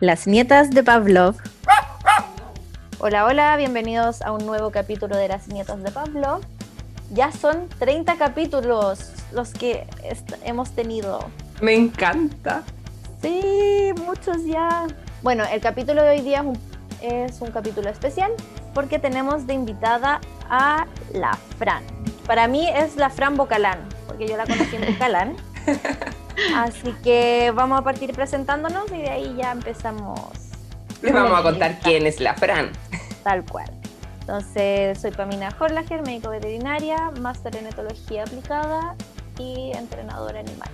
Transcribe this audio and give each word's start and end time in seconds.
Las 0.00 0.26
nietas 0.26 0.70
de 0.70 0.82
Pavlov. 0.82 1.36
Hola, 3.00 3.26
hola, 3.26 3.54
bienvenidos 3.58 4.22
a 4.22 4.32
un 4.32 4.46
nuevo 4.46 4.70
capítulo 4.70 5.14
de 5.14 5.28
Las 5.28 5.48
nietas 5.48 5.82
de 5.82 5.90
Pavlov. 5.90 6.40
Ya 7.12 7.30
son 7.32 7.68
30 7.78 8.16
capítulos 8.16 9.12
los 9.34 9.52
que 9.52 9.86
hemos 10.42 10.70
tenido. 10.70 11.28
Me 11.60 11.74
encanta. 11.74 12.62
Sí, 13.20 13.92
muchos 14.06 14.42
ya. 14.46 14.86
Bueno, 15.20 15.44
el 15.52 15.60
capítulo 15.60 16.02
de 16.02 16.08
hoy 16.08 16.22
día 16.22 16.46
es 17.02 17.38
un, 17.42 17.50
capítulo 17.50 17.90
especial 17.90 18.32
porque 18.72 18.98
tenemos 18.98 19.46
de 19.46 19.52
invitada 19.52 20.22
a 20.48 20.86
la 21.12 21.36
Fran. 21.58 21.84
Para 22.26 22.48
mí 22.48 22.66
es 22.66 22.96
la 22.96 23.10
Fran 23.10 23.36
Bocalán, 23.36 23.80
porque 24.06 24.26
yo 24.26 24.38
la 24.38 24.46
conocí 24.46 24.76
en 24.76 24.92
Bocalán. 24.94 25.36
Así 26.54 26.92
que 27.02 27.52
vamos 27.54 27.78
a 27.78 27.82
partir 27.82 28.12
presentándonos 28.12 28.90
y 28.92 28.98
de 28.98 29.10
ahí 29.10 29.34
ya 29.36 29.52
empezamos. 29.52 30.20
Les 31.02 31.12
vamos 31.12 31.38
a 31.38 31.42
contar 31.42 31.78
quién 31.80 32.06
es 32.06 32.20
la 32.20 32.34
Fran. 32.34 32.70
Tal 33.22 33.44
cual. 33.44 33.70
Entonces, 34.20 35.00
soy 35.00 35.10
Pamina 35.10 35.54
Horlager, 35.58 36.02
médico 36.02 36.30
veterinaria, 36.30 37.10
máster 37.20 37.56
en 37.56 37.66
etología 37.66 38.22
aplicada 38.22 38.94
y 39.38 39.72
entrenadora 39.74 40.40
animal. 40.40 40.68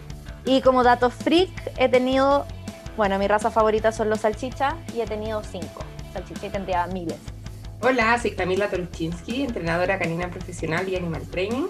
Y 0.44 0.60
como 0.60 0.82
dato 0.82 1.10
freak, 1.10 1.50
he 1.78 1.88
tenido, 1.88 2.44
bueno, 2.96 3.18
mi 3.18 3.26
raza 3.26 3.50
favorita 3.50 3.92
son 3.92 4.10
los 4.10 4.20
salchichas 4.20 4.74
y 4.94 5.00
he 5.00 5.06
tenido 5.06 5.42
cinco. 5.42 5.84
Salchicha 6.12 6.50
tendría 6.50 6.86
miles. 6.86 7.18
Hola, 7.80 8.18
soy 8.18 8.32
Camila 8.32 8.68
Tolchinsky, 8.68 9.42
entrenadora 9.42 9.98
canina 9.98 10.28
profesional 10.28 10.88
y 10.88 10.96
animal 10.96 11.22
training. 11.30 11.66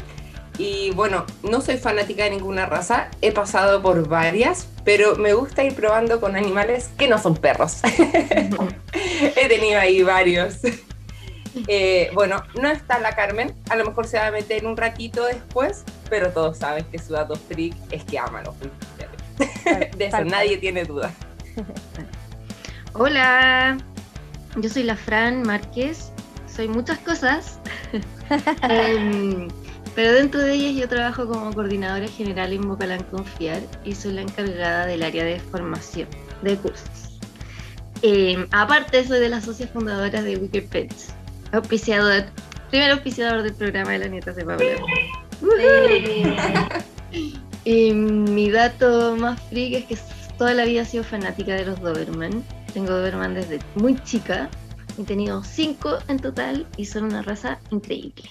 Y 0.59 0.91
bueno, 0.93 1.27
no 1.43 1.61
soy 1.61 1.77
fanática 1.77 2.25
de 2.25 2.31
ninguna 2.31 2.67
raza, 2.67 3.09
he 3.21 3.33
pasado 3.33 3.83
por 3.83 4.09
varias, 4.09 4.69
pero 4.85 5.17
me 5.17 5.35
gusta 5.35 5.65
ir 5.65 5.75
probando 5.75 6.21
con 6.21 6.35
animales 6.35 6.91
que 6.97 7.09
no 7.09 7.19
son 7.19 7.37
perros. 7.37 7.81
he 9.37 9.49
tenido 9.49 9.81
ahí 9.81 10.03
varios. 10.03 10.59
Eh, 11.69 12.11
bueno, 12.13 12.43
no 12.61 12.69
está 12.69 12.99
la 12.99 13.17
Carmen, 13.17 13.55
a 13.71 13.77
lo 13.77 13.87
mejor 13.87 14.07
se 14.07 14.19
va 14.19 14.27
a 14.27 14.31
meter 14.31 14.67
un 14.67 14.77
ratito 14.77 15.25
después, 15.25 15.85
pero 16.11 16.31
todos 16.31 16.59
saben 16.59 16.85
que 16.85 16.99
su 16.99 17.15
dato 17.15 17.35
freak 17.35 17.75
es 17.91 18.05
que 18.05 18.19
ama 18.19 18.43
los 18.43 18.55
De 19.97 20.05
eso 20.05 20.25
nadie 20.25 20.59
tiene 20.59 20.85
duda. 20.85 21.11
Hola, 22.93 23.79
yo 24.57 24.69
soy 24.69 24.83
la 24.83 24.97
Fran 24.97 25.43
Márquez, 25.43 26.13
soy 26.47 26.69
muchas 26.69 26.99
cosas, 26.99 27.59
em, 28.69 29.49
pero 29.97 30.13
dentro 30.13 30.41
de 30.43 30.53
ellas 30.53 30.77
yo 30.77 30.89
trabajo 30.89 31.27
como 31.27 31.53
coordinadora 31.55 32.07
general 32.07 32.53
en 32.53 32.69
Bocalán 32.69 33.03
Confiar 33.05 33.63
y 33.83 33.95
soy 33.95 34.13
la 34.13 34.21
encargada 34.21 34.85
del 34.85 35.03
área 35.03 35.25
de 35.25 35.41
formación 35.41 36.07
de 36.43 36.55
cursos. 36.59 37.19
Em, 38.03 38.47
aparte 38.51 39.07
soy 39.07 39.21
de 39.21 39.31
las 39.31 39.47
socias 39.47 39.71
fundadoras 39.71 40.23
de 40.23 40.37
Wicked 40.37 40.69
Pets, 40.69 41.15
auspiciador, 41.53 42.27
primer 42.71 42.91
auspiciador 42.91 43.43
del 43.43 43.55
programa 43.55 43.93
de 43.93 43.99
las 44.01 44.11
nietas 44.11 44.37
de 44.37 44.45
Pablo. 44.45 44.67
y 47.65 47.93
mi 47.95 48.51
dato 48.51 49.17
más 49.17 49.41
freak 49.49 49.73
es 49.73 49.85
que 49.87 49.99
toda 50.37 50.53
la 50.53 50.67
vida 50.67 50.83
he 50.83 50.85
sido 50.85 51.05
fanática 51.05 51.55
de 51.55 51.65
los 51.65 51.81
Doberman. 51.81 52.45
Tengo 52.75 52.93
Doberman 52.93 53.33
desde 53.33 53.61
muy 53.77 53.99
chica. 54.05 54.51
He 54.99 55.05
tenido 55.05 55.43
cinco 55.43 55.99
en 56.09 56.19
total 56.19 56.67
y 56.77 56.85
son 56.85 57.05
una 57.05 57.23
raza 57.23 57.59
increíble. 57.71 58.29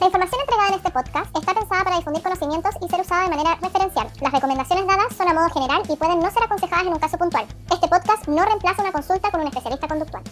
La 0.00 0.06
información 0.06 0.40
entregada 0.40 0.68
en 0.68 0.74
este 0.76 0.90
podcast 0.90 1.36
está 1.36 1.52
pensada 1.52 1.84
para 1.84 1.96
difundir 1.98 2.22
conocimientos 2.22 2.74
y 2.80 2.88
ser 2.88 3.02
usada 3.02 3.24
de 3.24 3.36
manera 3.36 3.54
referencial. 3.56 4.08
Las 4.22 4.32
recomendaciones 4.32 4.86
dadas 4.86 5.14
son 5.14 5.28
a 5.28 5.34
modo 5.34 5.50
general 5.50 5.82
y 5.86 5.94
pueden 5.94 6.20
no 6.20 6.30
ser 6.30 6.42
aconsejadas 6.42 6.86
en 6.86 6.94
un 6.94 6.98
caso 6.98 7.18
puntual. 7.18 7.44
Este 7.70 7.86
podcast 7.86 8.26
no 8.26 8.42
reemplaza 8.42 8.80
una 8.80 8.92
consulta 8.92 9.30
con 9.30 9.42
un 9.42 9.48
especialista 9.48 9.86
conductual. 9.86 10.22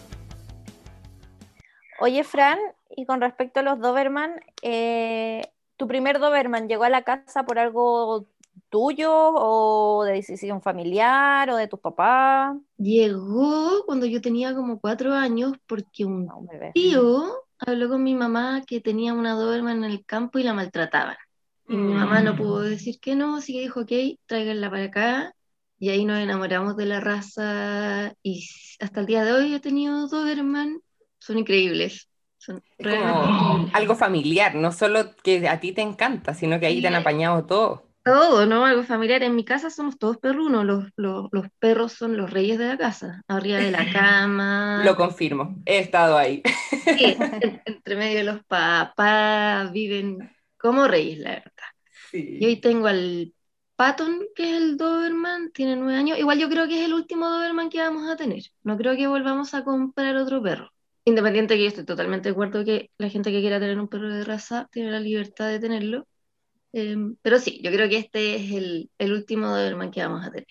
Oye, 2.00 2.25
Fran, 2.25 2.58
y 2.97 3.05
con 3.05 3.20
respecto 3.20 3.60
a 3.60 3.62
los 3.62 3.78
Doberman, 3.78 4.41
eh, 4.62 5.42
¿tu 5.76 5.87
primer 5.87 6.19
Doberman 6.19 6.66
llegó 6.66 6.84
a 6.84 6.88
la 6.88 7.03
casa 7.03 7.44
por 7.44 7.59
algo 7.59 8.25
tuyo 8.71 9.12
o 9.12 10.03
de 10.04 10.12
decisión 10.12 10.62
familiar 10.62 11.50
o 11.50 11.56
de 11.56 11.69
tus 11.69 11.81
papás? 11.81 12.56
Llegó 12.78 13.84
cuando 13.84 14.06
yo 14.06 14.22
tenía 14.22 14.54
como 14.54 14.81
cuatro 14.81 15.12
años 15.12 15.53
porque 15.66 16.06
un 16.06 16.26
tío 16.72 17.44
habló 17.58 17.88
con 17.88 18.02
mi 18.02 18.14
mamá 18.14 18.62
que 18.66 18.80
tenía 18.80 19.12
una 19.12 19.34
Doberman 19.34 19.84
en 19.84 19.91
el 19.91 20.04
campo 20.04 20.38
y 20.38 20.42
la 20.42 20.54
maltrataban. 20.54 21.16
Y 21.69 21.76
mi 21.76 21.92
mamá 21.92 22.22
no 22.22 22.34
pudo 22.34 22.60
mm. 22.60 22.70
decir 22.70 22.98
que 22.98 23.14
no, 23.14 23.36
así 23.36 23.52
que 23.52 23.60
dijo, 23.60 23.80
ok, 23.80 23.92
tráiganla 24.26 24.70
para 24.70 24.84
acá. 24.84 25.34
Y 25.78 25.91
ahí 25.91 26.04
nos 26.04 26.18
enamoramos 26.18 26.76
de 26.76 26.86
la 26.86 27.00
raza 27.00 28.12
y 28.22 28.48
hasta 28.80 29.00
el 29.00 29.06
día 29.06 29.24
de 29.24 29.32
hoy 29.32 29.54
he 29.54 29.60
tenido 29.60 30.08
Doberman 30.08 30.80
son 31.18 31.38
increíbles. 31.38 32.08
Son 32.38 32.62
como 32.78 33.68
algo 33.72 33.94
familiar, 33.97 34.54
no 34.54 34.72
solo 34.72 35.14
que 35.22 35.47
a 35.48 35.60
ti 35.60 35.72
te 35.72 35.82
encanta, 35.82 36.34
sino 36.34 36.58
que 36.58 36.66
ahí 36.66 36.80
te 36.80 36.88
han 36.88 36.94
apañado 36.94 37.44
todo. 37.44 37.88
Todo, 38.08 38.46
¿no? 38.46 38.64
Algo 38.64 38.82
familiar. 38.84 39.22
En 39.22 39.36
mi 39.36 39.44
casa 39.44 39.70
somos 39.70 39.98
todos 39.98 40.16
perrunos, 40.19 40.64
los, 40.64 40.84
los, 40.96 41.28
los, 41.30 41.46
perros 41.58 41.92
son 41.92 42.16
los 42.16 42.30
reyes 42.30 42.58
de 42.58 42.66
la 42.66 42.78
casa, 42.78 43.22
arriba 43.28 43.58
de 43.58 43.70
la 43.70 43.92
cama. 43.92 44.82
Lo 44.84 44.96
confirmo, 44.96 45.56
he 45.66 45.78
estado 45.78 46.16
ahí. 46.16 46.42
Sí, 46.70 47.16
entre 47.64 47.97
medio 47.97 48.18
de 48.18 48.24
los 48.24 48.44
papás, 48.44 49.70
viven 49.72 50.30
como 50.56 50.88
reyes, 50.88 51.18
la 51.18 51.30
verdad. 51.30 51.52
Sí. 52.10 52.38
Y 52.41 52.47
hoy 52.47 52.56
tengo 52.56 52.86
al 52.86 53.34
Patton, 53.76 54.26
que 54.34 54.50
es 54.50 54.56
el 54.56 54.76
Doberman, 54.76 55.52
tiene 55.52 55.76
nueve 55.76 55.97
años. 55.97 56.18
Igual 56.18 56.38
yo 56.38 56.48
creo 56.48 56.66
que 56.66 56.80
es 56.80 56.86
el 56.86 56.94
último 56.94 57.28
Doberman 57.28 57.70
que 57.70 57.78
vamos 57.78 58.10
a 58.10 58.16
tener. 58.16 58.42
No 58.64 58.76
creo 58.76 58.97
que 58.97 59.06
volvamos 59.06 59.54
a 59.54 59.62
comprar 59.62 60.16
otro 60.16 60.42
perro. 60.42 60.72
Independiente 61.04 61.56
que 61.56 61.62
yo 61.62 61.68
estoy 61.68 61.84
totalmente 61.84 62.28
de 62.28 62.32
acuerdo 62.32 62.64
que 62.64 62.91
la 62.98 63.08
gente 63.08 63.30
que 63.30 63.41
quiera 63.41 63.60
tener 63.60 63.78
un 63.78 63.86
perro 63.86 64.12
de 64.12 64.24
raza 64.24 64.68
tiene 64.72 64.91
la 64.91 64.98
libertad 64.98 65.48
de 65.48 65.60
tenerlo. 65.60 66.08
Em, 66.72 67.16
pero 67.22 67.38
sí, 67.38 67.60
yo 67.62 67.70
creo 67.70 67.88
que 67.88 67.98
este 67.98 68.36
es 68.36 68.52
el, 68.52 68.90
el 68.98 69.12
último 69.12 69.48
Doberman 69.48 69.90
que 69.90 70.02
vamos 70.02 70.26
a 70.26 70.30
tener. 70.30 70.46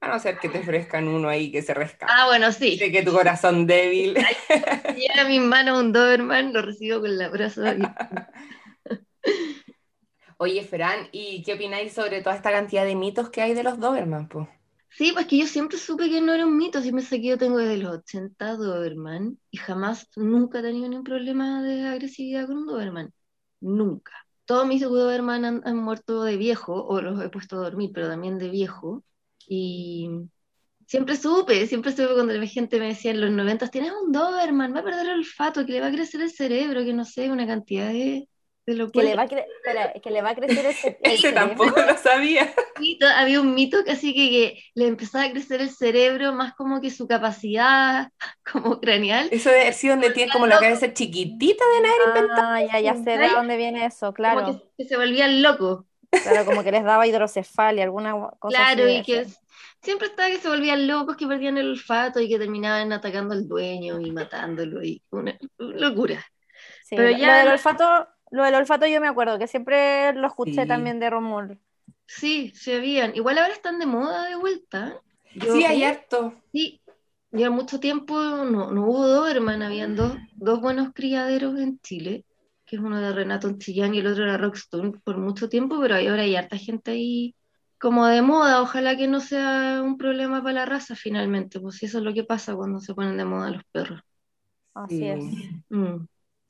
A 0.00 0.08
no 0.08 0.18
ser 0.20 0.38
que 0.38 0.48
te 0.48 0.60
ofrezcan 0.60 1.08
uno 1.08 1.28
ahí 1.28 1.50
que 1.50 1.60
se 1.62 1.74
rescate. 1.74 2.12
Ah, 2.16 2.26
bueno, 2.26 2.52
sí. 2.52 2.78
Sé 2.78 2.92
que 2.92 3.02
tu 3.02 3.12
corazón 3.12 3.66
débil. 3.66 4.14
llega 4.96 5.22
a 5.22 5.28
mis 5.28 5.40
manos 5.40 5.80
un 5.80 5.92
Doberman, 5.92 6.52
lo 6.52 6.62
recibo 6.62 7.00
con 7.00 7.18
la 7.18 7.28
brazo 7.28 7.62
Oye, 10.40 10.62
Fran, 10.62 11.08
¿y 11.10 11.42
qué 11.42 11.54
opináis 11.54 11.92
sobre 11.92 12.22
toda 12.22 12.36
esta 12.36 12.52
cantidad 12.52 12.84
de 12.84 12.94
mitos 12.94 13.28
que 13.28 13.42
hay 13.42 13.54
de 13.54 13.64
los 13.64 13.80
Doberman? 13.80 14.28
Pues? 14.28 14.46
Sí, 14.90 15.10
pues 15.12 15.26
que 15.26 15.38
yo 15.38 15.46
siempre 15.46 15.78
supe 15.78 16.08
que 16.08 16.20
no 16.20 16.32
era 16.32 16.46
un 16.46 16.56
mito, 16.56 16.80
siempre 16.80 17.04
sé 17.04 17.20
que 17.20 17.28
yo 17.28 17.38
tengo 17.38 17.58
desde 17.58 17.78
los 17.78 17.98
80 17.98 18.56
Doberman 18.56 19.38
y 19.50 19.56
jamás, 19.58 20.08
nunca 20.16 20.60
he 20.60 20.62
tenido 20.62 20.88
ningún 20.88 21.04
problema 21.04 21.62
de 21.62 21.86
agresividad 21.88 22.46
con 22.46 22.58
un 22.58 22.66
Doberman, 22.66 23.12
nunca. 23.60 24.12
Todos 24.48 24.66
mis 24.66 24.80
Doberman 24.80 25.44
han, 25.44 25.76
muerto 25.76 26.24
de 26.24 26.38
viejo, 26.38 26.72
o 26.86 27.02
los 27.02 27.22
he 27.22 27.28
puesto 27.28 27.56
a 27.56 27.64
dormir, 27.64 27.90
pero 27.92 28.08
también 28.08 28.38
de 28.38 28.48
viejo, 28.48 29.04
y 29.46 30.08
siempre 30.86 31.16
supe, 31.16 31.66
siempre 31.66 31.92
supe 31.92 32.14
cuando 32.14 32.32
la 32.32 32.46
gente 32.46 32.80
me 32.80 32.86
decía 32.88 33.10
en 33.10 33.20
los 33.20 33.30
90, 33.30 33.68
tienes 33.68 33.92
un 33.92 34.10
Doberman, 34.10 34.74
va 34.74 34.80
a 34.80 34.84
perder 34.84 35.06
el 35.06 35.18
olfato, 35.18 35.66
que 35.66 35.72
le 35.72 35.80
va 35.82 35.88
a 35.88 35.92
crecer 35.92 36.22
el 36.22 36.30
cerebro, 36.30 36.82
que 36.82 36.94
no 36.94 37.04
sé, 37.04 37.30
una 37.30 37.46
cantidad 37.46 37.88
de, 37.88 38.26
que, 38.92 39.02
le 39.02 39.16
va 39.16 39.22
a 39.22 39.28
que 39.28 40.10
le 40.10 40.22
va 40.22 40.30
a 40.30 40.34
crecer 40.34 40.66
ese, 40.66 40.98
ese 41.02 41.32
tampoco 41.32 41.80
lo 41.80 41.96
sabía. 41.96 42.52
había 43.16 43.40
un 43.40 43.54
mito 43.54 43.84
que 43.84 43.92
así 43.92 44.14
que, 44.14 44.62
le 44.74 44.86
empezaba 44.86 45.24
a 45.24 45.30
crecer 45.30 45.60
el 45.60 45.70
cerebro 45.70 46.32
más 46.32 46.54
como 46.54 46.80
que 46.80 46.90
su 46.90 47.06
capacidad 47.06 48.10
como 48.52 48.80
craneal. 48.80 49.28
Eso 49.30 49.50
de 49.50 49.62
haber 49.62 49.74
sido 49.74 49.94
donde 49.94 50.10
tiene 50.10 50.32
como 50.32 50.46
la 50.46 50.58
cabeza 50.58 50.92
chiquitita 50.92 51.64
de 51.64 51.78
haber 51.78 51.90
ah, 51.90 52.08
inventado. 52.08 52.66
ya, 52.66 52.80
ya 52.80 52.94
sé 52.94 53.18
de 53.18 53.28
dónde 53.28 53.56
viene 53.56 53.86
eso, 53.86 54.12
claro. 54.12 54.62
que, 54.76 54.84
se 54.84 54.96
volvían 54.96 55.42
locos. 55.42 55.84
Claro, 56.10 56.46
como 56.46 56.62
que 56.62 56.72
les 56.72 56.84
daba 56.84 57.06
hidrocefalia, 57.06 57.84
alguna 57.84 58.14
cosa 58.38 58.56
Claro, 58.56 58.88
y 58.88 59.02
que 59.02 59.26
siempre 59.82 60.08
estaba 60.08 60.28
que 60.28 60.38
se 60.38 60.48
volvían 60.48 60.86
locos, 60.86 61.16
que 61.16 61.26
perdían 61.26 61.58
el 61.58 61.70
olfato 61.70 62.20
y 62.20 62.28
que 62.28 62.38
terminaban 62.38 62.92
atacando 62.92 63.34
al 63.34 63.46
dueño 63.46 64.00
y 64.00 64.10
matándolo 64.10 64.82
y 64.82 65.02
una, 65.10 65.36
locura. 65.58 66.24
Pero 66.90 67.10
ya 67.10 67.42
el 67.42 67.48
olfato 67.48 68.08
lo 68.30 68.44
del 68.44 68.54
olfato 68.54 68.86
yo 68.86 69.00
me 69.00 69.08
acuerdo, 69.08 69.38
que 69.38 69.46
siempre 69.46 70.12
lo 70.14 70.26
escuché 70.26 70.66
también 70.66 71.00
de 71.00 71.10
Romul. 71.10 71.58
Sí, 72.06 72.52
se 72.54 72.76
habían. 72.76 73.14
Igual 73.14 73.38
ahora 73.38 73.52
están 73.52 73.78
de 73.78 73.86
moda 73.86 74.28
de 74.28 74.36
vuelta. 74.36 75.00
sí, 75.40 75.64
hay 75.64 75.84
harto. 75.84 76.34
Sí, 76.52 76.80
ya 77.30 77.50
mucho 77.50 77.78
tiempo 77.78 78.18
no, 78.18 78.70
no 78.72 78.86
hubo 78.86 79.06
Doberman, 79.06 79.62
habían 79.62 79.94
dos, 79.94 80.16
dos 80.36 80.60
buenos 80.60 80.92
criaderos 80.94 81.58
en 81.58 81.78
Chile, 81.80 82.24
que 82.64 82.76
es 82.76 82.82
uno 82.82 83.00
de 83.00 83.12
Renato 83.12 83.52
Chillán 83.58 83.94
y 83.94 83.98
el 83.98 84.06
otro 84.06 84.24
era 84.24 84.38
Rockstone, 84.38 84.92
por 85.04 85.18
mucho 85.18 85.48
tiempo, 85.48 85.78
pero 85.80 85.96
ahora 85.96 86.22
hay 86.22 86.36
harta 86.36 86.56
gente 86.56 86.92
ahí 86.92 87.34
como 87.78 88.06
de 88.06 88.22
moda, 88.22 88.60
ojalá 88.62 88.96
que 88.96 89.06
no 89.06 89.20
sea 89.20 89.82
un 89.84 89.98
problema 89.98 90.42
para 90.42 90.54
la 90.54 90.66
raza 90.66 90.96
finalmente, 90.96 91.60
pues 91.60 91.82
eso 91.82 91.98
es 91.98 92.04
lo 92.04 92.12
que 92.12 92.24
pasa 92.24 92.56
cuando 92.56 92.80
se 92.80 92.94
ponen 92.94 93.16
de 93.16 93.24
moda 93.24 93.50
los 93.50 93.62
perros. 93.72 94.00
Así 94.74 95.06
es. 95.06 95.22
Mm 95.68 96.06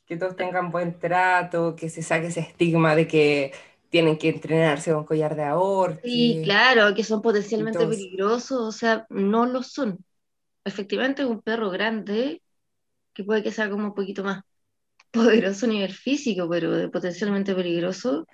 que 0.09 0.17
todos 0.17 0.37
tengan 0.37 0.71
buen 0.71 0.99
trato, 0.99 1.77
que 1.77 1.91
se 1.91 2.03
saque 2.03 2.29
ese 2.29 2.41
estigma 2.41 2.97
de 2.97 3.07
que 3.07 3.53
tienen 3.91 4.17
que 4.17 4.31
entrenarse 4.31 4.93
con 4.93 5.05
collar 5.05 5.37
de 5.37 5.45
ahorro. 5.45 5.99
Sí, 6.03 6.41
claro, 6.45 6.95
que 6.95 7.05
son 7.05 7.21
potencialmente 7.21 7.87
peligrosos, 7.87 8.61
o 8.61 8.73
sea, 8.73 9.07
no 9.11 9.45
lo 9.45 9.63
son. 9.63 9.99
Efectivamente, 10.65 11.25
un 11.25 11.43
perro 11.43 11.71
grande, 11.71 12.43
que 13.13 13.25
puede 13.25 13.43
que 13.43 13.53
sea 13.53 13.69
como 13.69 13.87
un 13.87 13.95
poquito 13.95 14.25
más 14.25 14.43
poderoso 15.11 15.67
a 15.67 15.69
nivel 15.69 15.93
físico, 15.93 16.49
pero 16.49 16.91
potencialmente 16.91 17.55
peligroso, 17.55 18.27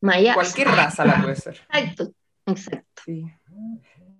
Maya. 0.00 0.34
Cualquier 0.34 0.68
raza 0.68 1.04
la 1.04 1.20
puede 1.20 1.36
ser. 1.36 1.60
Exacto, 1.72 2.12
exacto. 2.46 3.02
Sí. 3.04 3.24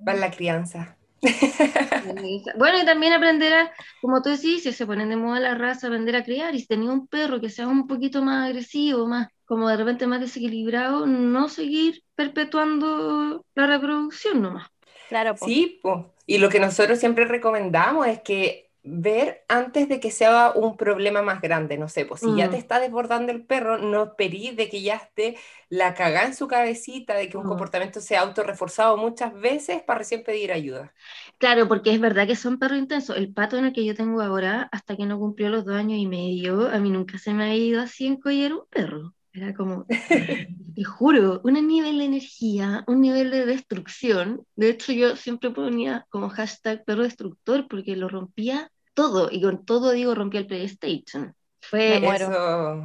Va 0.07 0.15
la 0.15 0.31
crianza. 0.31 0.99
bueno, 2.59 2.79
y 2.83 2.85
también 2.85 3.13
aprender 3.13 3.53
a, 3.55 3.73
como 4.01 4.23
tú 4.23 4.31
decís, 4.31 4.63
si 4.63 4.73
se 4.73 4.87
ponen 4.87 5.09
de 5.11 5.17
moda 5.17 5.41
la 5.41 5.55
raza, 5.55 5.87
aprender 5.87 6.17
a 6.17 6.25
criar. 6.25 6.55
Y 6.55 6.61
si 6.61 6.67
tenía 6.67 6.91
un 6.91 7.07
perro 7.09 7.41
que 7.41 7.51
sea 7.51 7.69
un 7.69 7.87
poquito 7.87 8.23
más 8.23 8.47
agresivo, 8.49 9.07
más 9.07 9.29
como 9.47 9.69
de 9.69 9.77
repente 9.77 10.07
más 10.07 10.21
desequilibrado, 10.21 11.07
no 11.07 11.49
seguir 11.49 12.03
perpetuando 12.15 13.45
la 13.55 13.67
reproducción 13.67 14.43
nomás. 14.43 14.69
Claro, 15.09 15.37
Sí, 15.37 15.79
pues. 15.83 15.99
y 16.27 16.39
lo 16.39 16.49
que 16.49 16.61
nosotros 16.61 16.99
siempre 16.99 17.25
recomendamos 17.27 18.07
es 18.07 18.21
que 18.23 18.64
ver 18.87 19.45
antes 19.49 19.89
de 19.89 19.99
que 19.99 20.11
sea 20.11 20.53
un 20.55 20.77
problema 20.77 21.23
más 21.23 21.41
grande, 21.41 21.79
no 21.79 21.89
sé, 21.89 22.05
pues 22.05 22.21
si 22.21 22.37
ya 22.37 22.51
te 22.51 22.57
mm. 22.57 22.61
está 22.61 22.79
desbordando 22.81 23.33
el 23.33 23.43
perro, 23.43 23.79
no 23.79 24.05
esperís 24.05 24.55
de 24.57 24.69
que 24.69 24.83
ya 24.83 24.97
esté 24.97 25.39
la 25.71 25.95
cagada 25.95 26.27
en 26.27 26.35
su 26.35 26.47
cabecita, 26.47 27.15
de 27.15 27.31
que 27.31 27.39
un 27.39 27.47
mm. 27.47 27.49
comportamiento 27.49 28.01
sea 28.03 28.21
autorreforzado 28.21 28.99
muchas 28.99 29.33
veces 29.33 29.83
para 29.83 30.01
recién 30.01 30.23
pedir 30.23 30.53
ayuda. 30.53 30.93
Claro, 31.39 31.67
porque 31.67 31.93
es 31.93 32.01
verdad 32.01 32.27
que 32.27 32.37
son 32.37 32.59
perros 32.59 32.79
intensos. 32.79 33.17
El 33.17 33.33
pato 33.33 33.57
en 33.57 33.65
el 33.65 33.73
que 33.73 33.87
yo 33.87 33.95
tengo 33.95 34.21
ahora, 34.21 34.69
hasta 34.71 34.97
que 34.97 35.07
no 35.07 35.19
cumplió 35.19 35.49
los 35.49 35.65
dos 35.65 35.77
años 35.77 35.99
y 35.99 36.07
medio, 36.07 36.69
a 36.69 36.79
mí 36.79 36.91
nunca 36.91 37.17
se 37.17 37.33
me 37.33 37.45
ha 37.45 37.55
ido 37.55 37.81
así 37.81 38.07
en 38.07 38.21
collar 38.21 38.53
un 38.53 38.67
perro. 38.69 39.15
Era 39.33 39.55
como, 39.55 39.87
te 40.75 40.85
juro, 40.85 41.41
un 41.43 41.55
nivel 41.67 41.99
de 41.99 42.05
energía, 42.05 42.85
un 42.87 43.01
nivel 43.01 43.31
de 43.31 43.47
destrucción. 43.47 44.47
De 44.55 44.69
hecho, 44.69 44.93
yo 44.93 45.17
siempre 45.17 45.51
ponía 45.51 46.07
como 46.11 46.29
hashtag 46.29 46.85
perro 46.85 47.03
destructor 47.03 47.67
porque 47.67 47.97
lo 47.97 48.09
rompía 48.09 48.71
todo, 48.95 49.29
y 49.31 49.43
con 49.43 49.65
todo 49.65 49.93
digo, 49.93 50.15
rompí 50.15 50.39
el 50.39 50.47
PlayStation. 50.47 51.35
Fue, 51.61 52.01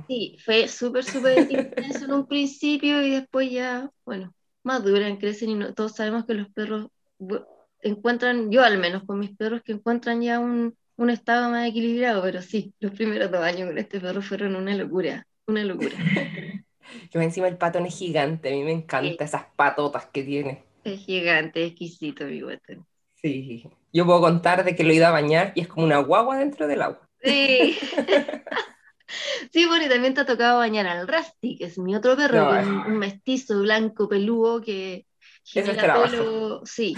sí, 0.08 0.38
fue 0.44 0.68
súper, 0.68 1.04
súper 1.04 1.40
intenso 1.52 2.06
en 2.06 2.14
un 2.14 2.28
principio 2.28 3.02
y 3.02 3.12
después 3.12 3.52
ya, 3.52 3.90
bueno, 4.06 4.34
maduran, 4.64 5.18
crecen 5.18 5.50
y 5.50 5.56
no, 5.56 5.74
todos 5.74 5.96
sabemos 5.96 6.26
que 6.26 6.34
los 6.34 6.50
perros 6.50 6.88
encuentran, 7.82 8.52
yo 8.52 8.64
al 8.64 8.78
menos 8.78 9.04
con 9.06 9.20
mis 9.20 9.36
perros, 9.36 9.62
que 9.64 9.74
encuentran 9.74 10.22
ya 10.22 10.40
un, 10.40 10.76
un 10.98 11.10
estado 11.10 11.50
más 11.50 11.68
equilibrado, 11.68 12.22
pero 12.22 12.42
sí, 12.42 12.74
los 12.80 12.92
primeros 12.92 13.32
dos 13.32 13.42
años 13.42 13.68
con 13.68 13.78
este 13.78 14.00
perro 14.00 14.22
fueron 14.22 14.56
una 14.56 14.76
locura, 14.76 15.26
una 15.48 15.64
locura. 15.64 15.96
Yo 17.12 17.22
encima 17.22 17.48
el 17.48 17.58
patón 17.58 17.86
es 17.86 17.96
gigante, 17.98 18.50
a 18.50 18.52
mí 18.52 18.64
me 18.64 18.72
encanta 18.72 19.24
esas 19.24 19.46
patotas 19.56 20.08
que 20.08 20.24
tiene. 20.24 20.64
Es 20.84 21.06
gigante, 21.06 21.64
exquisito 21.64 22.26
mi 22.26 22.42
guatón. 22.42 22.86
Sí, 23.22 23.70
yo 23.92 24.06
puedo 24.06 24.22
contar 24.22 24.64
de 24.64 24.76
que 24.76 24.84
lo 24.84 24.92
he 24.92 24.96
ido 24.96 25.08
a 25.08 25.12
bañar 25.12 25.52
y 25.56 25.62
es 25.62 25.68
como 25.68 25.86
una 25.86 26.00
guagua 26.00 26.38
dentro 26.38 26.68
del 26.68 26.82
agua. 26.82 27.02
Sí. 27.22 27.78
sí, 29.52 29.66
bueno, 29.66 29.86
y 29.86 29.90
también 29.90 30.14
te 30.14 30.22
ha 30.22 30.26
tocado 30.26 30.60
bañar 30.60 30.88
al 30.88 31.08
Rusty, 31.08 31.58
que 31.58 31.66
es 31.66 31.78
mi 31.78 31.96
otro 31.96 32.16
perro, 32.16 32.50
un, 32.50 32.98
mestizo 32.98 33.62
blanco 33.62 34.08
peludo 34.08 34.62
que 34.62 35.06
genera 35.44 36.02
pelo, 36.04 36.66
sí, 36.66 36.96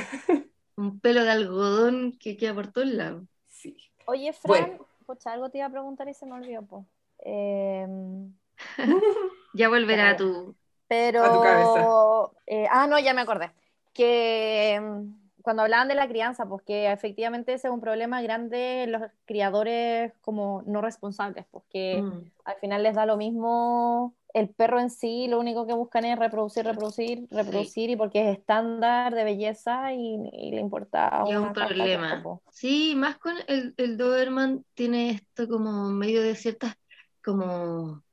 un 0.76 1.00
pelo 1.00 1.24
de 1.24 1.32
algodón 1.32 2.18
que 2.20 2.38
queda 2.38 2.54
por 2.54 2.72
todos 2.72 2.88
lados. 2.88 3.24
Sí. 3.48 3.78
Oye, 4.06 4.34
Fran, 4.34 4.78
algo 5.26 5.50
te 5.50 5.58
iba 5.58 5.68
a 5.68 5.72
preguntar 5.72 6.08
y 6.08 6.14
se 6.14 6.26
me 6.26 6.34
olvidó, 6.34 6.64
po. 6.64 6.86
Em, 7.20 8.34
ya 9.54 9.70
volverá 9.70 10.12
a 10.12 10.18
tu... 10.18 10.56
Pero... 10.88 11.24
A 11.24 11.34
tu 11.34 11.42
cabeza. 11.42 12.42
Eh, 12.48 12.68
ah, 12.70 12.88
no, 12.88 13.00
ya 13.00 13.14
me 13.14 13.22
acordé. 13.22 13.52
Que 13.94 14.74
em, 14.74 15.21
cuando 15.42 15.64
hablaban 15.64 15.88
de 15.88 15.96
la 15.96 16.08
crianza, 16.08 16.46
pues 16.46 16.64
que 16.64 16.92
efectivamente 16.92 17.54
ese 17.54 17.68
es 17.68 17.74
un 17.74 17.82
problema 17.82 18.22
grande 18.22 18.84
en 18.84 18.92
los 18.92 19.02
criadores 19.26 20.14
como 20.22 20.64
no 20.66 20.82
responsables, 20.82 21.46
porque 21.52 21.98
pues 22.02 22.14
mm. 22.14 22.32
al 22.46 22.56
final 22.58 22.84
les 22.84 22.96
da 22.96 23.06
lo 23.06 23.18
mismo 23.18 24.16
el 24.34 24.50
perro 24.50 24.80
en 24.80 24.90
sí, 24.90 25.28
lo 25.28 25.40
único 25.40 25.68
que 25.68 25.74
buscan 25.74 26.06
es 26.06 26.18
reproducir, 26.18 26.66
reproducir, 26.66 27.28
reproducir, 27.30 27.90
y 27.90 27.96
porque 27.96 28.30
es 28.30 28.38
estándar 28.38 29.14
de 29.14 29.24
belleza 29.24 29.94
y, 29.94 30.18
le 30.18 30.60
importa. 30.60 31.24
Y 31.28 31.36
un 31.36 31.54
problema. 31.54 32.24
Sí, 32.50 32.94
más 32.96 33.18
con 33.18 33.36
el, 33.48 33.74
el 33.78 33.98
Doberman 33.98 34.64
tiene 34.74 35.12
esto 35.12 35.48
como 35.48 35.90
medio 35.90 36.22
de 36.22 36.36
ciertas 36.36 36.76
como 37.24 38.04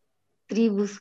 tribus, 0.46 1.00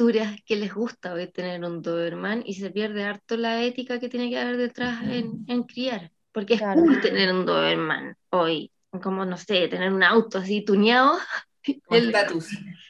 culturas 0.00 0.40
que 0.46 0.56
les 0.56 0.72
gusta 0.72 1.12
hoy 1.12 1.26
tener 1.26 1.62
un 1.62 1.82
Doberman 1.82 2.42
y 2.46 2.54
se 2.54 2.70
pierde 2.70 3.04
harto 3.04 3.36
la 3.36 3.62
ética 3.62 4.00
que 4.00 4.08
tiene 4.08 4.30
que 4.30 4.38
haber 4.38 4.56
detrás 4.56 5.02
en, 5.02 5.44
en 5.46 5.62
criar. 5.64 6.10
Porque 6.32 6.54
es 6.54 6.62
cool 6.62 7.02
tener 7.02 7.30
un 7.34 7.44
Doberman 7.44 8.16
hoy, 8.30 8.72
como 9.02 9.26
no 9.26 9.36
sé, 9.36 9.68
tener 9.68 9.92
un 9.92 10.02
auto 10.02 10.38
así 10.38 10.64
tuñado 10.64 11.18
el, 11.90 12.14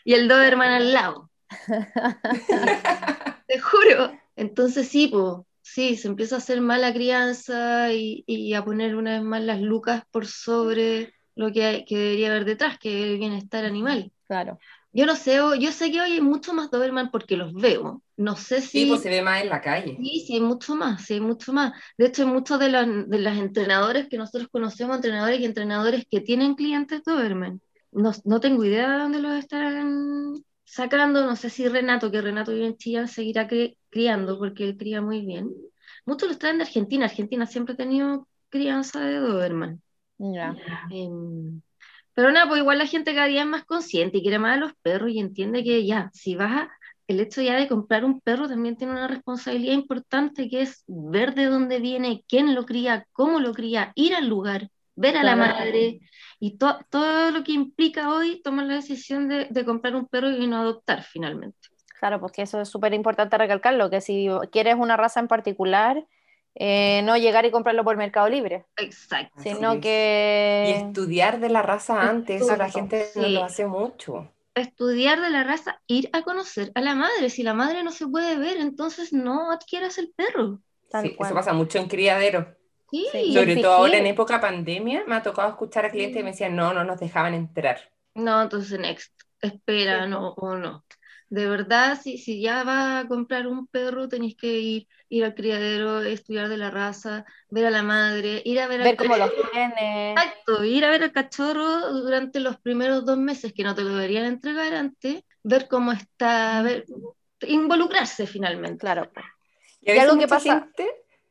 y 0.05 0.15
el 0.15 0.29
Doberman 0.29 0.71
al 0.71 0.93
lado. 0.93 1.31
Te 3.49 3.59
juro. 3.59 4.17
Entonces 4.37 4.87
sí, 4.87 5.09
pues, 5.09 5.45
sí, 5.63 5.97
se 5.97 6.07
empieza 6.07 6.37
a 6.37 6.39
hacer 6.39 6.61
mala 6.61 6.93
crianza 6.93 7.93
y, 7.93 8.23
y, 8.27 8.55
a 8.55 8.65
poner 8.65 8.95
una 8.95 9.15
vez 9.15 9.23
más 9.23 9.43
las 9.43 9.61
lucas 9.61 10.05
por 10.13 10.27
sobre 10.27 11.13
lo 11.35 11.51
que, 11.53 11.65
hay, 11.65 11.85
que 11.85 11.99
debería 11.99 12.31
haber 12.31 12.45
detrás, 12.45 12.79
que 12.79 13.01
es 13.01 13.07
el 13.07 13.19
bienestar 13.19 13.65
animal. 13.65 14.13
Claro. 14.29 14.61
Yo 14.93 15.07
no 15.07 15.15
sé, 15.15 15.37
yo 15.37 15.73
sé 15.73 15.93
que 15.93 16.01
hoy 16.01 16.13
hay 16.13 16.21
mucho 16.21 16.53
más 16.53 16.71
Doberman 16.71 17.11
porque 17.11 17.37
los 17.37 17.53
veo. 17.53 18.03
No 18.17 18.37
sé 18.37 18.61
si. 18.61 18.83
Sí, 18.83 18.87
pues 18.87 19.03
se 19.03 19.09
ve 19.09 19.23
más 19.23 19.43
en 19.43 19.49
la 19.49 19.61
calle. 19.61 19.97
Sí, 19.97 20.25
sí, 20.27 20.35
hay 20.35 20.41
mucho 20.41 20.75
más, 20.75 21.05
sí, 21.05 21.15
hay 21.15 21.21
mucho 21.21 21.53
más. 21.53 21.73
De 21.97 22.07
hecho, 22.07 22.23
hay 22.23 22.29
muchos 22.29 22.59
de, 22.59 22.71
las, 22.71 22.87
de 23.09 23.19
las 23.19 23.39
entrenadores 23.39 24.09
que 24.09 24.19
nosotros 24.19 24.49
conocemos, 24.51 24.97
entrenadores 24.97 25.41
y 25.41 25.45
entrenadores 25.45 26.05
que 26.11 26.21
tienen 26.21 26.55
clientes 26.55 27.03
Doberman. 27.05 27.61
No, 27.93 28.13
no 28.25 28.41
tengo 28.41 28.65
idea 28.65 28.91
de 28.91 28.99
dónde 28.99 29.21
los 29.21 29.39
estarán 29.39 30.35
sacando. 30.65 31.25
No 31.25 31.37
sé 31.37 31.51
si 31.51 31.69
Renato, 31.69 32.11
que 32.11 32.21
Renato 32.21 32.53
vive 32.53 32.67
en 32.67 32.77
Chillán, 32.77 33.09
seguirá 33.09 33.49
criando 33.91 34.39
porque 34.39 34.65
él 34.65 34.77
cría 34.77 35.01
muy 35.01 35.25
bien. 35.25 35.51
Muchos 36.05 36.29
los 36.29 36.39
traen 36.39 36.59
de 36.59 36.65
Argentina. 36.65 37.05
Argentina 37.05 37.47
siempre 37.47 37.75
ha 37.75 37.77
tenido 37.77 38.29
crianza 38.49 39.01
de 39.01 39.17
Doberman. 39.17 39.81
Ya. 40.19 40.57
Em, 40.91 41.63
pero 42.21 42.33
nada, 42.33 42.47
pues 42.47 42.61
igual 42.61 42.77
la 42.77 42.87
gente 42.87 43.15
cada 43.15 43.29
día 43.29 43.41
es 43.41 43.47
más 43.47 43.65
consciente 43.65 44.19
y 44.19 44.21
quiere 44.21 44.39
más 44.39 44.59
a 44.59 44.61
los 44.61 44.75
perros 44.83 45.11
y 45.11 45.21
entiende 45.21 45.65
que 45.65 45.87
ya, 45.87 46.11
si 46.13 46.37
vas 46.37 46.53
a, 46.53 46.71
el 47.07 47.19
hecho 47.19 47.41
ya 47.41 47.57
de 47.57 47.67
comprar 47.67 48.05
un 48.05 48.21
perro 48.21 48.47
también 48.47 48.77
tiene 48.77 48.93
una 48.93 49.09
responsabilidad 49.09 49.73
importante 49.73 50.51
que 50.51 50.61
es 50.61 50.85
ver 50.87 51.35
de 51.35 51.47
dónde 51.47 51.79
viene, 51.79 52.23
quién 52.29 52.55
lo 52.55 52.67
cría, 52.67 53.07
cómo 53.13 53.41
lo 53.41 53.55
cría, 53.55 53.93
ir 53.95 54.15
al 54.15 54.29
lugar, 54.29 54.69
ver 54.97 55.17
a 55.17 55.23
la 55.23 55.35
madre 55.35 56.01
y 56.39 56.59
todo 56.59 57.31
lo 57.31 57.43
que 57.43 57.53
implica 57.53 58.13
hoy 58.13 58.43
tomar 58.43 58.67
la 58.67 58.75
decisión 58.75 59.27
de, 59.27 59.47
de 59.49 59.65
comprar 59.65 59.97
un 59.97 60.07
perro 60.07 60.31
y 60.31 60.47
no 60.47 60.59
adoptar 60.59 61.03
finalmente. 61.05 61.57
Claro, 62.01 62.21
porque 62.21 62.43
eso 62.43 62.61
es 62.61 62.69
súper 62.69 62.93
importante 62.93 63.39
recalcarlo, 63.39 63.89
que 63.89 64.03
si 64.03 64.29
quieres 64.53 64.75
una 64.75 64.99
raza 64.99 65.21
en 65.21 65.29
particular, 65.29 66.05
eh, 66.55 67.03
no 67.03 67.17
llegar 67.17 67.45
y 67.47 67.51
comprarlo 67.51 67.85
por 67.85 67.97
Mercado 67.97 68.29
Libre. 68.29 68.65
Exacto. 68.77 69.41
Sino 69.43 69.81
que... 69.81 70.67
Y 70.69 70.73
estudiar 70.73 71.41
de 71.41 71.49
la 71.49 71.63
raza 71.63 72.09
antes, 72.09 72.43
eso 72.43 72.57
la 72.57 72.71
gente 72.71 73.11
no 73.15 73.29
lo 73.29 73.45
hace 73.45 73.67
mucho. 73.67 74.31
Estudiar 74.55 75.21
de 75.21 75.31
la 75.31 75.45
raza, 75.45 75.81
ir 75.87 76.11
a 76.13 76.23
conocer 76.23 76.73
a 76.75 76.81
la 76.81 76.95
madre. 76.95 77.31
Si 77.31 77.43
la 77.43 77.55
madre 77.55 77.83
no 77.83 77.93
se 77.93 78.07
puede 78.07 78.37
ver, 78.37 78.57
entonces 78.57 79.13
no 79.13 79.53
adquieras 79.53 79.99
el 79.99 80.13
perro. 80.15 80.61
Sí, 81.01 81.17
eso 81.19 81.35
pasa 81.35 81.53
mucho 81.53 81.79
en 81.79 81.87
criadero. 81.87 82.57
Sí, 82.91 83.33
Sobre 83.33 83.57
todo 83.57 83.73
ahora 83.75 83.99
en 83.99 84.07
época 84.07 84.41
pandemia, 84.41 85.05
me 85.07 85.15
ha 85.15 85.23
tocado 85.23 85.49
escuchar 85.49 85.85
a 85.85 85.91
clientes 85.91 86.21
y 86.21 86.25
me 86.25 86.33
decían, 86.33 86.57
no, 86.57 86.75
no 86.75 86.83
nos 86.83 86.99
dejaban 86.99 87.35
entrar. 87.35 87.79
No, 88.15 88.43
entonces 88.43 88.81
next, 88.81 89.15
espera, 89.41 90.09
no, 90.09 90.31
o 90.31 90.57
no 90.57 90.85
de 91.31 91.47
verdad, 91.47 91.99
si, 92.03 92.19
si 92.19 92.41
ya 92.43 92.65
vas 92.65 93.05
a 93.05 93.09
comprar 93.09 93.47
un 93.47 93.69
perro, 93.69 94.09
tenéis 94.09 94.37
que 94.37 94.59
ir, 94.59 94.89
ir 95.09 95.25
al 95.25 95.37
criadero, 95.37 96.03
estudiar 96.03 96.49
de 96.49 96.57
la 96.57 96.71
raza, 96.71 97.25
ver 97.49 97.67
a 97.67 97.71
la 97.71 97.85
madre, 97.85 98.43
ir 98.45 98.59
a 98.59 98.67
ver, 98.67 98.83
ver 98.83 98.97
cómo 98.97 99.17
lo 99.17 99.31
tiene. 99.53 100.11
Exacto, 100.11 100.65
ir 100.65 100.85
a 100.85 100.91
ver 100.91 101.05
al 101.05 101.13
cachorro 101.13 101.93
durante 101.93 102.41
los 102.41 102.59
primeros 102.59 103.07
dos 103.07 103.17
meses 103.17 103.53
que 103.53 103.63
no 103.63 103.77
te 103.77 103.83
lo 103.83 103.91
deberían 103.91 104.25
entregar 104.25 104.75
antes, 104.75 105.23
ver 105.45 105.69
cómo 105.69 105.93
está, 105.93 106.63
ver, 106.63 106.85
involucrarse 107.47 108.27
finalmente. 108.27 108.79
Claro. 108.79 109.09
Y, 109.83 109.93
algo 109.93 110.19
que 110.19 110.27
pasa 110.27 110.69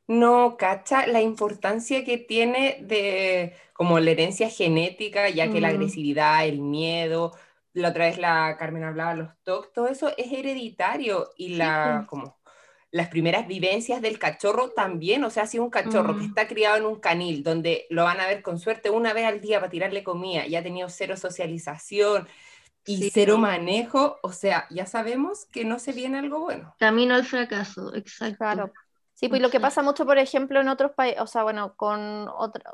no 0.08 0.56
cacha 0.58 1.08
la 1.08 1.22
importancia 1.22 2.04
que 2.06 2.18
tiene 2.18 2.78
de 2.82 3.54
como 3.74 4.00
la 4.00 4.12
herencia 4.12 4.50
genética, 4.50 5.30
ya 5.30 5.52
que 5.52 5.62
la 5.62 5.68
agresividad, 5.68 6.46
el 6.46 6.60
miedo, 6.60 7.34
la 7.80 7.90
otra 7.90 8.06
vez 8.06 8.18
la 8.18 8.56
Carmen 8.58 8.84
hablaba, 8.84 9.14
los 9.14 9.32
TOC, 9.44 9.74
todo 9.74 9.88
eso 9.88 10.12
es 10.18 10.32
hereditario 10.32 11.30
y 11.38 11.56
la, 11.56 12.06
como, 12.08 12.40
las 12.92 13.08
primeras 13.10 13.48
vivencias 13.48 14.02
del 14.02 14.18
cachorro 14.18 14.70
también, 14.70 15.24
o 15.24 15.30
sea, 15.30 15.46
si 15.46 15.60
un 15.60 15.70
cachorro 15.70 16.18
que 16.18 16.26
está 16.26 16.48
criado 16.48 16.78
en 16.78 16.86
un 16.86 17.00
canil, 17.00 17.44
donde 17.44 17.86
lo 17.90 18.04
van 18.04 18.20
a 18.20 18.28
ver 18.28 18.42
con 18.42 18.60
suerte 18.60 18.90
una 18.90 19.14
vez 19.14 19.26
al 19.26 19.42
día 19.42 19.60
para 19.60 19.70
tirarle 19.70 20.04
comida 20.04 20.46
y 20.48 20.56
ha 20.56 20.64
tenido 20.64 20.90
cero 20.90 21.16
socialización, 21.16 22.28
y 22.86 23.12
cero 23.12 23.38
manejo, 23.38 24.18
o 24.24 24.32
sea, 24.32 24.66
ya 24.72 24.88
sabemos 24.88 25.46
que 25.46 25.64
no 25.64 25.78
se 25.78 25.92
viene 25.92 26.18
algo 26.18 26.40
bueno. 26.40 26.76
Camino 26.80 27.14
al 27.14 27.26
fracaso, 27.26 27.94
exacto. 27.94 28.38
Claro. 28.38 28.74
Sí, 29.14 29.28
pues 29.28 29.42
lo 29.42 29.50
que 29.50 29.60
pasa 29.60 29.84
mucho, 29.84 30.06
por 30.06 30.18
ejemplo, 30.18 30.60
en 30.62 30.70
otros 30.70 30.94
países, 30.94 31.22
o 31.22 31.28
sea, 31.28 31.44
bueno, 31.44 31.76
con, 31.76 32.28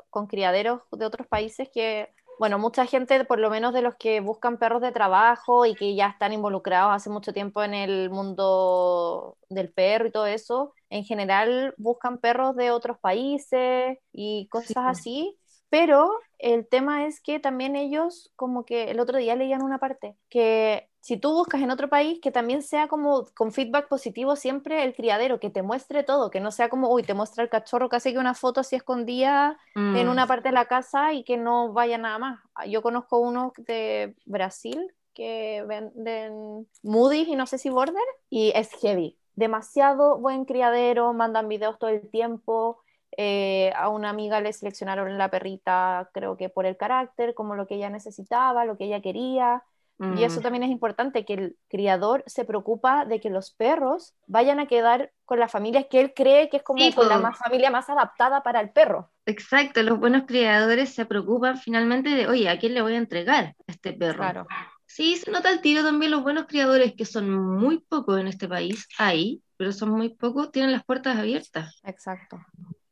con 0.08 0.26
criaderos 0.26 0.82
de 0.92 1.04
otros 1.04 1.26
países 1.26 1.68
que, 1.74 2.14
bueno, 2.38 2.58
mucha 2.58 2.86
gente, 2.86 3.24
por 3.24 3.38
lo 3.38 3.50
menos 3.50 3.72
de 3.72 3.82
los 3.82 3.96
que 3.96 4.20
buscan 4.20 4.58
perros 4.58 4.82
de 4.82 4.92
trabajo 4.92 5.66
y 5.66 5.74
que 5.74 5.94
ya 5.94 6.08
están 6.08 6.32
involucrados 6.32 6.94
hace 6.94 7.10
mucho 7.10 7.32
tiempo 7.32 7.62
en 7.62 7.74
el 7.74 8.10
mundo 8.10 9.38
del 9.48 9.72
perro 9.72 10.08
y 10.08 10.12
todo 10.12 10.26
eso, 10.26 10.74
en 10.90 11.04
general 11.04 11.74
buscan 11.78 12.18
perros 12.18 12.56
de 12.56 12.70
otros 12.70 12.98
países 12.98 13.98
y 14.12 14.48
cosas 14.48 14.84
así 14.86 15.38
pero 15.68 16.10
el 16.38 16.68
tema 16.68 17.06
es 17.06 17.20
que 17.20 17.40
también 17.40 17.76
ellos, 17.76 18.32
como 18.36 18.64
que 18.64 18.90
el 18.90 19.00
otro 19.00 19.18
día 19.18 19.36
leían 19.36 19.62
una 19.62 19.78
parte, 19.78 20.16
que 20.28 20.88
si 21.06 21.16
tú 21.16 21.32
buscas 21.32 21.62
en 21.62 21.70
otro 21.70 21.88
país, 21.88 22.18
que 22.20 22.32
también 22.32 22.62
sea 22.62 22.88
como 22.88 23.26
con 23.36 23.52
feedback 23.52 23.86
positivo 23.86 24.34
siempre 24.34 24.82
el 24.82 24.92
criadero, 24.92 25.38
que 25.38 25.50
te 25.50 25.62
muestre 25.62 26.02
todo, 26.02 26.32
que 26.32 26.40
no 26.40 26.50
sea 26.50 26.68
como, 26.68 26.92
uy, 26.92 27.04
te 27.04 27.14
muestra 27.14 27.44
el 27.44 27.48
cachorro 27.48 27.88
casi 27.88 28.12
que 28.12 28.18
una 28.18 28.34
foto 28.34 28.58
así 28.58 28.74
escondida 28.74 29.56
en 29.76 30.08
una 30.08 30.24
mm. 30.24 30.28
parte 30.28 30.48
de 30.48 30.54
la 30.54 30.64
casa 30.64 31.12
y 31.12 31.22
que 31.22 31.36
no 31.36 31.72
vaya 31.72 31.96
nada 31.96 32.18
más. 32.18 32.40
Yo 32.68 32.82
conozco 32.82 33.18
uno 33.18 33.52
de 33.56 34.16
Brasil 34.24 34.92
que 35.14 35.64
venden 35.68 36.66
Moody's 36.82 37.28
y 37.28 37.36
no 37.36 37.46
sé 37.46 37.58
si 37.58 37.70
Border, 37.70 38.02
y 38.28 38.50
es 38.56 38.72
heavy. 38.80 39.16
Demasiado 39.36 40.18
buen 40.18 40.44
criadero, 40.44 41.12
mandan 41.12 41.46
videos 41.46 41.78
todo 41.78 41.90
el 41.90 42.10
tiempo, 42.10 42.80
eh, 43.16 43.72
a 43.76 43.90
una 43.90 44.10
amiga 44.10 44.40
le 44.40 44.52
seleccionaron 44.52 45.16
la 45.18 45.30
perrita, 45.30 46.10
creo 46.12 46.36
que 46.36 46.48
por 46.48 46.66
el 46.66 46.76
carácter, 46.76 47.32
como 47.34 47.54
lo 47.54 47.68
que 47.68 47.76
ella 47.76 47.90
necesitaba, 47.90 48.64
lo 48.64 48.76
que 48.76 48.86
ella 48.86 49.00
quería. 49.00 49.62
Y 49.98 50.24
eso 50.24 50.40
mm. 50.40 50.42
también 50.42 50.62
es 50.62 50.70
importante, 50.70 51.24
que 51.24 51.34
el 51.34 51.56
criador 51.68 52.22
se 52.26 52.44
preocupa 52.44 53.06
de 53.06 53.18
que 53.18 53.30
los 53.30 53.50
perros 53.50 54.14
vayan 54.26 54.60
a 54.60 54.66
quedar 54.66 55.10
con 55.24 55.40
las 55.40 55.50
familias 55.50 55.86
que 55.90 56.00
él 56.00 56.12
cree 56.14 56.50
que 56.50 56.58
es 56.58 56.62
como 56.62 56.80
la 56.80 57.18
más, 57.18 57.38
familia 57.38 57.70
más 57.70 57.88
adaptada 57.88 58.42
para 58.42 58.60
el 58.60 58.70
perro. 58.70 59.10
Exacto, 59.24 59.82
los 59.82 59.98
buenos 59.98 60.24
criadores 60.26 60.94
se 60.94 61.06
preocupan 61.06 61.56
finalmente 61.56 62.10
de, 62.10 62.26
oye, 62.26 62.48
¿a 62.48 62.58
quién 62.58 62.74
le 62.74 62.82
voy 62.82 62.92
a 62.92 62.98
entregar 62.98 63.54
este 63.66 63.94
perro? 63.94 64.18
Claro. 64.18 64.46
Sí, 64.84 65.16
se 65.16 65.30
nota 65.30 65.50
el 65.50 65.60
tiro 65.60 65.82
también 65.82 66.10
los 66.10 66.22
buenos 66.22 66.46
criadores, 66.46 66.94
que 66.94 67.04
son 67.04 67.30
muy 67.30 67.80
pocos 67.80 68.20
en 68.20 68.28
este 68.28 68.48
país, 68.48 68.86
hay, 68.98 69.42
pero 69.56 69.72
son 69.72 69.90
muy 69.90 70.10
pocos, 70.10 70.52
tienen 70.52 70.72
las 70.72 70.84
puertas 70.84 71.18
abiertas. 71.18 71.80
Exacto. 71.84 72.38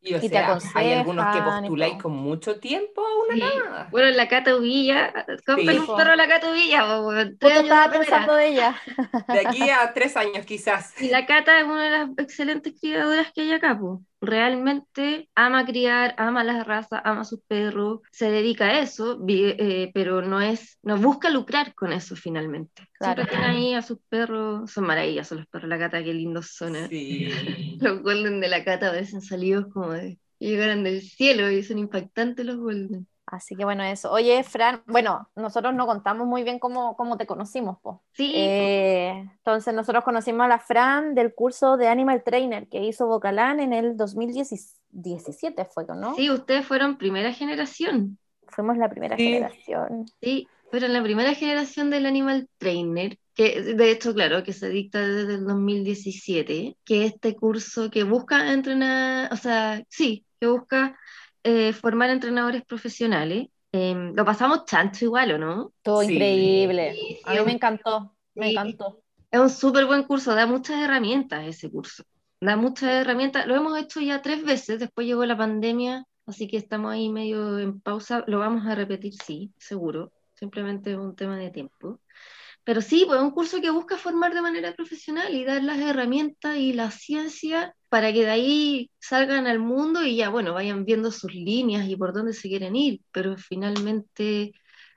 Y, 0.05 0.15
o 0.15 0.21
sea, 0.21 0.59
hay 0.75 0.93
algunos 0.93 1.35
que 1.35 1.41
postuláis 1.41 1.95
con 2.03 2.13
mucho 2.13 2.61
tiempo 2.61 3.01
a 3.01 3.25
una 3.25 3.47
nada. 3.47 3.89
Bueno, 3.91 4.11
la 4.11 4.29
Cata 4.29 4.55
Uvilla, 4.55 5.13
compren 5.47 5.81
un 5.81 5.97
perro 5.97 6.13
a 6.13 6.17
la 6.17 6.29
Cata 6.29 6.51
Uvilla. 6.51 6.85
estaba 7.41 7.91
pensando 7.91 8.35
de 8.35 8.49
ella. 8.49 8.77
De 9.29 9.47
aquí 9.47 9.71
a 9.71 9.93
tres 9.95 10.17
años 10.17 10.45
quizás. 10.45 11.01
Y 11.01 11.09
la 11.09 11.25
Cata 11.25 11.59
es 11.59 11.65
una 11.65 11.85
de 11.85 11.91
las 11.91 12.09
excelentes 12.19 12.75
criadoras 12.79 13.33
que 13.33 13.41
hay 13.43 13.53
acá, 13.53 13.79
pues 13.81 14.01
realmente 14.21 15.29
ama 15.35 15.65
criar, 15.67 16.15
ama 16.19 16.45
las 16.45 16.67
razas, 16.67 17.01
ama 17.05 17.23
a 17.23 17.25
sus 17.25 17.41
perros, 17.43 18.01
se 18.11 18.31
dedica 18.31 18.67
a 18.67 18.81
eso, 18.81 19.19
eh, 19.29 19.91
pero 19.95 20.23
no 20.23 20.41
es, 20.41 20.79
no 20.83 20.97
busca 20.97 21.31
lucrar 21.31 21.75
con 21.75 21.93
eso 21.93 22.17
finalmente. 22.17 22.89
Claro. 22.99 23.23
Siempre 23.23 23.37
tiene 23.37 23.47
ahí 23.47 23.75
a 23.75 23.83
sus 23.83 23.99
perros, 24.09 24.71
son 24.71 24.85
maravillosos 24.85 25.39
los 25.39 25.47
perros, 25.47 25.69
la 25.69 25.79
cata, 25.79 26.03
qué 26.03 26.15
lindos 26.15 26.55
son. 26.55 26.77
¿eh? 26.77 26.89
Sí. 26.89 27.29
los 27.81 28.03
golden 28.03 28.41
de 28.41 28.49
la 28.49 28.65
cata 28.65 28.89
a 28.89 28.93
veces 28.93 29.15
han 29.15 29.23
salido 29.23 29.69
como 29.71 29.93
de 29.93 30.19
llegaran 30.39 30.85
del 30.85 31.03
cielo 31.03 31.51
y 31.51 31.63
son 31.63 31.79
impactantes 31.79 32.45
los 32.45 32.57
golden. 32.57 33.07
Así 33.35 33.57
que 33.57 33.65
bueno, 33.65 33.83
eso. 33.83 34.13
Oye, 34.13 34.43
Fran, 34.45 34.83
bueno, 34.87 35.29
nosotros 35.35 35.75
no 35.75 35.87
contamos 35.87 36.27
muy 36.27 36.45
bien 36.45 36.59
cómo, 36.59 36.97
cómo 36.97 37.17
te 37.17 37.27
conocimos, 37.27 37.79
po. 37.81 38.03
Sí. 38.13 38.33
Eh, 38.35 39.11
entonces 39.39 39.75
nosotros 39.75 40.05
conocimos 40.05 40.45
a 40.45 40.49
la 40.49 40.59
Fran 40.61 41.15
del 41.15 41.35
curso 41.35 41.77
de 41.77 41.89
Animal 41.89 42.23
Trainer 42.23 42.69
que 42.69 42.85
hizo 42.85 43.07
Bocalán 43.07 43.59
en 43.59 43.73
el 43.73 43.97
2017, 43.97 45.65
fue, 45.65 45.85
¿no? 45.87 46.15
Sí, 46.15 46.31
ustedes 46.31 46.65
fueron 46.65 46.97
primera 46.97 47.33
generación. 47.33 48.19
Fuimos 48.49 48.77
la 48.77 48.89
primera 48.89 49.17
generación. 49.17 50.07
Sí, 50.23 50.47
fueron 50.71 50.93
la 50.93 51.03
primera 51.03 51.35
generación 51.35 51.91
del 51.91 52.07
Animal 52.07 52.49
Trainer, 52.59 53.19
que 53.35 53.61
de 53.63 53.91
hecho, 53.91 54.15
claro, 54.15 54.45
que 54.45 54.53
se 54.53 54.69
dicta 54.69 55.01
desde 55.01 55.35
el 55.35 55.45
2017, 55.45 56.77
que 56.85 57.05
este 57.05 57.35
curso 57.35 57.91
que 57.91 58.05
busca 58.05 58.53
entrenar, 58.53 59.33
o 59.33 59.37
sea, 59.37 59.83
sí, 59.89 60.25
que 60.41 60.47
busca 60.47 60.97
eh, 61.45 61.73
formar 61.73 62.11
entrenadores 62.11 62.65
profesionales. 62.65 63.49
Em, 63.71 64.15
lo 64.15 64.25
pasamos 64.25 64.65
chancho 64.65 65.05
igual, 65.05 65.33
¿o 65.33 65.39
no? 65.39 65.73
Todo 65.83 66.03
increíble. 66.03 67.21
a 67.25 67.35
mí 67.35 67.41
me 67.45 67.53
encantó, 67.53 68.17
me 68.35 68.51
encantó. 68.51 69.03
Es 69.31 69.41
un 69.41 69.51
súper 69.51 69.85
buen 69.87 70.05
curso, 70.05 70.35
da 70.35 70.47
muchas 70.47 70.83
herramientas 70.83 71.47
ese 71.47 71.71
curso. 71.71 72.05
Da 72.41 72.57
muchas 72.57 72.91
herramientas. 72.91 73.47
Lo 73.47 73.55
hemos 73.55 73.79
hecho 73.79 74.01
ya 74.01 74.23
tres 74.23 74.45
veces, 74.45 74.81
después 74.81 75.07
llegó 75.07 75.25
la 75.25 75.37
pandemia, 75.37 76.05
así 76.27 76.49
que 76.49 76.57
estamos 76.57 76.93
ahí 76.93 77.09
medio 77.09 77.59
en 77.59 77.81
pausa. 77.81 78.25
Lo 78.27 78.39
vamos 78.39 78.67
a 78.67 78.75
repetir, 78.75 79.13
sí, 79.15 79.53
seguro. 79.59 80.13
Simplemente 80.35 80.93
es 80.93 80.99
un 80.99 81.15
tema 81.15 81.37
de 81.37 81.51
tiempo. 81.51 82.01
Pero 82.65 82.81
sí, 82.81 83.05
pues 83.07 83.19
es 83.19 83.25
un 83.25 83.33
curso 83.33 83.61
que 83.61 83.71
busca 83.71 83.99
formar 83.99 84.33
de 84.35 84.41
manera 84.41 84.73
profesional 84.75 85.35
y 85.35 85.45
dar 85.45 85.63
las 85.63 85.79
herramientas 85.79 86.57
y 86.57 86.73
la 86.73 86.91
ciencia 86.91 87.75
para 87.95 88.13
que 88.13 88.25
de 88.25 88.31
ahí 88.33 88.91
salgan 88.99 89.47
al 89.47 89.61
mundo 89.61 90.03
y 90.03 90.17
ya, 90.17 90.29
bueno, 90.29 90.53
vayan 90.53 90.85
viendo 90.85 91.13
sus 91.13 91.33
líneas 91.33 91.87
y 91.87 91.95
por 91.95 92.13
dónde 92.13 92.33
se 92.33 92.49
quieren 92.49 92.75
ir, 92.75 93.01
pero 93.13 93.37
finalmente 93.37 94.53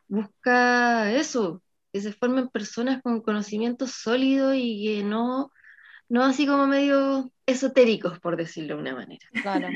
busca 0.08 1.12
eso, 1.12 1.62
que 1.94 2.02
se 2.02 2.12
formen 2.12 2.50
personas 2.50 3.04
con 3.04 3.22
conocimiento 3.22 3.86
sólido 3.86 4.56
y 4.56 4.84
que 4.84 5.04
no, 5.04 5.52
no 6.10 6.24
así 6.24 6.48
como 6.48 6.66
medio 6.66 7.32
esotéricos, 7.46 8.20
por 8.20 8.36
decirlo 8.36 8.78
de 8.78 8.82
una 8.82 8.96
manera. 8.96 9.28
Claro. 9.44 9.68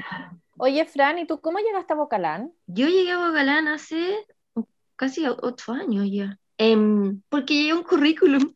Oye, 0.57 0.83
Fran, 0.85 1.19
¿y 1.19 1.27
tú 1.27 1.41
cómo 1.41 1.59
llegaste 1.59 1.93
a 1.93 1.97
Bocalán? 1.97 2.51
Yo 2.65 2.87
llegué 2.87 3.11
a 3.11 3.27
Bocalán 3.27 3.67
hace 3.67 4.17
casi 4.95 5.27
ocho 5.27 5.73
años 5.73 6.07
ya. 6.11 6.39
Em, 6.57 7.21
porque 7.29 7.53
llegué 7.53 7.75
un 7.75 7.83
currículum. 7.83 8.51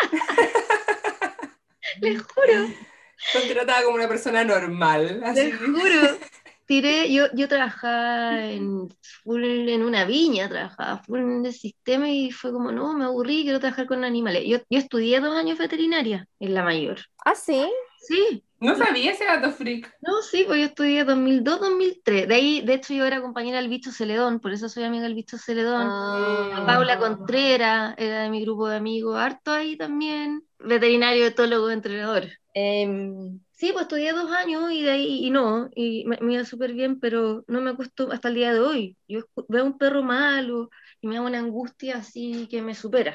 Les 2.00 2.20
juro. 2.20 2.89
Contratada 3.32 3.84
como 3.84 3.96
una 3.96 4.08
persona 4.08 4.44
normal. 4.44 5.22
Les 5.34 5.56
juro. 5.58 6.18
Tiré, 6.66 7.12
yo, 7.12 7.26
yo 7.34 7.48
trabajaba 7.48 8.44
en, 8.44 8.88
en 9.24 9.82
una 9.82 10.04
viña, 10.04 10.48
trabajaba 10.48 11.02
full 11.02 11.18
en 11.18 11.44
el 11.44 11.52
sistema 11.52 12.08
y 12.08 12.30
fue 12.30 12.52
como, 12.52 12.70
no, 12.70 12.92
me 12.92 13.06
aburrí, 13.06 13.42
quiero 13.42 13.58
trabajar 13.58 13.86
con 13.86 14.04
animales. 14.04 14.44
Yo, 14.46 14.58
yo 14.70 14.78
estudié 14.78 15.18
dos 15.18 15.36
años 15.36 15.58
veterinaria 15.58 16.28
en 16.38 16.54
la 16.54 16.62
mayor. 16.62 17.00
¿Ah, 17.24 17.34
sí? 17.34 17.68
Sí. 17.98 18.44
No 18.60 18.76
sabía 18.76 19.12
ese 19.12 19.24
gato 19.24 19.50
freak. 19.50 19.92
No, 20.02 20.20
sí, 20.22 20.44
pues 20.46 20.60
yo 20.60 20.66
estudié 20.66 21.04
2002-2003. 21.06 22.26
De 22.26 22.34
ahí, 22.34 22.60
de 22.60 22.74
hecho, 22.74 22.92
yo 22.92 23.06
era 23.06 23.22
compañera 23.22 23.58
del 23.58 23.68
bicho 23.68 23.90
Celedón, 23.90 24.38
por 24.38 24.52
eso 24.52 24.68
soy 24.68 24.84
amiga 24.84 25.04
del 25.04 25.14
bicho 25.14 25.38
Celedón. 25.38 25.88
Ah. 25.90 26.64
Paula 26.66 26.98
Contreras 26.98 27.94
era 27.96 28.22
de 28.22 28.30
mi 28.30 28.42
grupo 28.42 28.68
de 28.68 28.76
amigos. 28.76 29.18
Harto 29.18 29.50
ahí 29.50 29.76
también. 29.76 30.44
Veterinario, 30.58 31.26
etólogo, 31.26 31.70
entrenador. 31.70 32.28
Em, 32.52 33.40
sí, 33.52 33.70
pues 33.72 33.82
estudié 33.82 34.12
dos 34.12 34.30
años 34.32 34.72
y 34.72 34.82
de 34.82 34.90
ahí, 34.90 35.26
y 35.26 35.30
no, 35.30 35.70
y 35.74 36.04
me, 36.06 36.18
iba 36.32 36.44
súper 36.44 36.72
bien, 36.72 36.98
pero 36.98 37.44
no 37.46 37.60
me 37.60 37.76
costó 37.76 38.10
hasta 38.10 38.28
el 38.28 38.34
día 38.34 38.52
de 38.52 38.60
hoy. 38.60 38.96
Yo 39.08 39.20
veo 39.48 39.64
un 39.64 39.78
perro 39.78 40.02
malo 40.02 40.70
y 41.00 41.06
me 41.06 41.14
da 41.16 41.22
una 41.22 41.38
angustia 41.38 41.98
así 41.98 42.48
que 42.50 42.62
me 42.62 42.74
supera. 42.74 43.14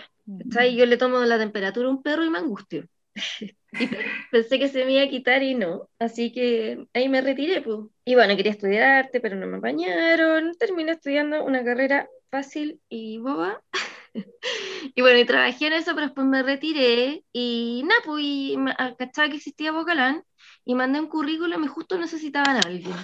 ahí 0.57 0.75
Yo 0.75 0.85
le 0.85 0.97
tomo 0.97 1.19
la 1.19 1.37
temperatura 1.37 1.87
a 1.87 1.91
un 1.91 2.01
perro 2.01 2.23
y 2.23 2.29
me 2.29 2.39
angustio. 2.39 2.87
y 3.71 3.89
pensé 4.31 4.59
que 4.59 4.67
se 4.69 4.85
me 4.85 4.93
iba 4.93 5.03
a 5.03 5.09
quitar 5.09 5.43
y 5.43 5.53
no, 5.55 5.89
así 5.99 6.31
que 6.31 6.87
ahí 6.93 7.09
me 7.09 7.21
retiré. 7.21 7.61
Pues. 7.61 7.79
Y 8.05 8.15
bueno, 8.15 8.35
quería 8.35 8.53
estudiar 8.53 9.05
arte, 9.05 9.19
pero 9.19 9.35
no 9.35 9.47
me 9.47 9.57
apañaron. 9.57 10.55
Terminé 10.57 10.93
estudiando 10.93 11.43
una 11.43 11.63
carrera 11.63 12.09
fácil 12.29 12.79
y 12.89 13.17
boba. 13.17 13.61
y 14.95 15.01
bueno, 15.01 15.19
y 15.19 15.25
trabajé 15.25 15.67
en 15.67 15.73
eso, 15.73 15.93
pero 15.93 16.07
después 16.07 16.27
me 16.27 16.43
retiré 16.43 17.23
y 17.33 17.83
nada, 17.85 18.01
pues 18.05 18.23
y 18.23 18.57
cachaba 18.97 19.29
que 19.29 19.37
existía 19.37 19.71
Bocalán 19.71 20.23
y 20.63 20.75
mandé 20.75 20.99
un 20.99 21.07
currículum 21.07 21.63
y 21.63 21.67
justo 21.67 21.97
necesitaban 21.97 22.57
a 22.57 22.61
alguien. 22.65 22.95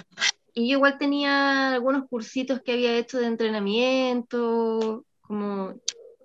Y 0.54 0.68
yo 0.68 0.76
igual 0.76 0.98
tenía 0.98 1.72
algunos 1.72 2.08
cursitos 2.08 2.60
que 2.62 2.72
había 2.72 2.96
hecho 2.96 3.18
de 3.18 3.26
entrenamiento, 3.26 5.04
como 5.22 5.74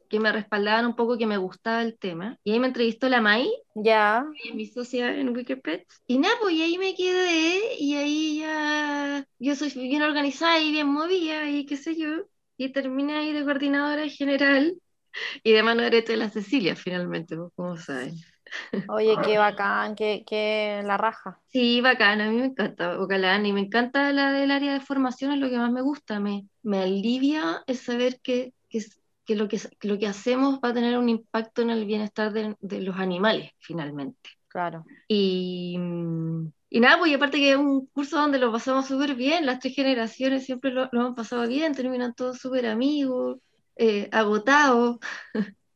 que 0.09 0.19
me 0.19 0.31
respaldaban 0.31 0.85
un 0.85 0.95
poco, 0.95 1.17
que 1.17 1.25
me 1.25 1.37
gustaba 1.37 1.81
el 1.81 1.97
tema. 1.97 2.37
Y 2.43 2.51
ahí 2.51 2.59
me 2.59 2.67
entrevistó 2.67 3.09
la 3.09 3.21
Mai, 3.21 3.49
ya, 3.75 4.25
mi 4.53 4.65
socia 4.65 5.15
en 5.15 5.29
Wikipedia. 5.29 5.85
Y 6.07 6.17
nada, 6.17 6.35
pues 6.41 6.55
y 6.55 6.61
ahí 6.61 6.77
me 6.77 6.95
quedé, 6.95 7.75
y 7.79 7.95
ahí 7.95 8.39
ya, 8.39 9.27
yo 9.39 9.55
soy 9.55 9.69
bien 9.69 10.01
organizada 10.01 10.59
y 10.59 10.71
bien 10.71 10.87
movida, 10.87 11.49
y 11.49 11.65
qué 11.65 11.77
sé 11.77 11.95
yo. 11.95 12.25
Y 12.57 12.71
terminé 12.71 13.17
ahí 13.17 13.33
de 13.33 13.43
coordinadora 13.43 14.07
general 14.09 14.75
y 15.43 15.51
de 15.51 15.63
mano 15.63 15.83
derecha 15.83 16.13
de 16.13 16.17
la 16.17 16.29
Cecilia, 16.29 16.75
finalmente, 16.75 17.35
pues, 17.35 17.51
como 17.55 17.77
saben. 17.77 18.15
Oye, 18.87 19.15
qué 19.23 19.37
bacán, 19.37 19.95
qué, 19.95 20.23
qué, 20.27 20.81
la 20.85 20.97
raja. 20.97 21.39
Sí, 21.47 21.81
bacán, 21.81 22.21
a 22.21 22.29
mí 22.29 22.37
me 22.37 22.45
encanta 22.45 22.99
Ocalán 22.99 23.45
y 23.45 23.53
me 23.53 23.61
encanta 23.61 24.11
la 24.13 24.31
del 24.31 24.51
área 24.51 24.73
de 24.73 24.79
formación, 24.79 25.33
es 25.33 25.39
lo 25.39 25.49
que 25.49 25.57
más 25.57 25.71
me 25.71 25.81
gusta, 25.81 26.19
me, 26.19 26.47
me 26.63 26.79
alivia 26.79 27.63
el 27.67 27.77
saber 27.77 28.19
que, 28.21 28.53
que 28.69 28.79
que 29.27 29.35
lo 29.35 29.49
que, 29.49 29.59
lo 29.81 29.99
que 29.99 30.07
hacemos 30.07 30.59
va 30.63 30.69
a 30.69 30.73
tener 30.73 30.97
un 30.97 31.09
impacto 31.09 31.61
en 31.61 31.69
el 31.69 31.85
bienestar 31.85 32.31
de, 32.31 32.55
de 32.61 32.81
los 32.81 32.95
animales, 32.95 33.51
finalmente. 33.59 34.29
Claro. 34.47 34.85
Y, 35.07 35.77
y 36.77 36.79
nada, 36.79 36.99
pues 36.99 37.09
y 37.09 37.15
aparte 37.15 37.39
que 37.39 37.53
es 37.53 37.57
un 37.57 37.87
curso 37.87 38.17
donde 38.17 38.37
lo 38.37 38.51
pasamos 38.51 38.85
súper 38.85 39.15
bien, 39.15 39.47
las 39.47 39.59
tres 39.59 39.73
generaciones 39.73 40.45
siempre 40.45 40.69
lo, 40.69 40.87
lo, 40.91 41.07
han 41.07 41.15
pasado 41.15 41.47
bien, 41.47 41.73
terminan 41.73 42.13
todos 42.13 42.37
súper 42.37 42.67
amigos, 42.67 43.39
eh, 43.75 44.07
agotados. 44.11 44.97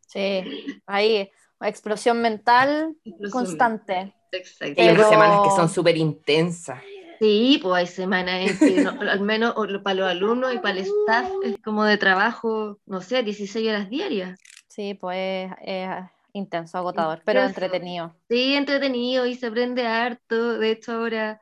Sí, 0.05 0.43
ahí, 0.85 1.31
explosión 1.61 2.21
mental 2.21 2.95
constante. 3.31 4.13
Exacto. 4.31 4.79
Hay 4.79 4.95
semanas 4.95 5.39
que 5.43 5.55
son 5.55 5.69
súper 5.69 5.97
intensas. 5.97 6.83
Sí, 7.19 7.59
pues 7.63 7.75
hay 7.79 7.87
semanas 7.87 8.51
en 8.51 8.59
que 8.59 8.85
al 9.09 9.21
menos 9.21 9.55
para 9.83 9.95
los 9.95 10.07
alumnos 10.07 10.53
y 10.53 10.59
para 10.59 10.75
el 10.75 10.85
staff 10.85 11.31
es 11.43 11.57
como 11.63 11.83
de 11.83 11.97
trabajo, 11.97 12.77
no 12.85 13.01
sé, 13.01 13.23
16 13.23 13.67
horas 13.67 13.89
diarias. 13.89 14.39
Sí, 14.67 14.93
pues 14.93 15.51
es, 15.63 15.89
intenso, 16.33 16.77
agotador, 16.77 17.21
pero 17.25 17.41
entretenido. 17.41 18.15
Sí, 18.29 18.53
entretenido 18.55 19.25
y 19.25 19.35
se 19.35 19.47
aprende 19.47 19.87
harto. 19.87 20.57
De 20.57 20.71
hecho, 20.71 20.93
ahora, 20.93 21.41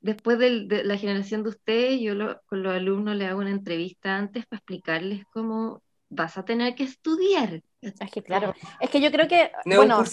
después 0.00 0.38
de 0.38 0.84
la 0.84 0.96
generación 0.96 1.42
de 1.42 1.50
ustedes, 1.50 2.00
yo 2.00 2.14
con 2.46 2.62
los 2.62 2.74
alumnos 2.74 3.16
les 3.16 3.28
hago 3.28 3.40
una 3.40 3.50
entrevista 3.50 4.16
antes 4.16 4.46
para 4.46 4.58
explicarles 4.58 5.24
cómo 5.32 5.82
vas 6.10 6.36
a 6.36 6.44
tener 6.44 6.74
que 6.74 6.82
estudiar. 6.82 7.62
Es 7.80 8.10
que 8.10 8.22
claro, 8.22 8.52
es 8.78 8.90
que 8.90 9.00
yo 9.00 9.10
creo 9.10 9.26
que, 9.26 9.50
bueno, 9.64 10.04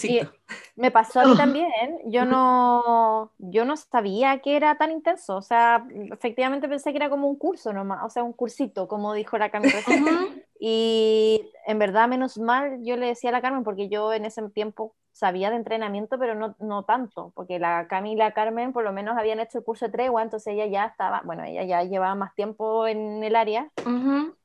me 0.74 0.90
pasó 0.90 1.20
a 1.20 1.26
mí 1.26 1.36
también, 1.36 1.68
yo 2.06 2.24
no, 2.24 3.30
yo 3.36 3.66
no 3.66 3.76
sabía 3.76 4.38
que 4.40 4.56
era 4.56 4.78
tan 4.78 4.90
intenso, 4.90 5.36
o 5.36 5.42
sea, 5.42 5.86
efectivamente 6.10 6.66
pensé 6.66 6.92
que 6.92 6.96
era 6.96 7.10
como 7.10 7.28
un 7.28 7.36
curso 7.36 7.74
nomás, 7.74 8.02
o 8.04 8.08
sea, 8.08 8.22
un 8.22 8.32
cursito, 8.32 8.88
como 8.88 9.12
dijo 9.12 9.36
la 9.36 9.50
Carmen 9.50 9.70
y 10.58 11.42
en 11.66 11.78
verdad, 11.78 12.08
menos 12.08 12.38
mal, 12.38 12.78
yo 12.82 12.96
le 12.96 13.08
decía 13.08 13.28
a 13.28 13.34
la 13.34 13.42
Carmen, 13.42 13.64
porque 13.64 13.90
yo 13.90 14.14
en 14.14 14.24
ese 14.24 14.40
tiempo 14.48 14.94
sabía 15.18 15.50
de 15.50 15.56
entrenamiento, 15.56 16.16
pero 16.16 16.36
no, 16.36 16.54
no 16.60 16.84
tanto, 16.84 17.32
porque 17.34 17.58
la 17.58 17.88
Camila 17.88 18.32
Carmen 18.32 18.72
por 18.72 18.84
lo 18.84 18.92
menos 18.92 19.18
habían 19.18 19.40
hecho 19.40 19.58
el 19.58 19.64
curso 19.64 19.86
de 19.86 19.92
tregua, 19.92 20.22
entonces 20.22 20.54
ella 20.54 20.66
ya 20.66 20.84
estaba, 20.84 21.22
bueno, 21.24 21.42
ella 21.42 21.64
ya 21.64 21.82
llevaba 21.82 22.14
más 22.14 22.36
tiempo 22.36 22.86
en 22.86 23.24
el 23.24 23.34
área. 23.34 23.68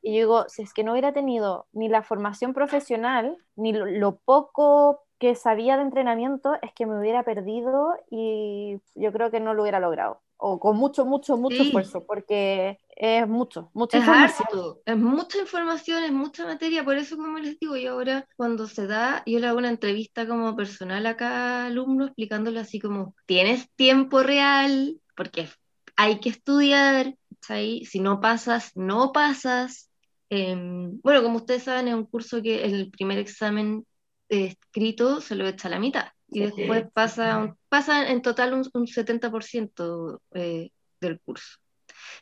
Y 0.01 0.13
yo 0.13 0.20
digo, 0.20 0.46
si 0.50 0.63
es 0.63 0.74
que 0.74 0.84
no 0.84 0.94
hubiera 0.94 1.13
tenido 1.13 1.68
ni 1.74 1.89
la 1.89 2.01
formación 2.01 2.53
profesional, 2.53 3.38
ni 3.56 3.72
lo, 3.72 4.18
poco 4.25 5.01
que 5.20 5.36
sabía 5.36 5.77
de 5.77 5.84
entrenamiento, 5.84 6.56
es 6.63 6.74
que 6.74 6.88
me 6.88 7.00
hubiera 7.00 7.22
perdido 7.22 7.94
y 8.10 8.82
yo 8.96 9.13
creo 9.13 9.30
que 9.30 9.39
no 9.39 9.53
lo 9.53 9.62
hubiera 9.62 9.80
logrado. 9.80 10.22
O 10.45 10.59
con 10.59 10.75
mucho, 10.75 11.05
mucho, 11.05 11.38
mucho 11.38 11.63
esfuerzo, 11.63 12.03
porque 12.05 12.77
es 12.89 13.25
mucho, 13.29 13.71
mucha 13.73 13.97
es 13.97 14.03
información. 14.03 14.75
es 14.85 14.97
mucha 14.97 15.38
información, 15.39 16.03
es 16.03 16.12
mucha 16.12 16.45
materia, 16.45 16.83
por 16.83 16.97
eso 16.97 17.15
como 17.15 17.39
les 17.39 17.57
digo, 17.59 17.77
y 17.77 17.88
ahora 17.88 18.27
cuando 18.35 18.67
se 18.67 18.85
da, 18.85 19.23
yo 19.25 19.39
le 19.39 19.47
hago 19.47 19.59
una 19.59 19.69
entrevista 19.69 20.27
como 20.27 20.53
personal 20.57 21.05
a 21.05 21.15
cada 21.15 21.67
alumno 21.67 22.07
explicándole 22.07 22.59
así 22.59 22.77
como, 22.81 23.15
tienes 23.25 23.69
tiempo 23.77 24.21
real, 24.21 25.00
porque 25.15 25.47
hay 25.95 26.19
que 26.19 26.27
estudiar, 26.27 27.15
si 27.47 28.00
no 28.01 28.19
pasas, 28.19 28.75
no 28.75 29.13
pasas. 29.13 29.89
Em, 30.29 31.00
bueno, 31.03 31.23
como 31.23 31.38
ustedes 31.38 31.63
saben, 31.63 31.88
es 31.88 31.93
un 31.93 32.05
curso 32.05 32.41
que 32.41 32.65
el 32.65 32.91
primer 32.91 33.17
examen 33.17 33.85
escrito 34.27 35.21
se 35.21 35.35
lo 35.35 35.47
echa 35.47 35.69
a 35.69 35.71
la 35.71 35.79
mitad 35.79 36.07
y 36.33 36.39
después 36.41 36.85
pasa, 36.93 37.55
pasa 37.69 38.09
en 38.09 38.21
total 38.21 38.53
un, 38.53 38.69
un 38.73 38.87
70% 38.87 40.19
eh, 40.33 40.71
del 40.99 41.19
curso. 41.21 41.59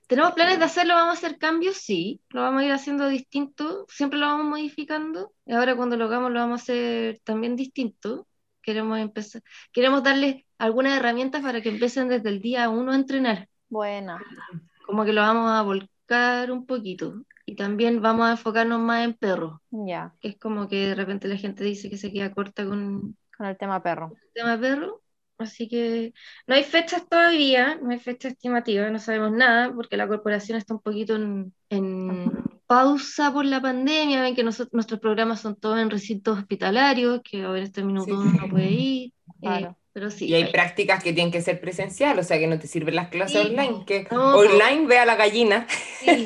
¿Tenemos 0.07 0.33
planes 0.33 0.59
de 0.59 0.65
hacerlo? 0.65 0.95
¿Vamos 0.95 1.15
a 1.15 1.17
hacer 1.17 1.37
cambios? 1.37 1.77
Sí, 1.77 2.21
lo 2.29 2.41
vamos 2.41 2.61
a 2.61 2.65
ir 2.65 2.71
haciendo 2.71 3.07
distinto, 3.07 3.85
siempre 3.89 4.19
lo 4.19 4.25
vamos 4.25 4.45
modificando 4.45 5.33
y 5.45 5.53
ahora 5.53 5.75
cuando 5.75 5.97
lo 5.97 6.05
hagamos 6.05 6.31
lo 6.31 6.39
vamos 6.39 6.61
a 6.61 6.63
hacer 6.63 7.21
también 7.23 7.55
distinto. 7.55 8.27
Queremos 8.61 8.99
empezar, 8.99 9.41
queremos 9.71 10.03
darles 10.03 10.43
algunas 10.59 10.97
herramientas 10.97 11.41
para 11.41 11.61
que 11.61 11.69
empiecen 11.69 12.09
desde 12.09 12.29
el 12.29 12.41
día 12.41 12.69
uno 12.69 12.91
a 12.91 12.95
entrenar. 12.95 13.47
Bueno. 13.69 14.19
Como 14.85 15.05
que 15.05 15.13
lo 15.13 15.21
vamos 15.21 15.49
a 15.49 15.61
volcar 15.61 16.51
un 16.51 16.65
poquito 16.65 17.23
y 17.45 17.55
también 17.55 18.01
vamos 18.01 18.27
a 18.27 18.31
enfocarnos 18.31 18.79
más 18.79 19.03
en 19.03 19.13
perros. 19.13 19.59
Ya. 19.71 20.13
Que 20.19 20.29
es 20.29 20.37
como 20.37 20.67
que 20.67 20.87
de 20.87 20.95
repente 20.95 21.27
la 21.27 21.37
gente 21.37 21.63
dice 21.63 21.89
que 21.89 21.97
se 21.97 22.11
queda 22.11 22.33
corta 22.33 22.65
con, 22.65 23.17
con 23.41 23.49
el 23.49 23.57
tema 23.57 23.81
perro. 23.81 24.13
El 24.13 24.33
tema 24.33 24.59
perro. 24.59 25.01
Así 25.39 25.67
que 25.67 26.13
no 26.45 26.53
hay 26.53 26.63
fechas 26.63 27.09
todavía, 27.09 27.79
no 27.81 27.89
hay 27.89 27.97
fecha 27.97 28.27
estimativa, 28.27 28.87
no 28.91 28.99
sabemos 28.99 29.31
nada, 29.31 29.73
porque 29.73 29.97
la 29.97 30.07
corporación 30.07 30.59
está 30.59 30.75
un 30.75 30.81
poquito 30.81 31.15
en, 31.15 31.51
pausa 32.67 33.33
por 33.33 33.45
la 33.45 33.59
pandemia, 33.59 34.21
ven 34.21 34.35
que 34.35 34.43
nosotros, 34.43 34.73
nuestros 34.73 34.99
programas 34.99 35.41
son 35.41 35.55
todos 35.55 35.79
en 35.79 35.89
recintos 35.89 36.37
hospitalarios, 36.37 37.21
que 37.23 37.41
ahora 37.41 37.63
este 37.63 37.83
minuto 37.83 38.13
uno 38.13 38.31
no 38.31 38.49
puede 38.49 38.69
ir. 38.69 39.13
Eh, 39.41 39.67
pero 39.91 40.11
sí, 40.11 40.27
y 40.27 40.35
hay, 40.35 40.51
prácticas 40.51 41.03
que 41.03 41.11
tienen 41.11 41.31
que 41.31 41.41
ser 41.41 41.59
presencial, 41.59 42.19
o 42.19 42.23
sea 42.23 42.37
que 42.37 42.45
no 42.45 42.59
te 42.59 42.67
sirven 42.67 42.95
las 42.95 43.09
clases 43.09 43.47
online, 43.47 43.83
que 43.87 44.07
online 44.11 44.85
ve 44.85 44.99
a 44.99 45.07
la 45.07 45.15
gallina. 45.15 45.65
Sí, 46.01 46.23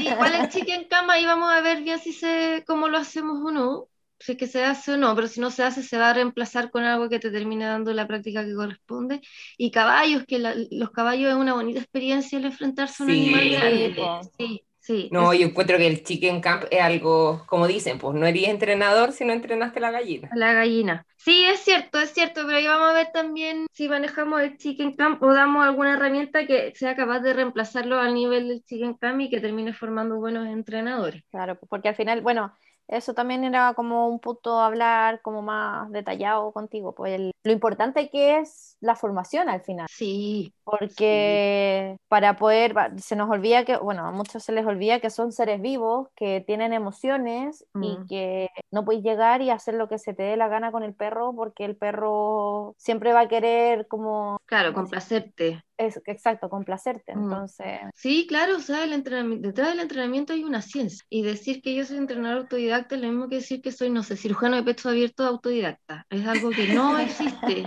igual 0.00 0.34
el 0.34 0.50
chicken 0.50 0.84
cama 0.84 1.18
y 1.18 1.24
vamos 1.24 1.50
a 1.50 1.62
ver 1.62 1.82
bien 1.82 1.98
si 1.98 2.12
se, 2.12 2.62
cómo 2.66 2.88
lo 2.88 2.98
hacemos 2.98 3.38
o 3.42 3.50
no 3.50 3.88
si 4.24 4.32
es 4.32 4.38
que 4.38 4.46
se 4.46 4.64
hace 4.64 4.92
o 4.92 4.96
no, 4.96 5.14
pero 5.14 5.28
si 5.28 5.38
no 5.38 5.50
se 5.50 5.62
hace, 5.62 5.82
se 5.82 5.98
va 5.98 6.08
a 6.08 6.14
reemplazar 6.14 6.70
con 6.70 6.82
algo 6.82 7.10
que 7.10 7.18
te 7.18 7.30
termine 7.30 7.66
dando 7.66 7.92
la 7.92 8.06
práctica 8.06 8.42
que 8.42 8.54
corresponde. 8.54 9.20
Y 9.58 9.70
caballos, 9.70 10.24
que 10.26 10.38
los 10.70 10.90
caballos 10.92 11.30
es 11.30 11.36
una 11.36 11.52
bonita 11.52 11.80
experiencia 11.80 12.38
el 12.38 12.46
enfrentarse 12.46 13.02
a 13.02 13.06
un 13.06 13.12
animal 13.12 13.50
grande. 13.50 13.94
Sí, 14.38 14.64
sí. 14.80 15.08
No, 15.12 15.34
yo 15.34 15.46
encuentro 15.46 15.76
que 15.76 15.86
el 15.86 16.02
chicken 16.02 16.40
camp 16.40 16.64
es 16.70 16.80
algo, 16.80 17.44
como 17.46 17.66
dicen, 17.66 17.98
pues 17.98 18.14
no 18.14 18.26
eres 18.26 18.48
entrenador 18.48 19.12
si 19.12 19.26
no 19.26 19.34
entrenaste 19.34 19.78
la 19.78 19.90
gallina. 19.90 20.30
La 20.34 20.54
gallina. 20.54 21.04
Sí, 21.18 21.44
es 21.44 21.60
cierto, 21.60 22.00
es 22.00 22.10
cierto, 22.14 22.44
pero 22.46 22.56
ahí 22.56 22.66
vamos 22.66 22.88
a 22.88 22.94
ver 22.94 23.08
también 23.12 23.66
si 23.72 23.90
manejamos 23.90 24.40
el 24.40 24.56
chicken 24.56 24.94
camp 24.94 25.22
o 25.22 25.34
damos 25.34 25.66
alguna 25.66 25.94
herramienta 25.94 26.46
que 26.46 26.72
sea 26.74 26.96
capaz 26.96 27.20
de 27.20 27.34
reemplazarlo 27.34 27.98
al 27.98 28.14
nivel 28.14 28.48
del 28.48 28.64
chicken 28.64 28.94
camp 28.94 29.20
y 29.20 29.28
que 29.28 29.40
termine 29.40 29.74
formando 29.74 30.16
buenos 30.16 30.48
entrenadores. 30.48 31.22
Claro, 31.30 31.58
porque 31.68 31.90
al 31.90 31.94
final, 31.94 32.22
bueno, 32.22 32.54
eso 32.88 33.14
también 33.14 33.44
era 33.44 33.74
como 33.74 34.08
un 34.08 34.20
punto 34.20 34.60
hablar 34.60 35.22
como 35.22 35.42
más 35.42 35.90
detallado 35.90 36.52
contigo, 36.52 36.94
pues 36.94 37.30
lo 37.42 37.52
importante 37.52 38.10
que 38.10 38.38
es 38.38 38.76
la 38.80 38.96
formación 38.96 39.48
al 39.48 39.62
final. 39.62 39.86
Sí. 39.90 40.52
Porque 40.64 41.96
para 42.08 42.36
poder, 42.36 42.74
se 42.98 43.16
nos 43.16 43.30
olvida 43.30 43.64
que, 43.64 43.76
bueno, 43.76 44.06
a 44.06 44.12
muchos 44.12 44.42
se 44.42 44.52
les 44.52 44.66
olvida 44.66 45.00
que 45.00 45.10
son 45.10 45.32
seres 45.32 45.60
vivos, 45.60 46.08
que 46.16 46.42
tienen 46.46 46.72
emociones 46.72 47.64
y 47.74 47.98
mm. 47.98 48.06
que 48.06 48.48
no 48.70 48.84
puedes 48.84 49.02
llegar 49.02 49.42
y 49.42 49.50
hacer 49.50 49.74
lo 49.74 49.88
que 49.88 49.98
se 49.98 50.14
te 50.14 50.22
dé 50.22 50.36
la 50.36 50.48
gana 50.48 50.72
con 50.72 50.82
el 50.82 50.94
perro 50.94 51.34
porque 51.34 51.64
el 51.64 51.76
perro 51.76 52.74
siempre 52.78 53.12
va 53.12 53.20
a 53.20 53.28
querer 53.28 53.86
como... 53.88 54.38
Claro, 54.46 54.72
complacerte. 54.72 55.62
Es, 55.76 56.00
exacto, 56.06 56.48
complacerte. 56.48 57.12
Entonces. 57.12 57.80
Sí, 57.94 58.26
claro, 58.28 58.56
o 58.56 58.60
sea, 58.60 58.84
el 58.84 58.92
entrenamiento, 58.92 59.48
detrás 59.48 59.70
del 59.70 59.80
entrenamiento 59.80 60.32
hay 60.32 60.44
una 60.44 60.62
ciencia. 60.62 61.04
Y 61.08 61.22
decir 61.22 61.62
que 61.62 61.74
yo 61.74 61.84
soy 61.84 61.98
entrenador 61.98 62.42
autodidacta 62.42 62.94
es 62.94 63.00
lo 63.00 63.08
mismo 63.08 63.28
que 63.28 63.36
decir 63.36 63.60
que 63.60 63.72
soy, 63.72 63.90
no 63.90 64.02
sé, 64.02 64.16
cirujano 64.16 64.56
de 64.56 64.62
pecho 64.62 64.88
abierto 64.88 65.24
autodidacta. 65.24 66.06
Es 66.10 66.26
algo 66.26 66.50
que 66.50 66.68
no 66.68 66.98
existe. 66.98 67.66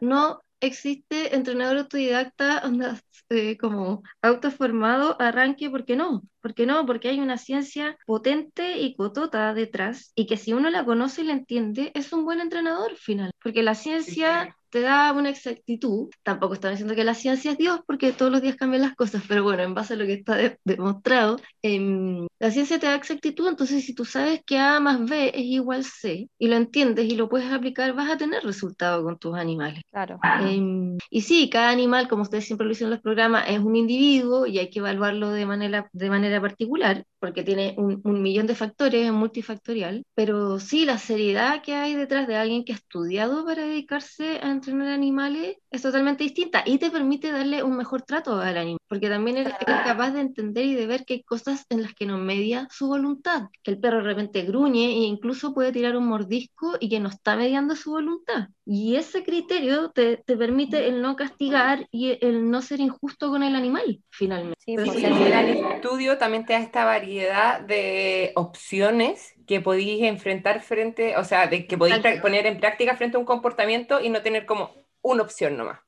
No 0.00 0.40
existe 0.60 1.34
entrenador 1.34 1.78
autodidacta 1.78 2.62
eh, 3.28 3.56
como 3.58 4.02
autoformado, 4.22 5.20
arranque, 5.20 5.70
¿por 5.70 5.84
qué 5.84 5.96
no? 5.96 6.22
¿Por 6.40 6.54
qué 6.54 6.66
no? 6.66 6.86
Porque 6.86 7.08
hay 7.08 7.20
una 7.20 7.38
ciencia 7.38 7.96
potente 8.06 8.78
y 8.78 8.94
cotota 8.96 9.52
detrás 9.54 10.12
y 10.14 10.26
que 10.26 10.36
si 10.36 10.52
uno 10.52 10.70
la 10.70 10.84
conoce 10.84 11.22
y 11.22 11.26
la 11.26 11.32
entiende, 11.32 11.92
es 11.94 12.12
un 12.12 12.24
buen 12.24 12.40
entrenador 12.40 12.96
final. 12.96 13.30
Porque 13.42 13.62
la 13.62 13.74
ciencia 13.74 14.56
te 14.74 14.80
da 14.80 15.12
una 15.12 15.30
exactitud. 15.30 16.10
Tampoco 16.24 16.54
están 16.54 16.72
diciendo 16.72 16.96
que 16.96 17.04
la 17.04 17.14
ciencia 17.14 17.52
es 17.52 17.58
Dios, 17.58 17.78
porque 17.86 18.10
todos 18.10 18.32
los 18.32 18.42
días 18.42 18.56
cambian 18.56 18.82
las 18.82 18.96
cosas, 18.96 19.22
pero 19.28 19.44
bueno, 19.44 19.62
en 19.62 19.72
base 19.72 19.94
a 19.94 19.96
lo 19.96 20.04
que 20.04 20.14
está 20.14 20.36
demostrado, 20.64 21.36
em, 21.62 22.26
la 22.40 22.50
ciencia 22.50 22.80
te 22.80 22.86
da 22.86 22.96
exactitud, 22.96 23.46
entonces 23.48 23.84
si 23.84 23.94
tú 23.94 24.04
sabes 24.04 24.40
que 24.44 24.58
A 24.58 24.80
más 24.80 25.08
B 25.08 25.30
es 25.32 25.44
igual 25.44 25.84
C, 25.84 26.28
y 26.36 26.48
lo 26.48 26.56
entiendes 26.56 27.06
y 27.06 27.14
lo 27.14 27.28
puedes 27.28 27.52
aplicar, 27.52 27.92
vas 27.92 28.10
a 28.10 28.16
tener 28.16 28.42
resultado 28.42 29.04
con 29.04 29.16
tus 29.16 29.36
animales. 29.36 29.80
Claro. 29.92 30.18
Em, 30.40 30.98
y 31.08 31.20
sí, 31.20 31.48
cada 31.48 31.70
animal, 31.70 32.08
como 32.08 32.22
ustedes 32.22 32.44
siempre 32.44 32.64
lo 32.66 32.70
dicen 32.70 32.86
en 32.86 32.94
los 32.94 33.00
programas, 33.00 33.44
es 33.48 33.60
un 33.60 33.76
individuo 33.76 34.44
y 34.44 34.58
hay 34.58 34.70
que 34.70 34.80
evaluarlo 34.80 35.30
de 35.30 35.46
manera, 35.46 35.88
de 35.92 36.10
manera 36.10 36.40
particular, 36.40 37.04
porque 37.20 37.44
tiene 37.44 37.76
un, 37.78 38.00
un 38.02 38.22
millón 38.22 38.48
de 38.48 38.56
factores, 38.56 39.06
es 39.06 39.12
multifactorial, 39.12 40.02
pero 40.16 40.58
sí, 40.58 40.84
la 40.84 40.98
seriedad 40.98 41.62
que 41.62 41.74
hay 41.74 41.94
detrás 41.94 42.26
de 42.26 42.34
alguien 42.34 42.64
que 42.64 42.72
ha 42.72 42.76
estudiado 42.76 43.44
para 43.44 43.62
dedicarse 43.62 44.40
a 44.42 44.48
entrenar 44.68 44.94
animales 44.94 45.56
es 45.70 45.82
totalmente 45.82 46.24
distinta 46.24 46.62
y 46.64 46.78
te 46.78 46.90
permite 46.90 47.32
darle 47.32 47.62
un 47.62 47.76
mejor 47.76 48.02
trato 48.02 48.40
al 48.40 48.56
animal, 48.56 48.78
porque 48.88 49.08
también 49.08 49.38
eres, 49.38 49.54
capaz 49.64 50.12
de 50.12 50.20
entender 50.20 50.64
y 50.64 50.74
de 50.74 50.86
ver 50.86 51.04
que 51.04 51.14
hay 51.14 51.22
cosas 51.22 51.66
en 51.70 51.82
las 51.82 51.94
que 51.94 52.06
no 52.06 52.18
media 52.18 52.68
su 52.70 52.86
voluntad, 52.86 53.48
que 53.62 53.72
el 53.72 53.78
perro 53.78 53.98
de 53.98 54.04
repente 54.04 54.42
gruñe 54.42 54.84
e 54.84 55.04
incluso 55.04 55.54
puede 55.54 55.72
tirar 55.72 55.96
un 55.96 56.06
mordisco 56.06 56.76
y 56.80 56.88
que 56.88 57.00
no 57.00 57.08
está 57.08 57.36
mediando 57.36 57.76
su 57.76 57.90
voluntad. 57.90 58.48
Y 58.64 58.96
ese 58.96 59.24
criterio 59.24 59.90
te, 59.90 60.16
te 60.18 60.36
permite 60.36 60.88
el 60.88 61.02
no 61.02 61.16
castigar 61.16 61.86
y 61.90 62.18
el 62.24 62.50
no 62.50 62.62
ser 62.62 62.80
injusto 62.80 63.28
con 63.28 63.42
el 63.42 63.54
animal, 63.54 64.00
finalmente. 64.10 64.58
Sí, 64.64 64.76
porque 64.76 65.06
al 65.06 65.14
final 65.14 65.48
el 65.48 65.64
estudio 65.64 66.18
también 66.18 66.46
te 66.46 66.54
da 66.54 66.60
esta 66.60 66.84
variedad 66.84 67.60
de 67.60 68.32
opciones 68.36 69.33
que 69.46 69.60
podéis 69.60 70.02
enfrentar 70.02 70.60
frente, 70.62 71.16
o 71.16 71.24
sea, 71.24 71.46
de 71.46 71.66
que 71.66 71.78
podéis 71.78 72.02
poner 72.20 72.46
en 72.46 72.58
práctica 72.58 72.96
frente 72.96 73.16
a 73.16 73.20
un 73.20 73.26
comportamiento 73.26 74.00
y 74.00 74.08
no 74.08 74.22
tener 74.22 74.46
como 74.46 74.84
una 75.02 75.22
opción 75.22 75.56
nomás. 75.56 75.80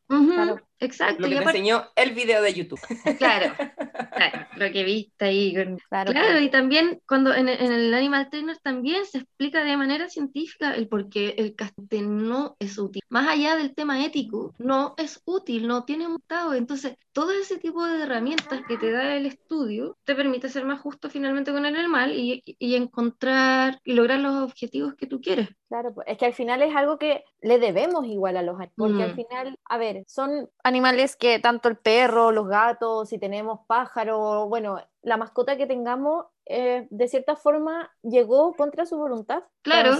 Exacto. 0.78 1.22
Lo 1.22 1.28
que 1.28 1.36
te 1.36 1.42
enseñó 1.42 1.84
el 1.96 2.12
video 2.12 2.42
de 2.42 2.52
YouTube. 2.52 2.80
Claro, 3.18 3.54
claro, 4.16 4.46
lo 4.56 4.70
que 4.70 4.84
viste 4.84 5.24
ahí. 5.24 5.54
Claro, 5.88 6.40
y 6.40 6.50
también 6.50 7.00
cuando 7.06 7.34
en, 7.34 7.48
el 7.48 7.94
Animal 7.94 8.28
Trainer 8.30 8.58
también 8.58 9.06
se 9.06 9.18
explica 9.18 9.64
de 9.64 9.76
manera 9.76 10.08
científica 10.08 10.74
el 10.74 10.88
por 10.88 11.08
qué 11.08 11.34
el 11.38 11.54
caste 11.54 12.02
no 12.02 12.56
es 12.58 12.78
útil. 12.78 13.02
Más 13.08 13.28
allá 13.28 13.56
del 13.56 13.74
tema 13.74 14.04
ético, 14.04 14.54
no 14.58 14.94
es 14.98 15.22
útil, 15.24 15.66
no 15.66 15.84
tiene 15.84 16.08
mutado. 16.08 16.52
Entonces, 16.54 16.96
todo 17.12 17.32
ese 17.32 17.58
tipo 17.58 17.84
de 17.86 18.02
herramientas 18.02 18.60
que 18.68 18.76
te 18.76 18.90
da 18.90 19.16
el 19.16 19.26
estudio 19.26 19.96
te 20.04 20.14
permite 20.14 20.50
ser 20.50 20.66
más 20.66 20.80
justo 20.80 21.08
finalmente 21.08 21.52
con 21.52 21.64
el 21.64 21.74
animal 21.74 22.12
y, 22.14 22.42
y 22.44 22.74
encontrar 22.74 23.80
y 23.82 23.94
lograr 23.94 24.20
los 24.20 24.34
objetivos 24.42 24.94
que 24.94 25.06
tú 25.06 25.20
quieres. 25.20 25.48
Claro, 25.68 25.94
pues, 25.94 26.06
es 26.06 26.18
que 26.18 26.26
al 26.26 26.34
final 26.34 26.62
es 26.62 26.74
algo 26.76 26.98
que 26.98 27.24
le 27.40 27.58
debemos 27.58 28.06
igual 28.06 28.36
a 28.36 28.42
los 28.42 28.54
animales, 28.54 28.74
porque 28.76 29.02
al 29.02 29.12
mm. 29.12 29.16
final, 29.16 29.58
a 29.64 29.78
ver, 29.78 29.95
son 30.06 30.50
animales 30.62 31.16
que 31.16 31.38
tanto 31.38 31.68
el 31.68 31.76
perro, 31.76 32.32
los 32.32 32.48
gatos, 32.48 33.08
si 33.08 33.18
tenemos 33.18 33.60
pájaros, 33.66 34.48
bueno, 34.48 34.80
la 35.02 35.16
mascota 35.16 35.56
que 35.56 35.66
tengamos, 35.66 36.26
eh, 36.46 36.86
de 36.90 37.08
cierta 37.08 37.36
forma 37.36 37.90
llegó 38.02 38.54
contra 38.54 38.86
su 38.86 38.96
voluntad. 38.96 39.42
Claro. 39.62 39.96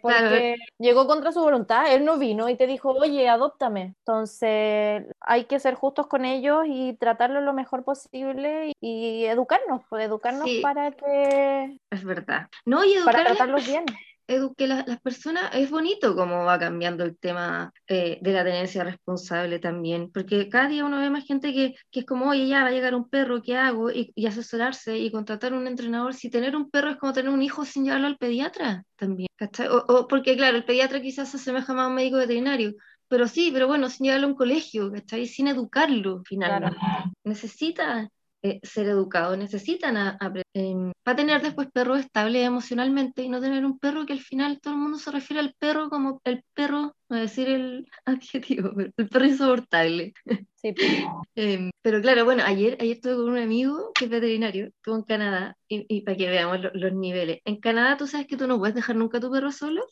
porque 0.00 0.56
llegó 0.78 1.06
contra 1.06 1.32
su 1.32 1.40
voluntad, 1.40 1.92
él 1.92 2.04
no 2.04 2.18
vino 2.18 2.48
y 2.48 2.56
te 2.56 2.66
dijo, 2.66 2.90
oye, 2.92 3.28
adóptame. 3.28 3.94
Entonces, 3.98 5.04
hay 5.20 5.44
que 5.44 5.60
ser 5.60 5.74
justos 5.74 6.06
con 6.06 6.24
ellos 6.24 6.64
y 6.66 6.94
tratarlo 6.94 7.40
lo 7.40 7.52
mejor 7.52 7.84
posible 7.84 8.72
y, 8.80 9.24
educarnos, 9.24 9.82
pues, 9.88 10.04
educarnos 10.04 10.48
para 10.62 10.92
que... 10.92 11.78
Es 11.90 12.04
verdad. 12.04 12.48
No, 12.64 12.84
y 12.84 12.94
Para 13.04 13.24
tratarlos 13.24 13.66
bien 13.66 13.84
eduque 14.26 14.66
las, 14.66 14.86
las 14.86 15.00
personas, 15.00 15.54
es 15.54 15.70
bonito 15.70 16.14
cómo 16.16 16.44
va 16.44 16.58
cambiando 16.58 17.04
el 17.04 17.16
tema 17.16 17.72
eh, 17.86 18.18
de 18.20 18.32
la 18.32 18.44
tenencia 18.44 18.84
responsable 18.84 19.58
también, 19.58 20.10
porque 20.12 20.48
cada 20.48 20.68
día 20.68 20.84
uno 20.84 20.98
ve 20.98 21.10
más 21.10 21.24
gente 21.24 21.52
que, 21.52 21.74
que 21.90 22.00
es 22.00 22.06
como, 22.06 22.30
oye, 22.30 22.46
ya 22.48 22.62
va 22.62 22.68
a 22.68 22.72
llegar 22.72 22.94
un 22.94 23.08
perro, 23.08 23.42
¿qué 23.42 23.56
hago? 23.56 23.90
Y, 23.90 24.12
y, 24.14 24.26
asesorarse 24.26 24.96
y 24.98 25.10
contratar 25.10 25.52
un 25.52 25.66
entrenador. 25.66 26.14
Si 26.14 26.30
tener 26.30 26.56
un 26.56 26.70
perro 26.70 26.90
es 26.90 26.96
como 26.96 27.12
tener 27.12 27.30
un 27.30 27.42
hijo 27.42 27.64
sin 27.64 27.84
llevarlo 27.84 28.06
al 28.06 28.16
pediatra 28.16 28.84
también, 28.96 29.28
O, 29.70 29.92
o, 29.92 30.08
porque 30.08 30.36
claro, 30.36 30.56
el 30.56 30.64
pediatra 30.64 31.00
quizás 31.00 31.30
se 31.30 31.36
asemeja 31.36 31.74
más 31.74 31.84
a 31.84 31.88
un 31.88 31.94
médico 31.94 32.16
veterinario, 32.16 32.74
pero 33.08 33.28
sí, 33.28 33.50
pero 33.52 33.66
bueno, 33.66 33.90
sin 33.90 34.06
llevarlo 34.06 34.26
a 34.26 34.30
un 34.30 34.36
colegio, 34.36 34.90
¿cachai? 34.90 35.26
Sin 35.26 35.48
educarlo, 35.48 36.22
finalmente. 36.24 36.78
Necesita 37.24 38.08
eh, 38.44 38.60
ser 38.62 38.88
educado, 38.88 39.36
necesitan 39.36 39.96
aprender. 39.96 40.44
Em, 40.52 40.92
para 41.02 41.16
tener 41.16 41.42
después 41.42 41.68
perros 41.72 41.98
estables 41.98 42.46
emocionalmente 42.46 43.22
y 43.22 43.28
no 43.30 43.40
tener 43.40 43.64
un 43.64 43.78
perro 43.78 44.06
que 44.06 44.12
al 44.12 44.20
final 44.20 44.60
todo 44.60 44.74
el 44.74 44.80
mundo 44.80 44.98
se 44.98 45.10
refiere 45.10 45.40
al 45.40 45.54
perro 45.58 45.88
como 45.88 46.20
el 46.24 46.44
perro, 46.54 46.94
no 47.08 47.16
decir 47.18 47.48
el 47.48 47.88
adjetivo, 48.04 48.70
el 48.96 49.08
perro 49.08 49.26
insoportable. 49.26 50.14
Sí. 50.54 50.72
Pues. 50.72 50.76
Em, 51.36 51.70
pero 51.82 52.00
claro, 52.00 52.24
bueno, 52.24 52.42
ayer, 52.44 52.76
ayer 52.80 52.96
estuve 52.96 53.16
con 53.16 53.30
un 53.30 53.38
amigo 53.38 53.92
que 53.94 54.04
es 54.04 54.10
veterinario, 54.10 54.66
estuvo 54.68 54.96
en 54.96 55.02
Canadá, 55.02 55.56
y, 55.68 55.84
y 55.88 56.02
para 56.02 56.16
que 56.16 56.28
veamos 56.28 56.58
los 56.72 56.92
niveles. 56.92 57.40
En 57.44 57.60
Canadá 57.60 57.96
tú 57.96 58.06
sabes 58.06 58.26
que 58.26 58.36
tú 58.36 58.46
no 58.46 58.58
puedes 58.58 58.74
dejar 58.74 58.96
nunca 58.96 59.18
a 59.18 59.20
tu 59.20 59.30
perro 59.30 59.52
solo. 59.52 59.84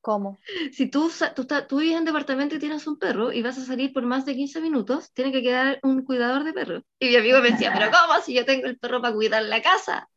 ¿Cómo? 0.00 0.38
Si 0.72 0.90
tú, 0.90 1.10
tú, 1.36 1.46
tú, 1.46 1.78
vives 1.78 1.98
en 1.98 2.04
departamento 2.04 2.54
y 2.54 2.58
tienes 2.58 2.86
un 2.86 2.98
perro 2.98 3.32
y 3.32 3.42
vas 3.42 3.58
a 3.58 3.64
salir 3.64 3.92
por 3.92 4.04
más 4.04 4.24
de 4.24 4.34
15 4.34 4.60
minutos, 4.60 5.12
tiene 5.12 5.32
que 5.32 5.42
quedar 5.42 5.78
un 5.82 6.02
cuidador 6.04 6.44
de 6.44 6.52
perro. 6.52 6.82
Y 6.98 7.08
mi 7.08 7.16
amigo 7.16 7.40
me 7.40 7.50
decía, 7.50 7.72
pero 7.72 7.90
¿cómo 7.90 8.20
si 8.22 8.34
yo 8.34 8.44
tengo 8.44 8.66
el 8.66 8.78
perro 8.78 9.00
para 9.02 9.14
cuidar 9.14 9.42
la 9.42 9.62
casa? 9.62 10.08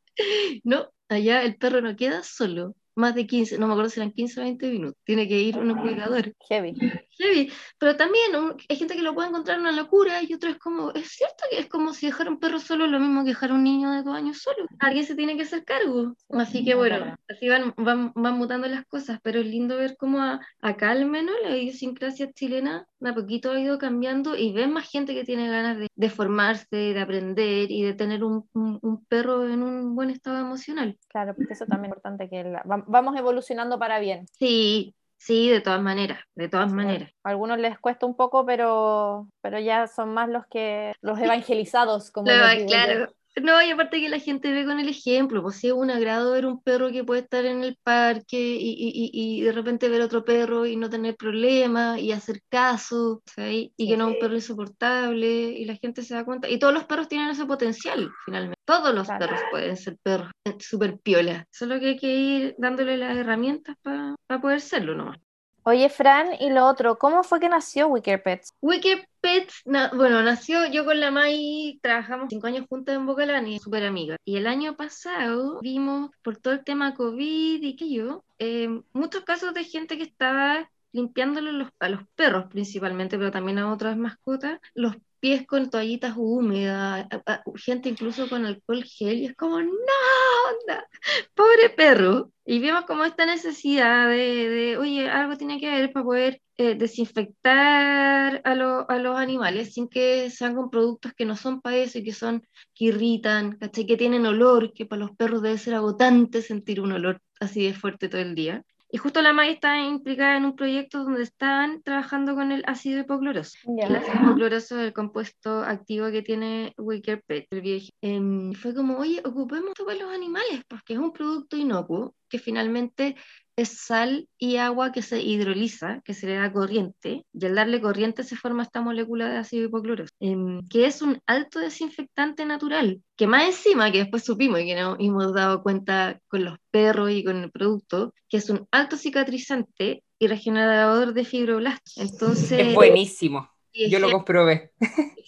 No, 0.63 0.89
allá 1.09 1.43
el 1.43 1.57
perro 1.57 1.81
no 1.81 1.95
queda 1.95 2.23
solo 2.23 2.75
más 2.95 3.15
de 3.15 3.27
15, 3.27 3.57
no 3.57 3.67
me 3.67 3.73
acuerdo 3.73 3.89
si 3.89 3.99
eran 3.99 4.11
15 4.11 4.39
o 4.39 4.43
20 4.43 4.69
minutos. 4.69 5.01
Tiene 5.03 5.27
que 5.27 5.39
ir 5.39 5.57
un 5.57 5.75
cuidador. 5.75 6.33
Heavy. 6.49 6.75
Heavy. 7.21 7.51
Pero 7.77 7.95
también 7.95 8.31
hay 8.67 8.75
gente 8.75 8.95
que 8.95 9.01
lo 9.01 9.13
puede 9.13 9.29
encontrar 9.29 9.59
una 9.59 9.71
locura 9.71 10.21
y 10.23 10.33
otro 10.33 10.49
es 10.49 10.57
como, 10.57 10.91
es 10.91 11.09
cierto 11.09 11.43
que 11.49 11.59
es 11.59 11.67
como 11.67 11.93
si 11.93 12.07
dejar 12.07 12.29
un 12.29 12.39
perro 12.39 12.59
solo 12.59 12.87
lo 12.87 12.99
mismo 12.99 13.23
que 13.23 13.29
dejar 13.29 13.51
un 13.51 13.63
niño 13.63 13.91
de 13.91 14.03
dos 14.03 14.15
años 14.15 14.39
solo. 14.39 14.67
Alguien 14.79 15.05
se 15.05 15.15
tiene 15.15 15.35
que 15.35 15.43
hacer 15.43 15.63
cargo. 15.63 16.15
Así 16.29 16.65
que 16.65 16.75
bueno, 16.75 17.15
así 17.29 17.49
van, 17.49 17.73
van, 17.77 18.11
van 18.15 18.37
mutando 18.37 18.67
las 18.67 18.85
cosas, 18.85 19.19
pero 19.23 19.39
es 19.39 19.45
lindo 19.45 19.77
ver 19.77 19.95
cómo 19.97 20.21
acá 20.61 20.91
al 20.91 21.05
menos 21.05 21.35
la 21.43 21.57
idiosincrasia 21.57 22.31
chilena 22.31 22.87
a 23.03 23.13
poquito 23.13 23.51
ha 23.51 23.59
ido 23.59 23.77
cambiando 23.77 24.35
y 24.35 24.53
ves 24.53 24.69
más 24.69 24.89
gente 24.89 25.13
que 25.13 25.23
tiene 25.23 25.49
ganas 25.49 25.77
de, 25.77 25.87
de 25.95 26.09
formarse, 26.09 26.67
de 26.75 26.99
aprender 26.99 27.71
y 27.71 27.83
de 27.83 27.93
tener 27.93 28.23
un, 28.23 28.47
un, 28.53 29.05
perro 29.05 29.47
en 29.47 29.63
un 29.63 29.95
buen 29.95 30.09
estado 30.09 30.39
emocional. 30.39 30.97
Claro, 31.07 31.33
porque 31.35 31.53
eso 31.53 31.65
también 31.65 31.91
es 31.91 31.97
importante, 31.97 32.29
que 32.29 32.53
vamos 32.65 33.17
evolucionando 33.17 33.79
para 33.79 33.99
bien. 33.99 34.25
Sí, 34.37 34.95
sí, 35.21 35.49
de 35.49 35.61
todas 35.61 35.81
maneras, 35.81 36.19
de 36.35 36.49
todas 36.49 36.71
maneras. 36.73 37.11
A 37.23 37.29
algunos 37.29 37.59
les 37.59 37.77
cuesta 37.79 38.05
un 38.05 38.15
poco, 38.15 38.45
pero, 38.45 39.27
pero 39.41 39.59
ya 39.59 39.87
son 39.87 40.13
más 40.13 40.29
los 40.29 40.45
que 40.47 40.93
los 41.01 41.19
evangelizados, 41.19 42.11
como 42.11 42.27
claro, 42.67 43.13
no, 43.41 43.61
y 43.61 43.69
aparte 43.69 44.01
que 44.01 44.09
la 44.09 44.19
gente 44.19 44.51
ve 44.51 44.65
con 44.65 44.79
el 44.79 44.89
ejemplo, 44.89 45.41
pues 45.41 45.55
si 45.55 45.67
es 45.67 45.73
un 45.73 45.89
agrado 45.89 46.33
ver 46.33 46.45
un 46.45 46.61
perro 46.61 46.91
que 46.91 47.03
puede 47.03 47.21
estar 47.21 47.45
en 47.45 47.63
el 47.63 47.77
parque 47.81 48.37
y, 48.37 48.71
y, 48.71 49.11
y 49.13 49.41
de 49.41 49.51
repente 49.53 49.87
ver 49.87 50.01
otro 50.01 50.25
perro 50.25 50.65
y 50.65 50.75
no 50.75 50.89
tener 50.89 51.15
problemas 51.15 51.99
y 51.99 52.11
hacer 52.11 52.41
caso, 52.49 53.21
¿sí? 53.35 53.73
y 53.77 53.87
que 53.87 53.95
no 53.95 54.09
es 54.09 54.13
un 54.15 54.19
perro 54.19 54.35
insoportable, 54.35 55.27
y 55.27 55.65
la 55.65 55.75
gente 55.75 56.03
se 56.03 56.13
da 56.13 56.25
cuenta. 56.25 56.49
Y 56.49 56.59
todos 56.59 56.73
los 56.73 56.83
perros 56.83 57.07
tienen 57.07 57.29
ese 57.29 57.45
potencial, 57.45 58.09
finalmente. 58.25 58.59
Todos 58.65 58.93
los 58.93 59.07
perros 59.07 59.39
pueden 59.49 59.77
ser 59.77 59.97
perros 60.03 60.31
súper 60.59 60.99
piola. 60.99 61.45
Solo 61.51 61.79
que 61.79 61.87
hay 61.87 61.97
que 61.97 62.13
ir 62.13 62.55
dándole 62.57 62.97
las 62.97 63.17
herramientas 63.17 63.77
para 63.81 64.41
poder 64.41 64.61
serlo 64.61 64.95
nomás. 64.95 65.17
Oye, 65.63 65.89
Fran, 65.89 66.29
y 66.39 66.49
lo 66.49 66.65
otro, 66.65 66.97
¿cómo 66.97 67.23
fue 67.23 67.39
que 67.39 67.47
nació 67.47 67.87
Wicker 67.87 68.23
Pets? 68.23 68.55
Wicker 68.61 69.07
Pets, 69.21 69.61
bueno, 69.93 70.23
nació 70.23 70.65
yo 70.65 70.85
con 70.85 70.99
la 70.99 71.11
Mai, 71.11 71.79
trabajamos 71.83 72.27
cinco 72.29 72.47
años 72.47 72.65
juntas 72.67 72.95
en 72.95 73.05
Bocalani, 73.05 73.59
súper 73.59 73.85
amiga. 73.85 74.17
Y 74.25 74.37
el 74.37 74.47
año 74.47 74.75
pasado 74.75 75.59
vimos, 75.61 76.09
por 76.23 76.37
todo 76.37 76.55
el 76.55 76.63
tema 76.63 76.95
COVID 76.95 77.61
y 77.61 77.75
que 77.75 77.91
yo, 77.91 78.23
eh, 78.39 78.69
muchos 78.93 79.23
casos 79.23 79.53
de 79.53 79.63
gente 79.63 79.97
que 79.97 80.03
estaba 80.03 80.67
limpiándole 80.93 81.51
los, 81.51 81.69
a 81.79 81.89
los 81.89 82.01
perros 82.15 82.45
principalmente, 82.49 83.17
pero 83.19 83.31
también 83.31 83.59
a 83.59 83.71
otras 83.71 83.95
mascotas, 83.97 84.59
los 84.73 84.95
pies 85.21 85.45
con 85.47 85.69
toallitas 85.69 86.15
húmedas, 86.17 87.07
gente 87.55 87.89
incluso 87.89 88.27
con 88.27 88.45
alcohol 88.45 88.83
gel, 88.83 89.19
y 89.19 89.25
es 89.27 89.35
como, 89.35 89.61
no, 89.61 89.69
onda, 89.69 90.87
pobre 91.35 91.69
perro. 91.69 92.31
Y 92.45 92.59
vemos 92.59 92.85
como 92.85 93.05
esta 93.05 93.25
necesidad 93.25 94.09
de, 94.09 94.77
oye, 94.77 95.09
algo 95.09 95.37
tiene 95.37 95.59
que 95.59 95.69
haber 95.69 95.93
para 95.93 96.03
poder 96.03 96.41
eh, 96.57 96.75
desinfectar 96.75 98.41
a, 98.43 98.51
a, 98.51 98.97
los 98.97 99.15
animales 99.17 99.73
sin 99.73 99.87
que 99.87 100.29
sean 100.31 100.55
con 100.55 100.69
productos 100.69 101.13
que 101.13 101.25
no 101.25 101.35
son 101.37 101.61
para 101.61 101.77
eso 101.77 101.99
y 101.99 102.03
que 102.03 102.13
son, 102.13 102.41
que 102.73 102.85
irritan, 102.85 103.57
que 103.59 103.97
tienen 103.97 104.25
olor, 104.25 104.73
que 104.73 104.85
para 104.85 105.01
los 105.01 105.15
perros 105.15 105.41
debe 105.43 105.57
ser 105.59 105.75
agotante 105.75 106.41
sentir 106.41 106.81
un 106.81 106.93
olor 106.93 107.21
así 107.39 107.65
de 107.65 107.73
fuerte 107.73 108.09
todo 108.09 108.21
el 108.21 108.35
día. 108.35 108.65
Y 108.93 108.97
justo 108.97 109.21
la 109.21 109.31
MAI 109.31 109.53
está 109.53 109.79
implicada 109.79 110.35
en 110.35 110.45
un 110.45 110.55
proyecto 110.55 111.03
donde 111.03 111.23
están 111.23 111.81
trabajando 111.81 112.35
con 112.35 112.51
el 112.51 112.63
ácido 112.67 112.99
hipocloroso. 112.99 113.57
El 113.77 113.95
ácido 113.95 114.15
hipocloroso 114.21 114.79
es 114.79 114.87
el 114.87 114.93
compuesto 114.93 115.63
activo 115.63 116.11
que 116.11 116.21
tiene 116.21 116.73
Wicker 116.77 117.23
Pet. 117.25 117.47
Eh, 117.51 118.51
fue 118.55 118.75
como, 118.75 118.97
oye, 118.97 119.21
ocupemos 119.23 119.69
esto 119.69 119.85
para 119.85 119.99
los 119.99 120.13
animales, 120.13 120.61
porque 120.67 120.93
es 120.93 120.99
un 120.99 121.13
producto 121.13 121.55
inocuo 121.55 122.15
que 122.27 122.39
finalmente 122.39 123.15
es 123.55 123.77
sal 123.77 124.27
y 124.37 124.57
agua 124.57 124.91
que 124.91 125.01
se 125.01 125.21
hidroliza, 125.21 126.01
que 126.03 126.13
se 126.13 126.27
le 126.27 126.35
da 126.35 126.51
corriente, 126.51 127.25
y 127.33 127.45
al 127.45 127.55
darle 127.55 127.81
corriente 127.81 128.23
se 128.23 128.35
forma 128.35 128.63
esta 128.63 128.81
molécula 128.81 129.29
de 129.29 129.37
ácido 129.37 129.65
hipocloroso, 129.65 130.13
em, 130.19 130.67
que 130.69 130.85
es 130.85 131.01
un 131.01 131.19
alto 131.27 131.59
desinfectante 131.59 132.45
natural, 132.45 133.01
que 133.15 133.27
más 133.27 133.45
encima, 133.45 133.91
que 133.91 133.99
después 133.99 134.23
supimos 134.23 134.61
y 134.61 134.65
que 134.65 134.75
nos 134.75 134.97
hemos 134.99 135.33
dado 135.33 135.61
cuenta 135.61 136.19
con 136.27 136.45
los 136.45 136.57
perros 136.71 137.11
y 137.11 137.23
con 137.23 137.37
el 137.37 137.51
producto, 137.51 138.13
que 138.29 138.37
es 138.37 138.49
un 138.49 138.67
alto 138.71 138.97
cicatrizante 138.97 140.03
y 140.17 140.27
regenerador 140.27 141.13
de 141.13 141.25
fibroblastos. 141.25 141.97
Entonces, 141.97 142.67
es 142.67 142.73
buenísimo. 142.73 143.50
Yo 143.73 143.99
lo 143.99 144.11
comprobé. 144.11 144.71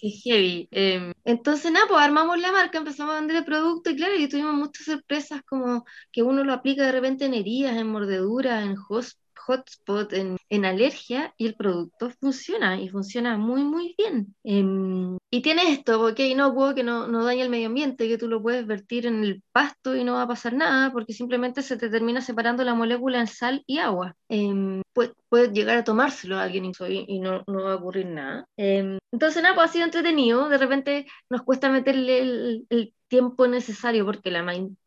Es 0.02 0.22
heavy. 0.22 0.68
Em, 0.70 1.12
entonces, 1.24 1.72
nada, 1.72 1.86
pues 1.88 2.00
armamos 2.02 2.38
la 2.38 2.52
marca, 2.52 2.78
empezamos 2.78 3.14
a 3.14 3.18
vender 3.20 3.36
el 3.38 3.44
producto 3.44 3.90
y 3.90 3.96
claro, 3.96 4.14
y 4.16 4.28
tuvimos 4.28 4.54
muchas 4.54 4.84
sorpresas 4.86 5.42
como 5.44 5.84
que 6.12 6.22
uno 6.22 6.44
lo 6.44 6.52
aplica 6.52 6.84
de 6.84 6.92
repente 6.92 7.24
en 7.24 7.34
heridas, 7.34 7.76
en 7.76 7.86
mordeduras, 7.88 8.64
en 8.64 8.76
host 8.88 9.18
hotspot 9.46 10.12
en, 10.12 10.36
en, 10.48 10.64
alergia 10.64 11.34
y 11.36 11.46
el 11.46 11.54
producto 11.54 12.10
funciona 12.20 12.80
y 12.80 12.88
funciona 12.88 13.36
muy 13.36 13.62
muy 13.64 13.94
bien. 13.98 14.34
Em, 14.44 15.18
y 15.30 15.42
tiene 15.42 15.72
esto, 15.72 15.98
porque 15.98 16.28
inocuo, 16.28 16.74
que 16.74 16.82
no, 16.82 17.08
no 17.08 17.24
daña 17.24 17.44
el 17.44 17.50
medio 17.50 17.66
ambiente, 17.66 18.08
que 18.08 18.18
tú 18.18 18.28
lo 18.28 18.42
puedes 18.42 18.66
vertir 18.66 19.06
en 19.06 19.24
el 19.24 19.42
pasto 19.52 19.96
y 19.96 20.04
no 20.04 20.14
va 20.14 20.22
a 20.22 20.28
pasar 20.28 20.54
nada 20.54 20.92
porque 20.92 21.12
simplemente 21.12 21.62
se 21.62 21.76
te 21.76 21.90
termina 21.90 22.20
separando 22.20 22.64
la 22.64 22.74
molécula 22.74 23.20
en 23.20 23.26
sal 23.26 23.62
y 23.66 23.78
agua. 23.78 24.14
Eh, 24.28 24.82
puede, 25.28 25.52
llegar 25.52 25.78
a 25.78 25.84
tomárselo 25.84 26.36
a 26.36 26.44
alguien 26.44 26.64
y, 26.88 27.20
no, 27.20 27.42
no, 27.46 27.64
va 27.64 27.72
a 27.72 27.76
ocurrir 27.76 28.06
nada. 28.06 28.46
Em, 28.56 28.98
entonces 29.12 29.42
nada, 29.42 29.54
pues 29.54 29.70
ha 29.70 29.72
sido 29.72 29.84
entretenido, 29.84 30.48
de 30.48 30.58
repente 30.58 31.06
nos 31.28 31.42
cuesta 31.42 31.70
meterle 31.70 32.20
el, 32.20 32.66
el 32.70 32.94
tiempo 33.08 33.46
necesario 33.46 34.04
porque 34.04 34.30
la 34.30 34.42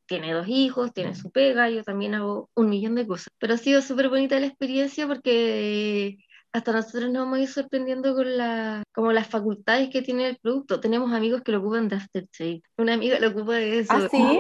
tiene 0.08 0.34
dos 0.34 0.48
hijos, 0.48 0.93
tiene 0.93 1.15
su 1.15 1.30
pega, 1.32 1.70
yo 1.70 1.84
también 1.84 2.15
hago 2.15 2.50
un 2.56 2.70
millón 2.70 2.96
de 2.96 3.06
cosas. 3.06 3.28
Pero 3.38 3.54
ha 3.54 3.58
sido 3.58 3.82
súper 3.82 4.10
bonita 4.10 4.39
la 4.39 4.48
experiencia 4.48 5.08
porque 5.08 6.17
hasta 6.54 6.72
nosotros 6.72 7.12
nos 7.12 7.32
a 7.32 7.39
ir 7.39 7.48
sorprendiendo 7.48 8.15
con 8.15 8.38
la, 8.38 8.84
como 8.93 9.12
las 9.12 9.28
facultades 9.28 9.89
que 9.89 10.02
tiene 10.02 10.30
el 10.30 10.38
producto. 10.38 10.80
Tenemos 10.80 11.13
amigos 11.13 11.41
que 11.43 11.52
lo 11.52 11.60
ocupan 11.60 11.88
de 11.88 11.98
aftershave. 11.98 12.62
Una 12.78 12.93
amiga 12.93 13.20
lo 13.20 13.30
ocupa 13.30 13.54
de 13.54 13.80
eso. 13.80 13.93
¿Ah, 13.93 14.08
sí? 14.10 14.39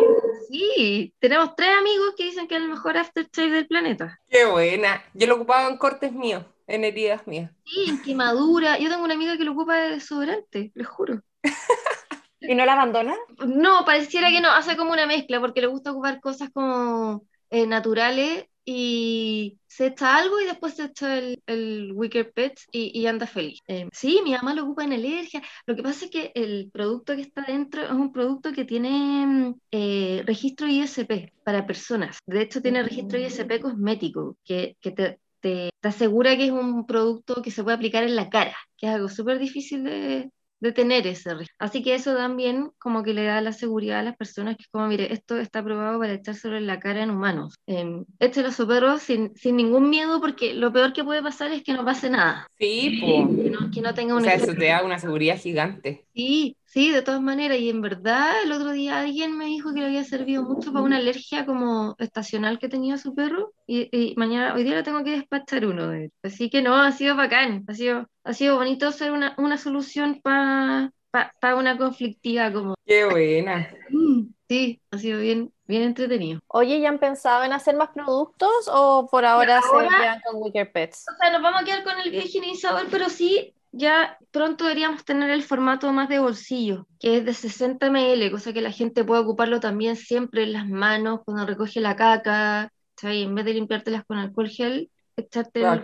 Sí, 0.49 1.13
tenemos 1.19 1.55
tres 1.55 1.69
amigos 1.77 2.13
que 2.17 2.23
dicen 2.23 2.47
que 2.47 2.55
es 2.55 2.61
el 2.61 2.69
mejor 2.69 2.97
aftershave 2.97 3.51
del 3.51 3.67
planeta. 3.67 4.19
Qué 4.29 4.45
buena. 4.45 5.03
Yo 5.13 5.27
lo 5.27 5.35
ocupaba 5.35 5.69
en 5.69 5.77
cortes 5.77 6.13
míos, 6.13 6.43
en 6.65 6.85
heridas 6.85 7.27
mías. 7.27 7.51
Sí, 7.65 7.89
en 7.89 8.01
quemadura. 8.01 8.79
Yo 8.79 8.89
tengo 8.89 9.03
una 9.03 9.13
amiga 9.13 9.37
que 9.37 9.43
lo 9.43 9.51
ocupa 9.51 9.77
de 9.77 9.91
desodorante, 9.91 10.71
les 10.73 10.87
juro. 10.87 11.21
¿Y 12.39 12.55
no 12.55 12.65
la 12.65 12.73
abandona? 12.73 13.15
No, 13.45 13.83
pareciera 13.85 14.29
que 14.29 14.41
no, 14.41 14.51
hace 14.51 14.77
como 14.77 14.93
una 14.93 15.07
mezcla, 15.07 15.39
porque 15.39 15.61
le 15.61 15.67
gusta 15.67 15.91
ocupar 15.91 16.19
cosas 16.21 16.49
como 16.51 17.23
eh, 17.49 17.65
naturales 17.65 18.45
y 18.69 19.57
se 19.65 19.87
echa 19.87 20.17
algo 20.17 20.41
y 20.41 20.45
después 20.45 20.75
se 20.75 20.83
echa 20.83 21.17
el, 21.17 21.41
el 21.47 21.93
Wicker 21.93 22.33
Pets 22.33 22.67
y, 22.71 23.05
anda 23.05 23.25
feliz. 23.25 23.61
Eh, 23.67 23.87
sí, 23.93 24.19
mi 24.25 24.31
mamá 24.31 24.53
lo 24.53 24.63
ocupa 24.63 24.83
en 24.83 24.91
alergia. 24.91 25.41
Lo 25.65 25.75
que 25.75 25.83
pasa 25.83 26.05
es 26.05 26.11
que 26.11 26.31
el 26.35 26.69
producto 26.71 27.15
que 27.15 27.21
está 27.21 27.43
dentro 27.43 27.83
es 27.83 27.91
un 27.91 28.11
producto 28.11 28.51
que 28.51 28.65
tiene 28.65 29.55
eh, 29.71 30.21
registro 30.25 30.67
ISP 30.67 31.31
para 31.45 31.65
personas. 31.65 32.17
De 32.25 32.41
hecho, 32.41 32.61
tiene 32.61 32.83
registro 32.83 33.17
ISP 33.17 33.61
cosmético, 33.61 34.35
que, 34.43 34.75
que 34.81 34.91
te, 34.91 35.19
te, 35.39 35.69
te, 35.79 35.87
asegura 35.87 36.35
que 36.35 36.47
es 36.47 36.51
un 36.51 36.85
producto 36.85 37.41
que 37.41 37.51
se 37.51 37.63
puede 37.63 37.77
aplicar 37.77 38.03
en 38.03 38.17
la 38.17 38.29
cara, 38.29 38.57
que 38.75 38.87
es 38.87 38.93
algo 38.93 39.07
súper 39.07 39.39
difícil 39.39 39.85
de, 39.85 40.29
de 40.59 40.71
tener 40.71 41.07
ese 41.07 41.33
riesgo. 41.33 41.53
Así 41.59 41.83
que 41.83 41.95
eso 41.95 42.15
también 42.15 42.71
como 42.79 43.03
que 43.03 43.13
le 43.13 43.23
da 43.23 43.41
la 43.41 43.51
seguridad 43.51 43.99
a 43.99 44.03
las 44.03 44.17
personas 44.17 44.57
que 44.57 44.65
como, 44.71 44.87
mire, 44.87 45.13
esto 45.13 45.37
está 45.37 45.59
aprobado 45.59 45.99
para 45.99 46.13
echárselo 46.13 46.57
en 46.57 46.67
la 46.67 46.79
cara 46.79 47.03
en 47.03 47.11
humanos. 47.11 47.55
Eh, 47.67 48.03
échelo 48.19 48.49
a 48.49 48.51
su 48.51 48.67
perro 48.67 48.97
sin, 48.97 49.35
sin, 49.35 49.55
ningún 49.55 49.89
miedo 49.89 50.19
porque 50.19 50.53
lo 50.53 50.71
peor 50.71 50.93
que 50.93 51.03
puede 51.03 51.21
pasar 51.21 51.51
es 51.51 51.63
que 51.63 51.73
no 51.73 51.85
pase 51.85 52.09
nada. 52.09 52.47
Sí, 52.57 52.99
pues. 53.01 53.43
Que 53.43 53.49
no, 53.49 53.71
que 53.71 53.81
no 53.81 53.93
tenga 53.93 54.15
un 54.15 54.21
O 54.21 54.23
sea, 54.23 54.35
eso 54.35 54.53
te 54.53 54.65
da 54.65 54.83
una 54.83 54.99
seguridad 54.99 55.37
gigante. 55.37 56.05
Sí, 56.13 56.57
sí, 56.77 56.91
de 56.91 57.01
todas 57.01 57.21
maneras. 57.21 57.57
Y 57.57 57.69
en 57.69 57.81
verdad, 57.81 58.43
el 58.43 58.51
otro 58.51 58.71
día 58.71 58.99
alguien 58.99 59.35
me 59.35 59.45
dijo 59.45 59.73
que 59.73 59.79
le 59.79 59.87
había 59.87 60.03
servido 60.03 60.43
mucho 60.43 60.71
para 60.71 60.85
una 60.85 60.97
alergia 60.97 61.45
como 61.45 61.95
estacional 61.97 62.59
que 62.59 62.69
tenía 62.69 62.97
su 62.97 63.15
perro. 63.15 63.51
Y, 63.65 63.89
y 63.91 64.13
mañana, 64.15 64.53
hoy 64.53 64.63
día 64.63 64.75
le 64.75 64.83
tengo 64.83 65.03
que 65.03 65.11
despachar 65.11 65.65
uno 65.65 65.87
de 65.87 66.05
él. 66.05 66.11
Así 66.21 66.51
que 66.51 66.61
no, 66.61 66.75
ha 66.75 66.91
sido 66.91 67.15
bacán. 67.15 67.65
Ha 67.67 67.73
sido, 67.73 68.07
ha 68.23 68.33
sido 68.33 68.57
bonito 68.57 68.91
ser 68.91 69.11
una, 69.11 69.33
una 69.39 69.57
solución 69.57 70.21
para 70.21 70.93
pa, 71.09 71.55
una 71.55 71.79
conflictiva 71.79 72.53
como... 72.53 72.75
Qué 72.85 73.05
buena. 73.05 73.67
Mm, 73.89 74.27
sí, 74.47 74.79
ha 74.91 74.99
sido 74.99 75.19
bien, 75.19 75.51
bien 75.65 75.81
entretenido. 75.81 76.41
Oye, 76.45 76.79
¿ya 76.79 76.89
han 76.89 76.99
pensado 76.99 77.43
en 77.43 77.53
hacer 77.53 77.75
más 77.75 77.89
productos 77.89 78.69
o 78.71 79.07
por 79.09 79.25
ahora, 79.25 79.61
ahora 79.61 79.89
se 79.89 79.97
quedan 79.97 80.21
con 80.21 80.43
Wicker 80.43 80.71
Pets? 80.71 81.05
O 81.11 81.17
sea, 81.17 81.31
nos 81.31 81.41
vamos 81.41 81.63
a 81.63 81.65
quedar 81.65 81.83
con 81.83 81.99
el 81.99 82.13
higienizador, 82.13 82.85
pero 82.91 83.09
sí 83.09 83.55
ya 83.71 84.17
pronto 84.31 84.65
deberíamos 84.65 85.05
tener 85.05 85.29
el 85.29 85.43
formato 85.43 85.91
más 85.93 86.09
de 86.09 86.19
bolsillo, 86.19 86.87
que 86.99 87.17
es 87.17 87.25
de 87.25 87.33
60 87.33 87.89
ml, 87.89 88.31
cosa 88.31 88.53
que 88.53 88.61
la 88.61 88.71
gente 88.71 89.03
puede 89.03 89.21
ocuparlo 89.21 89.59
también 89.59 89.95
siempre 89.95 90.43
en 90.43 90.53
las 90.53 90.67
manos 90.67 91.21
cuando 91.25 91.45
recoge 91.45 91.79
la 91.79 91.95
caca, 91.95 92.71
¿sabes? 92.95 93.25
en 93.25 93.35
vez 93.35 93.45
de 93.45 93.53
limpiártelas 93.53 94.05
con 94.05 94.17
alcohol 94.17 94.49
gel, 94.49 94.89
echarte 95.15 95.61
el 95.61 95.81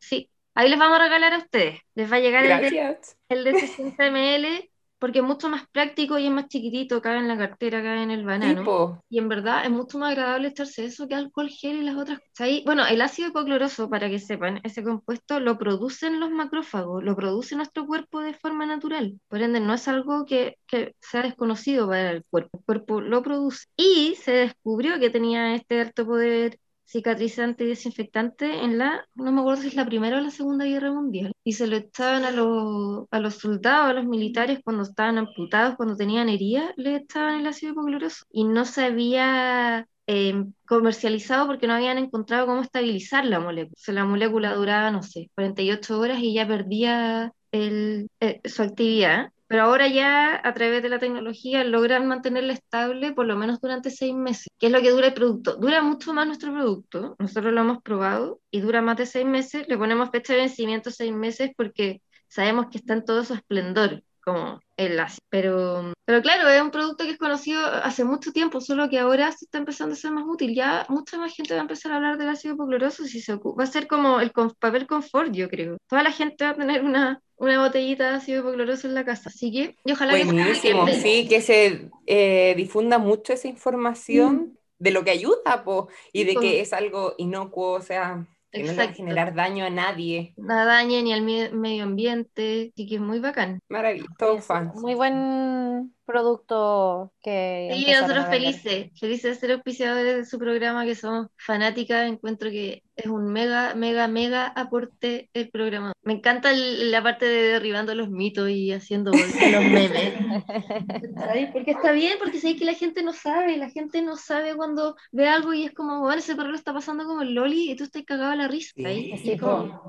Sí, 0.00 0.30
ahí 0.54 0.68
les 0.68 0.78
vamos 0.78 0.98
a 0.98 1.02
regalar 1.02 1.34
a 1.34 1.38
ustedes. 1.38 1.80
Les 1.94 2.10
va 2.10 2.16
a 2.16 2.20
llegar 2.20 2.44
el 2.44 2.70
de, 2.70 2.98
el 3.28 3.44
de 3.44 3.60
60 3.60 4.10
ml 4.10 4.71
porque 5.02 5.18
es 5.18 5.24
mucho 5.24 5.48
más 5.48 5.64
práctico 5.72 6.16
y 6.16 6.26
es 6.26 6.30
más 6.30 6.46
chiquitito, 6.46 7.02
cabe 7.02 7.18
en 7.18 7.26
la 7.26 7.36
cartera, 7.36 7.82
cabe 7.82 8.04
en 8.04 8.12
el 8.12 8.24
banano. 8.24 8.60
Tipo. 8.60 9.02
Y 9.10 9.18
en 9.18 9.28
verdad 9.28 9.64
es 9.64 9.70
mucho 9.72 9.98
más 9.98 10.12
agradable 10.12 10.46
echarse 10.46 10.84
eso 10.84 11.08
que 11.08 11.16
alcohol 11.16 11.48
gel 11.48 11.78
y 11.78 11.82
las 11.82 11.96
otras 11.96 12.20
cosas. 12.20 12.62
Bueno, 12.64 12.86
el 12.86 13.02
ácido 13.02 13.30
hipocloroso, 13.30 13.90
para 13.90 14.08
que 14.08 14.20
sepan, 14.20 14.60
ese 14.62 14.84
compuesto 14.84 15.40
lo 15.40 15.58
producen 15.58 16.20
los 16.20 16.30
macrófagos, 16.30 17.02
lo 17.02 17.16
produce 17.16 17.56
nuestro 17.56 17.84
cuerpo 17.84 18.20
de 18.20 18.34
forma 18.34 18.64
natural. 18.64 19.18
Por 19.26 19.42
ende, 19.42 19.58
no 19.58 19.74
es 19.74 19.88
algo 19.88 20.24
que, 20.24 20.58
que 20.68 20.94
sea 21.00 21.22
desconocido 21.22 21.88
para 21.88 22.12
el 22.12 22.24
cuerpo. 22.30 22.58
El 22.58 22.64
cuerpo 22.64 23.00
lo 23.00 23.24
produce. 23.24 23.66
Y 23.76 24.14
se 24.22 24.30
descubrió 24.30 25.00
que 25.00 25.10
tenía 25.10 25.56
este 25.56 25.80
alto 25.80 26.06
poder 26.06 26.60
cicatrizante 26.84 27.64
y 27.64 27.68
desinfectante 27.68 28.62
en 28.64 28.78
la, 28.78 29.06
no 29.14 29.32
me 29.32 29.40
acuerdo 29.40 29.62
si 29.62 29.68
es 29.68 29.74
la 29.74 29.86
Primera 29.86 30.18
o 30.18 30.20
la 30.20 30.30
Segunda 30.30 30.64
Guerra 30.64 30.92
Mundial, 30.92 31.32
y 31.44 31.52
se 31.52 31.66
lo 31.66 31.76
echaban 31.76 32.24
a 32.24 32.30
los, 32.30 33.06
a 33.10 33.20
los 33.20 33.34
soldados, 33.36 33.90
a 33.90 33.92
los 33.94 34.04
militares 34.06 34.60
cuando 34.64 34.82
estaban 34.82 35.18
amputados, 35.18 35.76
cuando 35.76 35.96
tenían 35.96 36.28
heridas, 36.28 36.72
le 36.76 36.96
echaban 36.96 37.40
el 37.40 37.46
ácido 37.46 37.72
hipocloroso 37.72 38.26
y 38.30 38.44
no 38.44 38.64
se 38.64 38.84
había 38.84 39.86
eh, 40.06 40.44
comercializado 40.66 41.46
porque 41.46 41.66
no 41.66 41.74
habían 41.74 41.98
encontrado 41.98 42.46
cómo 42.46 42.62
estabilizar 42.62 43.24
la 43.24 43.40
molécula. 43.40 43.74
O 43.76 43.80
sea, 43.80 43.94
la 43.94 44.04
molécula 44.04 44.54
duraba, 44.54 44.90
no 44.90 45.02
sé, 45.02 45.30
48 45.34 45.98
horas 45.98 46.18
y 46.20 46.34
ya 46.34 46.46
perdía 46.46 47.32
el, 47.52 48.08
eh, 48.20 48.40
su 48.44 48.62
actividad 48.62 49.30
pero 49.52 49.64
ahora 49.64 49.86
ya 49.86 50.40
a 50.42 50.54
través 50.54 50.82
de 50.82 50.88
la 50.88 50.98
tecnología 50.98 51.62
logran 51.62 52.06
mantenerla 52.06 52.54
estable 52.54 53.12
por 53.12 53.26
lo 53.26 53.36
menos 53.36 53.60
durante 53.60 53.90
seis 53.90 54.14
meses, 54.14 54.46
que 54.58 54.68
es 54.68 54.72
lo 54.72 54.80
que 54.80 54.88
dura 54.90 55.08
el 55.08 55.12
producto. 55.12 55.56
Dura 55.56 55.82
mucho 55.82 56.14
más 56.14 56.26
nuestro 56.26 56.54
producto, 56.54 57.16
nosotros 57.18 57.52
lo 57.52 57.60
hemos 57.60 57.82
probado 57.82 58.40
y 58.50 58.60
dura 58.60 58.80
más 58.80 58.96
de 58.96 59.04
seis 59.04 59.26
meses, 59.26 59.66
le 59.68 59.76
ponemos 59.76 60.08
fecha 60.10 60.32
de 60.32 60.38
vencimiento 60.38 60.90
seis 60.90 61.12
meses 61.12 61.50
porque 61.54 62.00
sabemos 62.28 62.68
que 62.70 62.78
está 62.78 62.94
en 62.94 63.04
todo 63.04 63.24
su 63.24 63.34
esplendor 63.34 64.02
como 64.24 64.60
el 64.76 64.98
ácido. 64.98 65.24
Pero, 65.28 65.92
pero 66.04 66.22
claro, 66.22 66.48
es 66.48 66.60
un 66.60 66.70
producto 66.70 67.04
que 67.04 67.10
es 67.10 67.18
conocido 67.18 67.64
hace 67.64 68.04
mucho 68.04 68.32
tiempo, 68.32 68.60
solo 68.60 68.88
que 68.88 68.98
ahora 68.98 69.30
se 69.32 69.44
está 69.44 69.58
empezando 69.58 69.94
a 69.94 69.96
ser 69.96 70.12
más 70.12 70.24
útil. 70.26 70.54
Ya 70.54 70.86
mucha 70.88 71.18
más 71.18 71.34
gente 71.34 71.54
va 71.54 71.60
a 71.60 71.62
empezar 71.62 71.92
a 71.92 71.96
hablar 71.96 72.18
del 72.18 72.28
ácido 72.28 72.54
hipocloroso 72.54 73.04
si 73.04 73.20
se 73.20 73.32
ocupa. 73.34 73.62
Va 73.62 73.64
a 73.64 73.72
ser 73.72 73.86
como 73.86 74.20
el 74.20 74.30
papel 74.30 74.86
confort, 74.86 75.32
yo 75.32 75.48
creo. 75.48 75.76
Toda 75.88 76.02
la 76.02 76.12
gente 76.12 76.44
va 76.44 76.50
a 76.50 76.56
tener 76.56 76.84
una, 76.84 77.20
una 77.36 77.60
botellita 77.60 78.10
de 78.10 78.16
ácido 78.16 78.40
hipocloroso 78.40 78.86
en 78.86 78.94
la 78.94 79.04
casa. 79.04 79.28
Así 79.28 79.50
que, 79.52 79.76
y 79.84 79.92
ojalá 79.92 80.12
Buenísimo, 80.24 80.86
que 80.86 80.94
sí, 80.94 81.28
que 81.28 81.40
se 81.40 81.90
eh, 82.06 82.54
difunda 82.56 82.98
mucho 82.98 83.32
esa 83.32 83.48
información 83.48 84.34
mm. 84.36 84.56
de 84.78 84.90
lo 84.90 85.04
que 85.04 85.10
ayuda 85.10 85.64
po, 85.64 85.88
y 86.12 86.24
de 86.24 86.36
que 86.36 86.60
es 86.60 86.72
algo 86.72 87.14
inocuo, 87.18 87.72
o 87.72 87.82
sea, 87.82 88.26
que 88.52 88.62
no 88.62 88.76
va 88.76 88.84
a 88.84 88.92
generar 88.92 89.34
daño 89.34 89.64
a 89.64 89.70
nadie. 89.70 90.34
Nada 90.36 90.64
daña 90.66 91.00
ni 91.02 91.12
al 91.12 91.22
medio 91.22 91.84
ambiente, 91.84 92.70
así 92.72 92.86
que 92.86 92.96
es 92.96 93.00
muy 93.00 93.18
bacán. 93.18 93.60
Maravilloso, 93.68 94.38
fans. 94.40 94.74
Muy 94.74 94.94
buen 94.94 95.94
producto 96.12 97.12
que... 97.22 97.70
Sí, 97.74 97.90
nosotros 97.90 98.26
felices, 98.26 98.90
felices 98.98 99.34
de 99.34 99.34
ser 99.34 99.52
auspiciadores 99.52 100.16
de 100.16 100.24
su 100.24 100.38
programa, 100.38 100.84
que 100.84 100.94
somos 100.94 101.28
fanáticas, 101.38 102.08
encuentro 102.08 102.50
que 102.50 102.82
es 102.96 103.06
un 103.06 103.32
mega, 103.32 103.74
mega, 103.74 104.06
mega 104.06 104.46
aporte 104.46 105.30
el 105.32 105.48
programa. 105.48 105.92
Me 106.02 106.14
encanta 106.14 106.52
la 106.52 107.02
parte 107.02 107.26
de 107.26 107.42
derribando 107.52 107.94
los 107.94 108.10
mitos 108.10 108.50
y 108.50 108.72
haciendo 108.72 109.12
los 109.12 109.62
memes. 109.64 110.14
Porque 111.52 111.70
está 111.70 111.92
bien, 111.92 112.18
porque 112.18 112.38
sé 112.38 112.56
que 112.56 112.64
la 112.64 112.74
gente 112.74 113.02
no 113.02 113.12
sabe, 113.12 113.56
la 113.56 113.70
gente 113.70 114.02
no 114.02 114.16
sabe 114.16 114.54
cuando 114.54 114.96
ve 115.10 115.28
algo 115.28 115.54
y 115.54 115.64
es 115.64 115.72
como, 115.72 116.00
bueno, 116.00 116.18
ese 116.18 116.34
perro 116.34 116.50
lo 116.50 116.56
está 116.56 116.72
pasando 116.72 117.04
como 117.04 117.22
el 117.22 117.34
loli 117.34 117.70
y 117.70 117.76
tú 117.76 117.84
estás 117.84 118.02
cagado 118.04 118.32
a 118.32 118.36
la 118.36 118.48
risa. 118.48 118.72
Sí, 118.76 119.12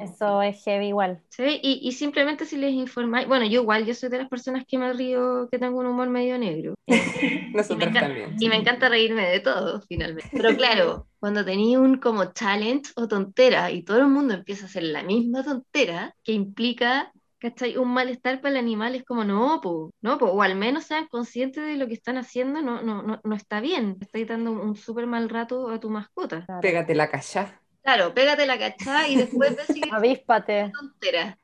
eso 0.02 0.42
es 0.42 0.64
heavy 0.64 0.88
igual. 0.88 1.22
¿sí? 1.30 1.60
Y, 1.62 1.80
y 1.82 1.92
simplemente 1.94 2.46
si 2.46 2.58
les 2.58 2.72
informáis, 2.72 3.28
bueno, 3.28 3.46
yo 3.46 3.62
igual, 3.62 3.86
yo 3.86 3.94
soy 3.94 4.10
de 4.10 4.20
las 4.20 4.30
personas 4.30 4.64
que 4.68 4.78
me 4.78 4.94
río, 4.94 5.50
que 5.52 5.60
tengo 5.60 5.80
un 5.80 5.88
humor 5.88 6.10
medio 6.14 6.38
negro. 6.38 6.76
Nosotros 7.54 7.92
y 7.92 7.94
también. 7.94 8.36
Y 8.40 8.50
me 8.50 8.56
encanta 8.56 8.90
reírme 8.90 9.28
de 9.30 9.40
todo, 9.40 9.82
finalmente. 9.82 10.30
Pero 10.32 10.56
claro, 10.56 11.08
cuando 11.20 11.44
tenía 11.44 11.80
un 11.80 11.98
como 11.98 12.32
challenge 12.34 12.92
o 12.96 13.08
tontera 13.08 13.72
y 13.72 13.84
todo 13.84 14.00
el 14.00 14.08
mundo 14.08 14.34
empieza 14.34 14.64
a 14.64 14.68
hacer 14.68 14.84
la 14.84 15.04
misma 15.04 15.44
tontera, 15.44 16.16
que 16.24 16.32
implica 16.32 17.12
¿cachai? 17.44 17.76
Un 17.76 17.90
malestar 17.90 18.40
para 18.40 18.54
el 18.54 18.58
animal 18.58 18.96
es 18.96 19.04
como, 19.04 19.26
no, 19.26 19.60
po, 19.62 19.92
no, 20.02 20.18
po, 20.18 20.28
o 20.28 20.42
al 20.42 20.56
menos 20.56 20.86
sean 20.86 21.08
conscientes 21.08 21.62
de 21.62 21.76
lo 21.76 21.88
que 21.88 21.94
están 21.94 22.18
haciendo, 22.18 22.62
no, 22.62 22.82
no, 22.82 23.04
no, 23.04 23.20
no 23.22 23.36
está 23.36 23.60
bien, 23.60 23.98
estáis 24.00 24.30
dando 24.30 24.54
un 24.54 24.78
súper 24.78 25.08
mal 25.08 25.28
rato 25.28 25.70
a 25.70 25.78
tu 25.78 25.90
mascota. 25.90 26.46
Pégate 26.62 26.96
la 26.96 27.10
cachá. 27.10 27.60
Claro, 27.82 28.14
pégate 28.14 28.46
la 28.46 28.58
cachá 28.58 29.10
y 29.10 29.18
después 29.18 29.58
decir 29.68 29.84
Avíspate. 29.92 30.72
Tontera. 30.72 31.38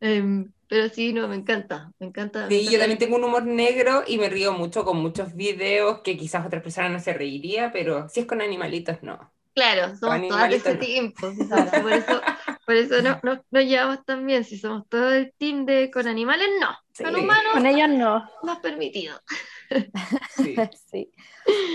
Em, 0.00 0.52
pero 0.70 0.88
sí, 0.88 1.12
no, 1.12 1.26
me 1.26 1.34
encanta, 1.34 1.90
me 1.98 2.06
encanta. 2.06 2.48
Sí, 2.48 2.68
yo 2.70 2.78
también 2.78 2.96
tengo 2.96 3.16
un 3.16 3.24
humor 3.24 3.44
negro 3.44 4.04
y 4.06 4.18
me 4.18 4.28
río 4.28 4.52
mucho 4.52 4.84
con 4.84 4.98
muchos 4.98 5.34
videos 5.34 5.98
que 6.02 6.16
quizás 6.16 6.46
otras 6.46 6.62
personas 6.62 6.92
no 6.92 7.00
se 7.00 7.12
reiría, 7.12 7.72
pero 7.72 8.08
si 8.08 8.20
es 8.20 8.26
con 8.26 8.40
animalitos, 8.40 9.02
no. 9.02 9.32
Claro, 9.52 9.96
somos 9.96 10.28
todas 10.28 10.48
de 10.48 10.56
ese 10.56 10.76
tiempo. 10.76 11.32
Por 11.82 11.92
eso, 11.92 12.22
por 12.64 12.74
eso 12.76 13.02
no, 13.02 13.18
no, 13.24 13.44
no, 13.50 13.60
llevamos 13.60 14.04
tan 14.04 14.24
bien. 14.24 14.44
Si 14.44 14.58
somos 14.58 14.88
todo 14.88 15.12
el 15.12 15.32
team 15.38 15.66
de 15.66 15.90
con 15.90 16.06
animales, 16.06 16.48
no. 16.60 16.68
Con 16.96 17.16
humanos, 17.16 17.52
con 17.52 17.66
ellos 17.66 17.88
no. 17.88 18.30
No 18.44 18.62
permitido. 18.62 19.20
Sí. 20.90 21.10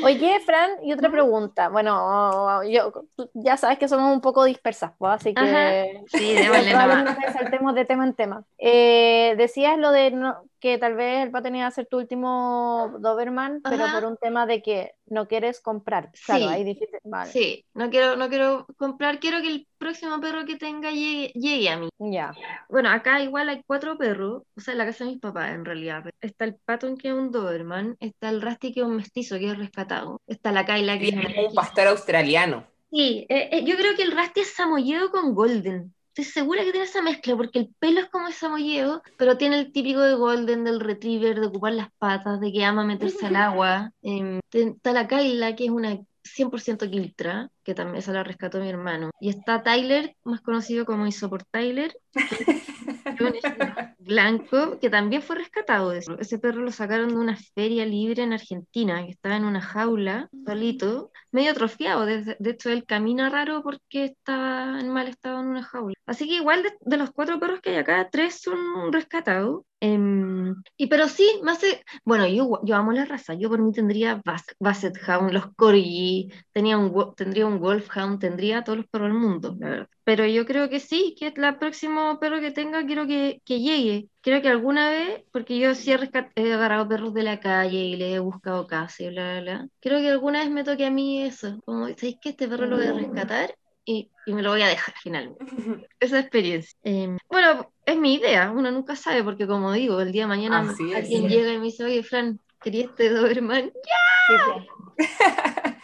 Oye, 0.03 0.39
Fran, 0.45 0.83
y 0.83 0.93
otra 0.93 1.09
pregunta. 1.09 1.69
Bueno, 1.69 2.63
yo, 2.63 2.91
ya 3.33 3.57
sabes 3.57 3.77
que 3.77 3.87
somos 3.87 4.13
un 4.13 4.21
poco 4.21 4.43
dispersas, 4.43 4.91
pues, 4.97 5.13
así 5.13 5.33
que 5.33 6.03
sí, 6.07 6.35
probablemente 6.71 7.31
saltemos 7.33 7.75
de 7.75 7.85
tema 7.85 8.05
en 8.05 8.13
tema. 8.13 8.43
Eh, 8.57 9.35
decías 9.37 9.77
lo 9.77 9.91
de 9.91 10.11
que 10.59 10.77
tal 10.77 10.95
vez 10.95 11.23
el 11.23 11.31
pato 11.31 11.49
iba 11.49 11.67
a 11.67 11.71
ser 11.71 11.85
tu 11.85 11.97
último 11.97 12.95
Doberman, 12.99 13.61
pero 13.61 13.85
por 13.93 14.05
un 14.05 14.17
tema 14.17 14.45
de 14.45 14.61
que 14.61 14.95
no 15.07 15.27
quieres 15.27 15.61
comprar. 15.61 16.11
Claro, 16.25 16.49
ahí 16.49 16.63
dijiste, 16.63 16.99
vale. 17.03 17.31
Sí, 17.31 17.65
no 17.73 17.89
quiero, 17.89 18.15
no 18.15 18.29
quiero 18.29 18.65
comprar, 18.77 19.19
quiero 19.19 19.41
que 19.41 19.47
el 19.47 19.67
próximo 19.77 20.19
perro 20.19 20.45
que 20.45 20.55
tenga 20.55 20.89
llegue, 20.89 21.69
a 21.69 21.77
mí. 21.77 21.89
Ya. 21.99 22.33
Bueno, 22.69 22.89
acá 22.89 23.21
igual 23.21 23.49
hay 23.49 23.61
cuatro 23.67 23.97
perros, 23.97 24.41
o 24.55 24.59
sea, 24.59 24.71
en 24.71 24.79
la 24.79 24.85
casa 24.85 25.03
de 25.03 25.11
mis 25.11 25.19
papás 25.19 25.51
en 25.51 25.65
realidad. 25.65 26.03
Está 26.21 26.45
el 26.45 26.55
Patton 26.55 26.97
que 26.97 27.09
es 27.09 27.13
un 27.13 27.31
Doberman, 27.31 27.84
está 27.99 28.29
el 28.29 28.41
Rusty 28.41 28.73
que 28.73 28.81
es 28.81 28.85
un 28.85 28.97
mestizo 28.97 29.37
que 29.37 29.49
es 29.49 29.57
rescatado, 29.57 30.21
está 30.27 30.51
la 30.51 30.65
Kyla 30.65 30.99
que 30.99 31.09
es 31.09 31.15
un 31.49 31.53
pastor 31.53 31.87
australiano. 31.87 32.65
Sí, 32.91 33.25
eh, 33.29 33.49
eh, 33.51 33.63
yo 33.65 33.75
creo 33.75 33.95
que 33.95 34.03
el 34.03 34.11
Rusty 34.11 34.41
es 34.41 34.53
samoyedo 34.53 35.11
con 35.11 35.33
Golden. 35.33 35.93
Estoy 36.09 36.23
segura 36.23 36.63
que 36.63 36.71
tiene 36.71 36.87
esa 36.87 37.01
mezcla, 37.01 37.35
porque 37.35 37.59
el 37.59 37.75
pelo 37.77 37.99
es 37.99 38.07
como 38.07 38.29
ese 38.29 38.47
molleo, 38.47 39.01
pero 39.17 39.37
tiene 39.37 39.59
el 39.59 39.73
típico 39.73 39.99
de 39.99 40.15
Golden, 40.15 40.63
del 40.63 40.79
retriever, 40.79 41.39
de 41.41 41.47
ocupar 41.47 41.73
las 41.73 41.89
patas, 41.97 42.39
de 42.39 42.53
que 42.53 42.63
ama 42.63 42.85
meterse 42.85 43.25
al 43.25 43.35
agua. 43.35 43.91
Eh, 44.01 44.39
está 44.53 44.93
la 44.93 45.09
Kyla, 45.09 45.57
que 45.57 45.65
es 45.65 45.71
una 45.71 45.99
100% 46.23 46.89
Kiltra, 46.89 47.49
que 47.65 47.73
también 47.73 48.01
se 48.01 48.13
la 48.13 48.23
rescató 48.23 48.59
mi 48.59 48.69
hermano. 48.69 49.09
Y 49.19 49.29
está 49.29 49.63
Tyler, 49.63 50.15
más 50.23 50.41
conocido 50.41 50.85
como 50.85 51.07
Hizo 51.07 51.29
por 51.29 51.43
Tyler, 51.43 51.97
blanco, 53.97 54.79
que 54.79 54.89
también 54.89 55.21
fue 55.21 55.37
rescatado 55.37 55.89
de 55.89 55.99
eso. 55.99 56.17
Ese 56.19 56.37
perro 56.37 56.61
lo 56.61 56.71
sacaron 56.71 57.09
de 57.09 57.15
una 57.15 57.37
feria 57.55 57.85
libre 57.85 58.23
en 58.23 58.33
Argentina, 58.33 59.03
que 59.03 59.11
estaba 59.11 59.35
en 59.35 59.45
una 59.45 59.61
jaula, 59.61 60.29
solito, 60.45 61.11
medio 61.31 61.51
atrofiado. 61.51 62.05
De, 62.05 62.37
hecho, 62.45 62.69
él 62.69 62.85
camina 62.85 63.29
raro 63.29 63.63
porque 63.63 64.05
estaba 64.05 64.79
en 64.79 64.89
mal 64.89 65.07
estado 65.07 65.41
en 65.41 65.47
una 65.47 65.63
jaula. 65.63 65.95
Así 66.05 66.27
que 66.27 66.35
igual 66.35 66.63
de, 66.81 66.97
los 66.97 67.11
cuatro 67.11 67.39
perros 67.39 67.61
que 67.61 67.71
hay 67.71 67.77
acá, 67.77 68.09
tres 68.11 68.41
son 68.41 68.93
rescatados. 68.93 69.63
Em, 69.81 70.55
y 70.77 70.87
pero 70.87 71.07
sí, 71.07 71.41
más 71.43 71.59
bueno, 72.05 72.25
yo, 72.27 72.59
yo 72.63 72.75
amo 72.75 72.91
la 72.91 73.05
raza, 73.05 73.33
yo 73.33 73.49
por 73.49 73.61
mí 73.61 73.71
tendría 73.71 74.21
Basset 74.59 74.97
Hound, 75.07 75.31
los 75.31 75.53
Corgi, 75.55 76.31
tenía 76.53 76.77
un, 76.77 77.13
tendría 77.15 77.45
un 77.45 77.54
Wolfhound, 77.59 78.19
tendría 78.19 78.63
todos 78.63 78.77
los 78.79 78.87
perros 78.87 79.09
del 79.09 79.17
mundo, 79.17 79.55
la 79.59 79.69
verdad. 79.69 79.89
Pero 80.03 80.25
yo 80.25 80.45
creo 80.45 80.69
que 80.69 80.79
sí, 80.79 81.15
que 81.17 81.33
el 81.35 81.57
próximo 81.57 82.19
perro 82.19 82.39
que 82.39 82.51
tenga 82.51 82.85
quiero 82.85 83.07
que, 83.07 83.41
que 83.43 83.59
llegue. 83.59 84.07
Quiero 84.21 84.41
que 84.41 84.49
alguna 84.49 84.89
vez, 84.89 85.23
porque 85.31 85.57
yo 85.57 85.73
sí 85.73 85.91
he, 85.91 86.53
agarrado 86.53 86.87
perros 86.87 87.13
de 87.13 87.23
la 87.23 87.39
calle 87.39 87.77
y 87.77 87.95
le 87.95 88.13
he 88.13 88.19
buscado 88.19 88.67
casa 88.67 89.03
y 89.03 89.09
bla, 89.09 89.33
bla, 89.33 89.41
bla. 89.41 89.67
Quiero 89.79 89.99
que 89.99 90.09
alguna 90.09 90.39
vez 90.39 90.51
me 90.51 90.63
toque 90.63 90.85
a 90.85 90.91
mí 90.91 91.23
eso. 91.23 91.59
Como, 91.65 91.87
¿sabéis 91.87 92.17
que 92.21 92.29
este 92.29 92.47
perro 92.47 92.67
lo 92.67 92.77
voy 92.77 92.85
a 92.85 92.93
rescatar? 92.93 93.55
Y, 93.83 94.09
y, 94.25 94.33
me 94.33 94.41
lo 94.41 94.51
voy 94.51 94.61
a 94.61 94.67
dejar 94.67 94.95
finalmente. 95.01 95.45
Esa 95.99 96.19
experiencia. 96.19 96.77
Em, 96.83 97.17
bueno, 97.29 97.71
es 97.85 97.97
mi 97.97 98.15
idea, 98.15 98.51
uno 98.51 98.71
nunca 98.71 98.95
sabe, 98.95 99.23
porque 99.23 99.45
como 99.45 99.71
digo, 99.73 100.01
el 100.01 100.11
día 100.11 100.23
de 100.23 100.27
mañana 100.27 100.59
alguien 100.95 101.29
llega 101.29 101.53
y 101.53 101.57
me 101.59 101.65
dice, 101.65 101.83
oye, 101.83 102.01
Fran, 102.01 102.39
¿querías 102.61 102.89
este 102.89 103.09
Doberman? 103.09 103.71
¡Ya! 103.73 104.27
¿Sí? 104.27 104.67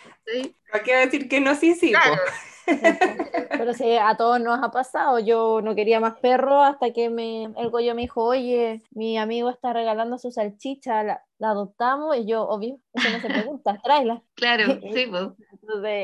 ¿Para 0.72 0.84
qué 0.84 0.96
decir 0.96 1.28
que 1.28 1.40
no? 1.40 1.56
Sí, 1.56 1.74
sí. 1.74 1.94
Pero 3.52 3.74
sí, 3.74 3.96
a 3.98 4.16
todos 4.18 4.40
nos 4.40 4.64
ha 4.64 4.72
pasado. 4.72 5.20
Yo 5.20 5.62
no 5.62 5.76
quería 5.76 6.00
más 6.00 6.20
perro 6.20 6.62
hasta 6.62 6.92
que 6.94 7.10
me, 7.10 7.44
el 7.44 7.70
Goyo 7.70 7.96
me 7.96 8.04
dijo, 8.04 8.24
oye, 8.24 8.84
mi 8.92 9.18
amigo 9.18 9.50
está 9.50 9.74
regalando 9.74 10.18
su 10.18 10.32
salchicha, 10.32 11.04
la, 11.04 11.24
adoptamos. 11.42 12.16
Y 12.18 12.26
yo, 12.26 12.44
obvio, 12.44 12.80
eso 12.94 13.10
no 13.10 13.20
se 13.20 13.28
pregunta, 13.28 13.80
tráela. 13.84 14.22
Claro, 14.36 14.66
sí, 14.94 15.06
pues. 15.10 15.28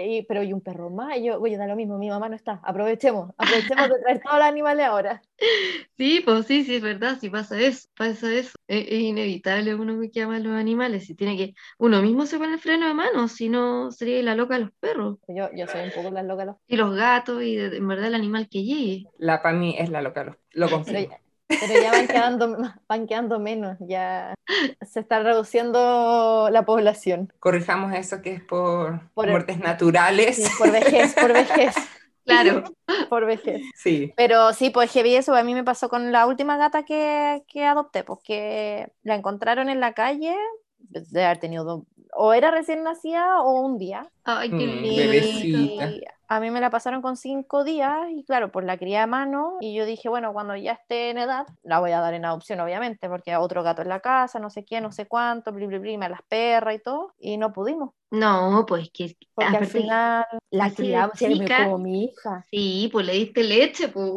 Y, 0.07 0.21
pero 0.23 0.43
y 0.43 0.53
un 0.53 0.61
perro 0.61 0.89
más, 0.89 1.17
y 1.17 1.25
yo, 1.25 1.39
oye, 1.39 1.57
da 1.57 1.67
lo 1.67 1.75
mismo, 1.75 1.97
mi 1.97 2.09
mamá 2.09 2.29
no 2.29 2.35
está, 2.35 2.59
aprovechemos, 2.63 3.31
aprovechemos 3.37 3.89
de 3.89 3.99
traer 4.01 4.21
todos 4.21 4.37
los 4.37 4.47
animales 4.47 4.85
ahora. 4.85 5.21
Sí, 5.97 6.21
pues 6.23 6.45
sí, 6.45 6.63
sí, 6.63 6.75
es 6.75 6.81
verdad, 6.81 7.17
si 7.19 7.29
pasa 7.29 7.59
eso, 7.59 7.89
pasa 7.97 8.31
eso. 8.31 8.51
Es, 8.67 8.91
inevitable 8.91 9.73
uno 9.73 9.99
que 9.99 10.09
llama 10.09 10.35
a 10.35 10.39
los 10.39 10.53
animales, 10.53 11.05
si 11.05 11.15
tiene 11.15 11.35
que, 11.35 11.55
uno 11.79 12.03
mismo 12.03 12.27
se 12.27 12.37
pone 12.37 12.53
el 12.53 12.59
freno 12.59 12.87
de 12.87 12.93
mano, 12.93 13.27
si 13.27 13.49
no 13.49 13.91
sería 13.91 14.21
la 14.21 14.35
loca 14.35 14.55
de 14.55 14.65
los 14.65 14.71
perros. 14.79 15.17
Yo, 15.27 15.49
yo 15.55 15.65
soy 15.65 15.81
un 15.85 15.91
poco 15.91 16.11
la 16.11 16.21
loca 16.21 16.41
de 16.41 16.45
los 16.47 16.55
Y 16.67 16.75
los 16.75 16.95
gatos, 16.95 17.41
y 17.41 17.57
en 17.57 17.87
verdad 17.87 18.07
el 18.07 18.15
animal 18.15 18.47
que 18.47 18.63
llegue. 18.63 19.05
La 19.17 19.41
para 19.41 19.57
mí 19.57 19.75
es 19.77 19.89
la 19.89 20.03
loca, 20.03 20.23
lo, 20.23 20.35
lo 20.53 20.69
confirmo. 20.69 21.17
Pero 21.47 21.81
ya 21.81 21.91
van 21.91 22.07
quedando, 22.07 22.57
van 22.87 23.07
quedando 23.07 23.39
menos, 23.39 23.77
ya 23.79 24.35
se 24.81 24.99
está 24.99 25.19
reduciendo 25.19 26.49
la 26.51 26.65
población. 26.65 27.31
Corrijamos 27.39 27.93
eso 27.93 28.21
que 28.21 28.33
es 28.33 28.43
por, 28.43 29.01
muertes 29.15 29.59
naturales. 29.59 30.51
por 30.57 30.71
vejez, 30.71 31.13
por 31.13 31.33
vejez. 31.33 31.75
Claro. 32.27 32.65
Por 33.07 33.25
vejez. 33.25 33.61
Sí. 33.73 34.11
Pero 34.17 34.51
sí, 34.51 34.69
pues 34.69 34.91
heavy 34.91 35.15
eso. 35.15 35.33
A 35.33 35.43
mí 35.43 35.53
me 35.53 35.63
pasó 35.63 35.87
con 35.87 36.11
la 36.11 36.27
última 36.27 36.57
gata 36.57 36.83
que, 36.83 37.41
que 37.47 37.63
adopté, 37.63 38.03
porque 38.03 38.91
la 39.03 39.15
encontraron 39.15 39.69
en 39.69 39.79
la 39.79 39.93
calle, 39.93 40.35
de 40.77 41.23
haber 41.23 41.37
tenido 41.37 41.63
dos, 41.63 41.83
o 42.13 42.33
era 42.33 42.51
recién 42.51 42.83
nacida 42.83 43.41
o 43.41 43.61
un 43.61 43.77
día. 43.77 44.11
Ay, 44.25 44.49
qué 44.49 44.67
mm, 44.67 46.16
a 46.27 46.39
mí 46.39 46.51
me 46.51 46.61
la 46.61 46.69
pasaron 46.69 47.01
con 47.01 47.17
cinco 47.17 47.63
días 47.63 48.09
y 48.09 48.23
claro, 48.23 48.51
pues 48.51 48.65
la 48.65 48.77
cría 48.77 49.03
a 49.03 49.07
mano 49.07 49.57
y 49.61 49.73
yo 49.73 49.85
dije, 49.85 50.09
bueno, 50.09 50.33
cuando 50.33 50.55
ya 50.55 50.73
esté 50.73 51.09
en 51.09 51.17
edad, 51.17 51.47
la 51.63 51.79
voy 51.79 51.91
a 51.91 51.99
dar 51.99 52.13
en 52.13 52.25
adopción 52.25 52.59
obviamente, 52.59 53.09
porque 53.09 53.31
hay 53.31 53.37
otro 53.37 53.63
gato 53.63 53.81
en 53.81 53.89
la 53.89 53.99
casa, 53.99 54.39
no 54.39 54.49
sé 54.49 54.63
quién, 54.63 54.83
no 54.83 54.91
sé 54.91 55.07
cuánto, 55.07 55.51
bli, 55.51 55.67
bli, 55.67 55.79
bli, 55.79 55.97
me 55.97 56.09
las 56.09 56.21
perras 56.23 56.75
y 56.75 56.79
todo, 56.79 57.13
y 57.19 57.37
no 57.37 57.53
pudimos. 57.53 57.91
No, 58.09 58.65
pues 58.65 58.89
que 58.93 59.17
porque 59.33 59.57
al 59.57 59.65
final 59.65 60.25
la 60.49 60.71
criamos 60.71 61.19
como 61.19 61.77
mi 61.77 62.05
hija. 62.05 62.45
Sí, 62.49 62.89
pues 62.91 63.05
le 63.05 63.13
diste 63.13 63.43
leche, 63.43 63.89
pues 63.89 64.11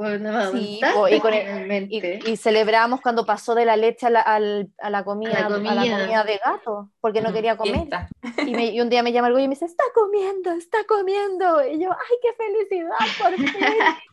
sí, 0.53 0.81
pues, 0.95 1.13
y, 1.13 1.21
con 1.21 1.33
y, 1.35 2.37
celebramos 2.37 3.01
cuando 3.01 3.27
pasó 3.27 3.57
de 3.57 3.65
la 3.65 3.77
leche 3.77 4.07
a 4.07 4.11
la, 4.11 4.21
a 4.21 4.39
la, 4.39 5.05
comida, 5.05 5.33
a 5.33 5.49
la 5.49 5.57
comida, 5.57 6.25
de 6.25 6.39
gato, 6.39 6.91
porque 7.01 7.21
no 7.21 7.33
quería 7.33 7.57
comer. 7.57 7.89
Y, 8.47 8.53
me, 8.53 8.67
y, 8.67 8.81
un 8.81 8.91
día 8.91 9.03
me 9.03 9.11
llama 9.11 9.27
el 9.27 9.35
güey 9.35 9.47
y 9.47 9.49
me 9.49 9.55
dice, 9.55 9.65
está 9.65 9.85
comiendo, 9.93 10.53
está 10.53 10.79
comiendo. 10.87 11.67
Y 11.67 11.83
yo, 11.83 11.91
ay, 12.01 12.17
qué 12.23 12.33
felicidad, 12.37 12.97
por 13.19 13.37
fin. 13.37 13.65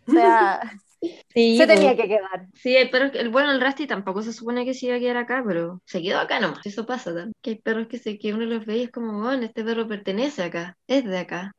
o 0.08 0.12
sea, 0.12 0.62
se 1.00 1.68
tenía 1.68 1.96
que 1.96 2.08
quedar. 2.08 2.48
Sí, 2.56 2.76
pero 2.92 3.06
el, 3.06 3.30
bueno, 3.30 3.52
el 3.52 3.62
Rusty 3.62 3.88
tampoco 3.88 4.24
se 4.24 4.34
supone 4.34 4.66
que 4.66 4.74
se 4.74 4.88
iba 4.88 4.96
a 4.96 5.00
quedar 5.00 5.18
acá, 5.18 5.44
pero 5.46 5.82
se 5.86 6.02
quedó 6.02 6.20
acá 6.20 6.40
nomás. 6.40 6.66
Eso 6.66 6.86
pasa, 6.86 7.12
¿no? 7.12 7.32
Que 7.42 7.52
hay 7.52 7.56
perros 7.58 7.88
que, 7.88 8.00
se, 8.00 8.18
que 8.18 8.34
uno 8.34 8.46
los 8.46 8.66
ve 8.66 8.78
y 8.78 8.84
es 8.84 8.92
como, 8.92 9.22
bueno, 9.22 9.46
este 9.46 9.64
perro 9.64 9.88
pertenece 9.88 10.44
acá, 10.44 10.78
es 10.88 11.06
de 11.06 11.20
acá. 11.20 11.52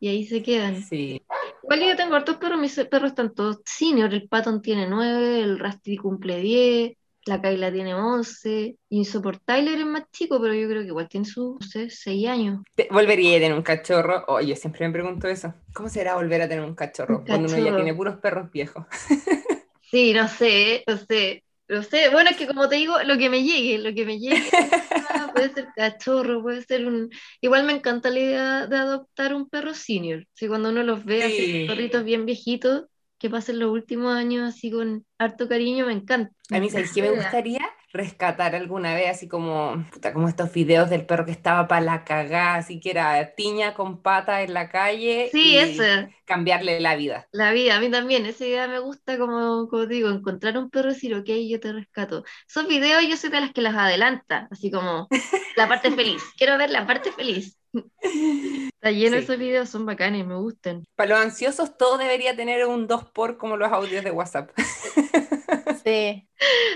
Y, 0.00 0.08
ahí 0.08 0.26
se 0.26 0.42
quedan. 0.42 0.82
Sí. 0.82 1.22
Igual 1.62 1.80
yo 1.80 1.96
tengo 1.96 2.14
hartos 2.14 2.36
perros, 2.36 2.60
mis 2.60 2.74
perros 2.90 3.10
están 3.10 3.34
todos 3.34 3.60
senior. 3.64 4.12
El 4.12 4.28
Patton 4.28 4.60
tiene 4.62 4.86
nueve, 4.86 5.40
el 5.42 5.58
Rusty 5.58 5.96
cumple 5.96 6.38
diez, 6.38 6.96
la 7.30 7.40
Kayla 7.40 7.72
tiene 7.72 7.94
11, 7.94 8.76
y 8.88 9.04
por 9.22 9.38
Tyler 9.38 9.78
es 9.78 9.86
más 9.86 10.02
chico, 10.10 10.40
pero 10.40 10.52
yo 10.52 10.68
creo 10.68 10.82
que 10.82 10.88
igual 10.88 11.08
tiene 11.08 11.24
sus, 11.24 11.60
no 11.60 11.66
sé, 11.66 11.88
6 11.88 12.28
años. 12.28 12.60
¿Volvería 12.90 13.36
a 13.36 13.40
tener 13.40 13.56
un 13.56 13.62
cachorro? 13.62 14.24
Oye, 14.26 14.56
siempre 14.56 14.86
me 14.86 14.92
pregunto 14.92 15.28
eso. 15.28 15.54
¿Cómo 15.72 15.88
será 15.88 16.16
volver 16.16 16.42
a 16.42 16.48
tener 16.48 16.64
un 16.64 16.74
cachorro, 16.74 17.24
cuando 17.24 17.48
uno 17.48 17.64
ya 17.64 17.76
tiene 17.76 17.94
puros 17.94 18.16
perros 18.16 18.50
viejos? 18.50 18.84
sí, 19.90 20.12
no 20.12 20.26
sé, 20.26 20.82
no 20.86 20.96
sé. 20.96 21.44
No 21.68 21.84
sé, 21.84 22.08
bueno, 22.08 22.30
es 22.30 22.36
que 22.36 22.48
como 22.48 22.68
te 22.68 22.74
digo, 22.74 23.00
lo 23.04 23.16
que 23.16 23.30
me 23.30 23.44
llegue, 23.44 23.78
lo 23.78 23.94
que 23.94 24.04
me 24.04 24.18
llegue, 24.18 24.42
puede 25.32 25.54
ser 25.54 25.68
cachorro, 25.76 26.42
puede 26.42 26.62
ser 26.62 26.84
un... 26.84 27.10
Igual 27.40 27.62
me 27.62 27.72
encanta 27.72 28.10
la 28.10 28.18
idea 28.18 28.66
de 28.66 28.76
adoptar 28.76 29.34
un 29.34 29.48
perro 29.48 29.72
senior, 29.72 30.26
si 30.34 30.48
cuando 30.48 30.70
uno 30.70 30.82
los 30.82 31.04
ve 31.04 31.22
así, 31.22 31.66
perritos 31.68 32.02
bien 32.02 32.26
viejitos, 32.26 32.86
que 33.20 33.30
pasen 33.30 33.58
los 33.58 33.70
últimos 33.70 34.16
años 34.16 34.48
así 34.48 34.70
con 34.70 35.04
harto 35.18 35.46
cariño, 35.46 35.86
me 35.86 35.92
encanta. 35.92 36.32
A 36.50 36.58
mí, 36.58 36.70
¿sabes 36.70 36.92
qué 36.92 37.02
me 37.02 37.10
gustaría? 37.10 37.60
Rescatar 37.92 38.54
alguna 38.54 38.94
vez, 38.94 39.10
así 39.10 39.28
como, 39.28 39.84
como 40.12 40.28
estos 40.28 40.52
videos 40.52 40.88
del 40.88 41.04
perro 41.04 41.26
que 41.26 41.32
estaba 41.32 41.68
para 41.68 41.82
la 41.82 42.04
cagada, 42.04 42.54
así 42.54 42.80
que 42.80 42.90
era 42.90 43.34
tiña 43.34 43.74
con 43.74 44.00
pata 44.00 44.42
en 44.42 44.54
la 44.54 44.70
calle. 44.70 45.28
Sí, 45.30 45.58
y 45.58 45.78
Cambiarle 46.24 46.80
la 46.80 46.96
vida. 46.96 47.26
La 47.32 47.52
vida, 47.52 47.76
a 47.76 47.80
mí 47.80 47.90
también, 47.90 48.24
esa 48.26 48.46
idea 48.46 48.68
me 48.68 48.78
gusta, 48.78 49.18
como, 49.18 49.68
como 49.68 49.86
digo, 49.86 50.08
encontrar 50.08 50.56
un 50.56 50.70
perro 50.70 50.90
y 50.90 50.94
decir, 50.94 51.14
ok, 51.14 51.28
yo 51.48 51.60
te 51.60 51.72
rescato. 51.72 52.24
Esos 52.48 52.66
videos 52.68 53.02
yo 53.06 53.16
soy 53.16 53.30
de 53.30 53.40
las 53.40 53.52
que 53.52 53.60
las 53.60 53.74
adelanta, 53.74 54.48
así 54.50 54.70
como 54.70 55.08
la 55.56 55.68
parte 55.68 55.90
feliz. 55.90 56.22
Quiero 56.38 56.56
ver 56.56 56.70
la 56.70 56.86
parte 56.86 57.12
feliz. 57.12 57.59
Está 57.72 58.90
lleno 58.90 59.16
esos 59.16 59.38
videos, 59.38 59.68
son 59.68 59.86
bacanes, 59.86 60.26
me 60.26 60.36
gustan. 60.36 60.84
Para 60.96 61.10
los 61.10 61.18
ansiosos 61.20 61.76
todo 61.76 61.98
debería 61.98 62.34
tener 62.34 62.66
un 62.66 62.86
2 62.86 63.10
por 63.10 63.36
como 63.36 63.56
los 63.56 63.70
audios 63.70 64.04
de 64.04 64.10
WhatsApp. 64.10 64.50
Sí. 65.84 66.28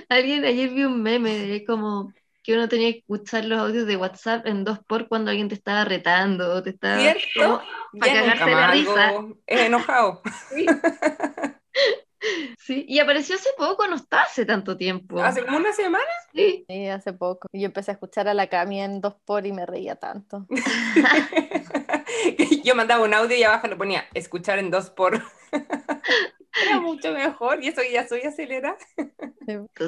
Alguien 0.09 0.45
ayer 0.45 0.71
vi 0.71 0.85
un 0.85 1.03
meme 1.03 1.37
de 1.39 1.65
como 1.65 2.13
que 2.43 2.55
uno 2.55 2.69
tenía 2.69 2.93
que 2.93 2.99
escuchar 2.99 3.45
los 3.45 3.59
audios 3.59 3.87
de 3.87 3.97
WhatsApp 3.97 4.47
en 4.47 4.65
2 4.65 4.79
por 4.87 5.09
cuando 5.09 5.31
alguien 5.31 5.49
te 5.49 5.55
estaba 5.55 5.85
retando, 5.85 6.63
te 6.63 6.71
estaba 6.71 6.99
¿Cierto? 6.99 7.63
para 7.99 8.13
cagarte 8.13 8.51
la 8.51 8.71
risa. 8.71 9.13
Es 9.47 9.61
enojado. 9.61 10.23
Sí. 10.55 10.67
Sí, 12.59 12.85
y 12.89 12.99
apareció 12.99 13.37
hace 13.37 13.51
poco, 13.57 13.87
no 13.87 13.97
está 13.97 14.23
hace 14.23 14.47
tanto 14.47 14.77
tiempo. 14.77 15.21
¿Hace 15.21 15.45
como 15.45 15.59
una 15.59 15.73
semana? 15.73 16.05
Sí. 16.33 16.65
Sí, 16.69 16.87
hace 16.87 17.13
poco. 17.13 17.49
Y 17.53 17.61
yo 17.61 17.67
empecé 17.67 17.91
a 17.91 17.95
escuchar 17.95 18.29
a 18.29 18.35
la 18.35 18.49
Cami 18.49 18.81
en 18.81 19.01
dos 19.01 19.15
por 19.25 19.47
y 19.47 19.53
me 19.53 19.67
reía 19.67 19.97
tanto. 19.97 20.47
yo 22.65 22.75
mandaba 22.75 23.05
un 23.05 23.15
audio 23.15 23.37
y 23.37 23.43
abajo 23.43 23.67
lo 23.67 23.77
ponía, 23.77 24.05
escuchar 24.15 24.59
en 24.59 24.71
dos 24.71 24.91
por. 24.91 25.23
Era 26.63 26.81
mucho 26.81 27.13
mejor, 27.13 27.63
y 27.63 27.69
eso 27.69 27.83
que 27.83 27.93
ya 27.93 28.07
soy 28.07 28.23
acelerada. 28.23 28.77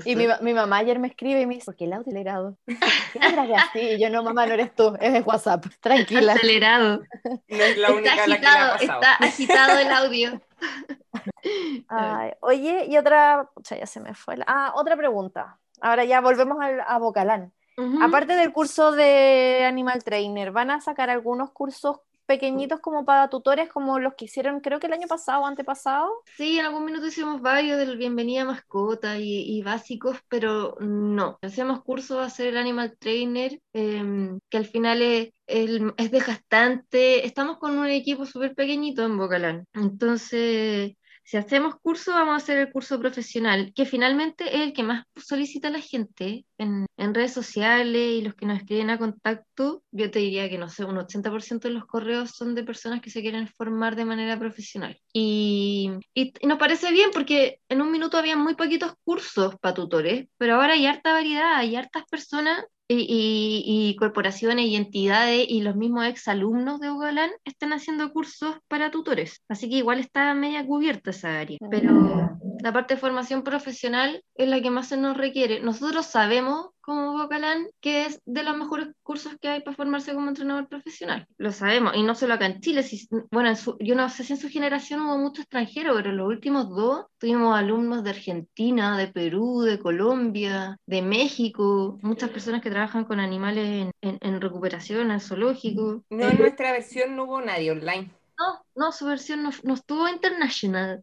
Y 0.04 0.16
mi, 0.16 0.26
mi, 0.40 0.54
mamá 0.54 0.78
ayer 0.78 0.98
me 0.98 1.08
escribe 1.08 1.40
y 1.40 1.46
me 1.46 1.54
dice, 1.54 1.66
¿por 1.66 1.76
qué 1.76 1.84
el 1.84 1.92
acelerado? 1.92 2.58
¿Qué 2.66 2.76
que 3.20 3.54
así? 3.54 3.80
Y 3.80 4.00
yo, 4.00 4.10
no, 4.10 4.22
mamá, 4.22 4.46
no 4.46 4.54
eres 4.54 4.74
tú, 4.74 4.96
es 5.00 5.24
WhatsApp, 5.24 5.64
tranquila. 5.80 6.32
Acelerado. 6.34 7.02
No 7.24 7.56
es 7.56 7.78
la 7.78 7.92
única 7.92 8.10
está 8.10 8.24
agitado, 8.24 8.72
la 8.72 8.78
que 8.78 8.84
Está 8.84 9.14
agitado 9.14 9.78
el 9.78 9.90
audio. 9.92 10.40
Ay, 11.88 12.32
oye, 12.40 12.86
y 12.88 12.96
otra, 12.96 13.48
ya 13.68 13.86
se 13.86 14.00
me 14.00 14.14
fue. 14.14 14.36
Ah, 14.46 14.72
otra 14.74 14.96
pregunta. 14.96 15.58
Ahora 15.80 16.04
ya 16.04 16.20
volvemos 16.20 16.58
a, 16.60 16.82
a 16.82 16.98
Bocalán. 16.98 17.52
Aparte 18.00 18.34
del 18.36 18.54
curso 18.54 18.92
de 18.92 19.64
Animal 19.66 20.02
Trainer, 20.02 20.50
¿van 20.50 20.70
a 20.70 20.80
sacar 20.80 21.10
algunos 21.10 21.50
cursos 21.50 21.98
pequeñitos 22.26 22.80
como 22.80 23.04
para 23.04 23.28
tutores, 23.28 23.68
como 23.68 23.98
los 23.98 24.14
que 24.14 24.26
hicieron 24.26 24.60
creo 24.60 24.80
que 24.80 24.86
el 24.86 24.92
año 24.92 25.06
pasado 25.06 25.42
o 25.42 25.46
antepasado? 25.46 26.10
Sí, 26.36 26.58
en 26.58 26.66
algún 26.66 26.84
minuto 26.84 27.06
hicimos 27.06 27.40
varios 27.40 27.78
del 27.78 27.96
bienvenida 27.96 28.44
mascota 28.44 29.18
y, 29.18 29.62
básicos, 29.62 30.18
pero 30.28 30.76
no. 30.80 31.38
Hacemos 31.42 31.82
cursos 31.82 32.18
a 32.18 32.24
hacer 32.24 32.48
el 32.48 32.58
Animal 32.58 32.96
Trainer, 32.98 33.60
em, 33.72 34.38
que 34.50 34.58
al 34.58 34.66
final 34.66 35.02
es, 35.02 35.30
es 35.46 36.10
desgastante. 36.10 37.26
Estamos 37.26 37.58
con 37.58 37.78
un 37.78 37.86
equipo 37.86 38.26
súper 38.26 38.54
pequeñito 38.54 39.04
en 39.04 39.16
Bocalán. 39.16 39.66
Entonces 39.72 40.96
si 41.26 41.36
hacemos 41.36 41.74
curso, 41.82 42.12
vamos 42.12 42.34
a 42.34 42.36
hacer 42.36 42.56
el 42.56 42.70
curso 42.70 43.00
profesional, 43.00 43.72
que 43.74 43.84
finalmente 43.84 44.44
es 44.54 44.62
el 44.62 44.72
que 44.72 44.84
más 44.84 45.06
solicita 45.16 45.70
la 45.70 45.80
gente 45.80 46.46
en, 46.56 46.86
redes 46.96 47.32
sociales 47.32 48.12
y 48.12 48.22
los 48.22 48.34
que 48.34 48.46
nos 48.46 48.58
escriben 48.58 48.90
a 48.90 48.98
contacto. 48.98 49.82
Yo 49.90 50.10
te 50.10 50.20
diría 50.20 50.48
que, 50.48 50.56
no 50.56 50.68
sé, 50.68 50.84
un 50.84 50.96
80% 50.96 51.68
de 51.68 51.70
los 51.70 51.84
correos 51.86 52.30
son 52.30 52.54
de 52.54 52.62
personas 52.62 53.00
que 53.00 53.10
se 53.10 53.22
quieren 53.22 53.48
formar 53.48 53.96
de 53.96 54.04
manera 54.04 54.38
profesional. 54.38 55.00
Y, 55.12 55.90
y, 56.14 56.32
nos 56.46 56.58
parece 56.58 56.92
bien 56.92 57.10
porque 57.12 57.60
en 57.68 57.82
un 57.82 57.90
minuto 57.90 58.18
había 58.18 58.36
muy 58.36 58.54
poquitos 58.54 58.94
cursos 59.02 59.56
para 59.60 59.74
tutores, 59.74 60.28
pero 60.38 60.54
ahora 60.54 60.74
hay 60.74 60.86
harta 60.86 61.12
variedad, 61.12 61.56
hay 61.56 61.74
hartas 61.74 62.04
personas 62.08 62.64
y, 62.89 63.97
corporaciones 63.99 64.66
y 64.66 64.76
entidades 64.76 65.47
y 65.49 65.62
los 65.62 65.76
mismos 65.76 66.07
exalumnos 66.07 66.80
de 66.80 66.91
Ugalán 66.91 67.30
están 67.45 67.72
haciendo 67.72 68.12
cursos 68.12 68.57
para 68.68 68.91
tutores. 68.91 69.43
Así 69.49 69.68
que 69.68 69.76
igual 69.76 69.99
está 69.99 70.34
media 70.34 70.64
cubierta 70.66 71.11
esa 71.11 71.41
área. 71.41 71.59
Pero 71.70 72.39
la 72.61 72.72
parte 72.72 72.95
de 72.95 73.01
formación 73.01 73.43
profesional 73.43 74.22
es 74.34 74.49
la 74.49 74.61
que 74.61 74.70
más 74.70 74.89
se 74.89 74.97
nos 74.97 75.16
requiere. 75.16 75.61
Nosotros 75.61 76.07
sabemos 76.07 76.68
como 76.87 77.18
Bocalán 77.18 77.66
que 77.80 78.07
es 78.07 78.22
de 78.24 78.45
los 78.45 78.57
mejores 78.57 78.89
cursos 79.03 79.37
que 79.41 79.49
hay 79.49 79.61
para 79.61 79.76
formarse 79.76 80.14
como 80.14 80.28
entrenador 80.28 80.68
profesional. 80.68 81.26
Lo 81.37 81.51
sabemos, 81.51 81.97
y 81.97 82.05
no 82.05 82.14
solo 82.14 82.34
acá 82.34 82.47
en 82.47 82.61
Chile. 82.61 82.87
bueno, 83.32 83.53
yo 83.80 83.95
no 83.97 84.09
sé 84.09 84.22
si 84.22 84.34
en 84.34 84.39
su 84.39 84.49
generación 84.49 85.01
hubo 85.01 85.18
mucho 85.18 85.43
extranjero, 85.43 85.95
pero 85.97 86.11
en 86.11 86.18
los 86.18 86.28
últimos 86.28 86.68
dos 86.68 87.07
tuvimos 87.18 87.59
alumnos 87.59 88.05
de 88.05 88.11
Argentina, 88.11 88.97
de 88.97 89.09
Perú, 89.09 89.62
de 89.62 89.80
Colombia, 89.80 90.78
de 90.87 91.03
México, 91.03 91.99
muchas 92.03 92.30
personas 92.30 92.62
que 92.62 92.70
trabajan 92.70 93.05
con 93.05 93.18
animales 93.18 93.91
en, 94.01 94.18
en, 94.20 94.41
recuperación, 94.41 95.11
en 95.11 95.20
zoológico. 95.20 96.05
No, 96.09 96.28
en 96.28 96.39
nuestra 96.39 96.70
versión 96.70 97.16
no 97.16 97.24
hubo 97.24 97.41
nadie 97.41 97.72
online. 97.72 98.12
No, 98.39 98.64
no, 98.76 98.93
su 98.93 99.07
versión 99.07 99.43
no, 99.43 99.51
no, 99.64 99.74
estuvo 99.74 100.07
internacional. 100.09 101.03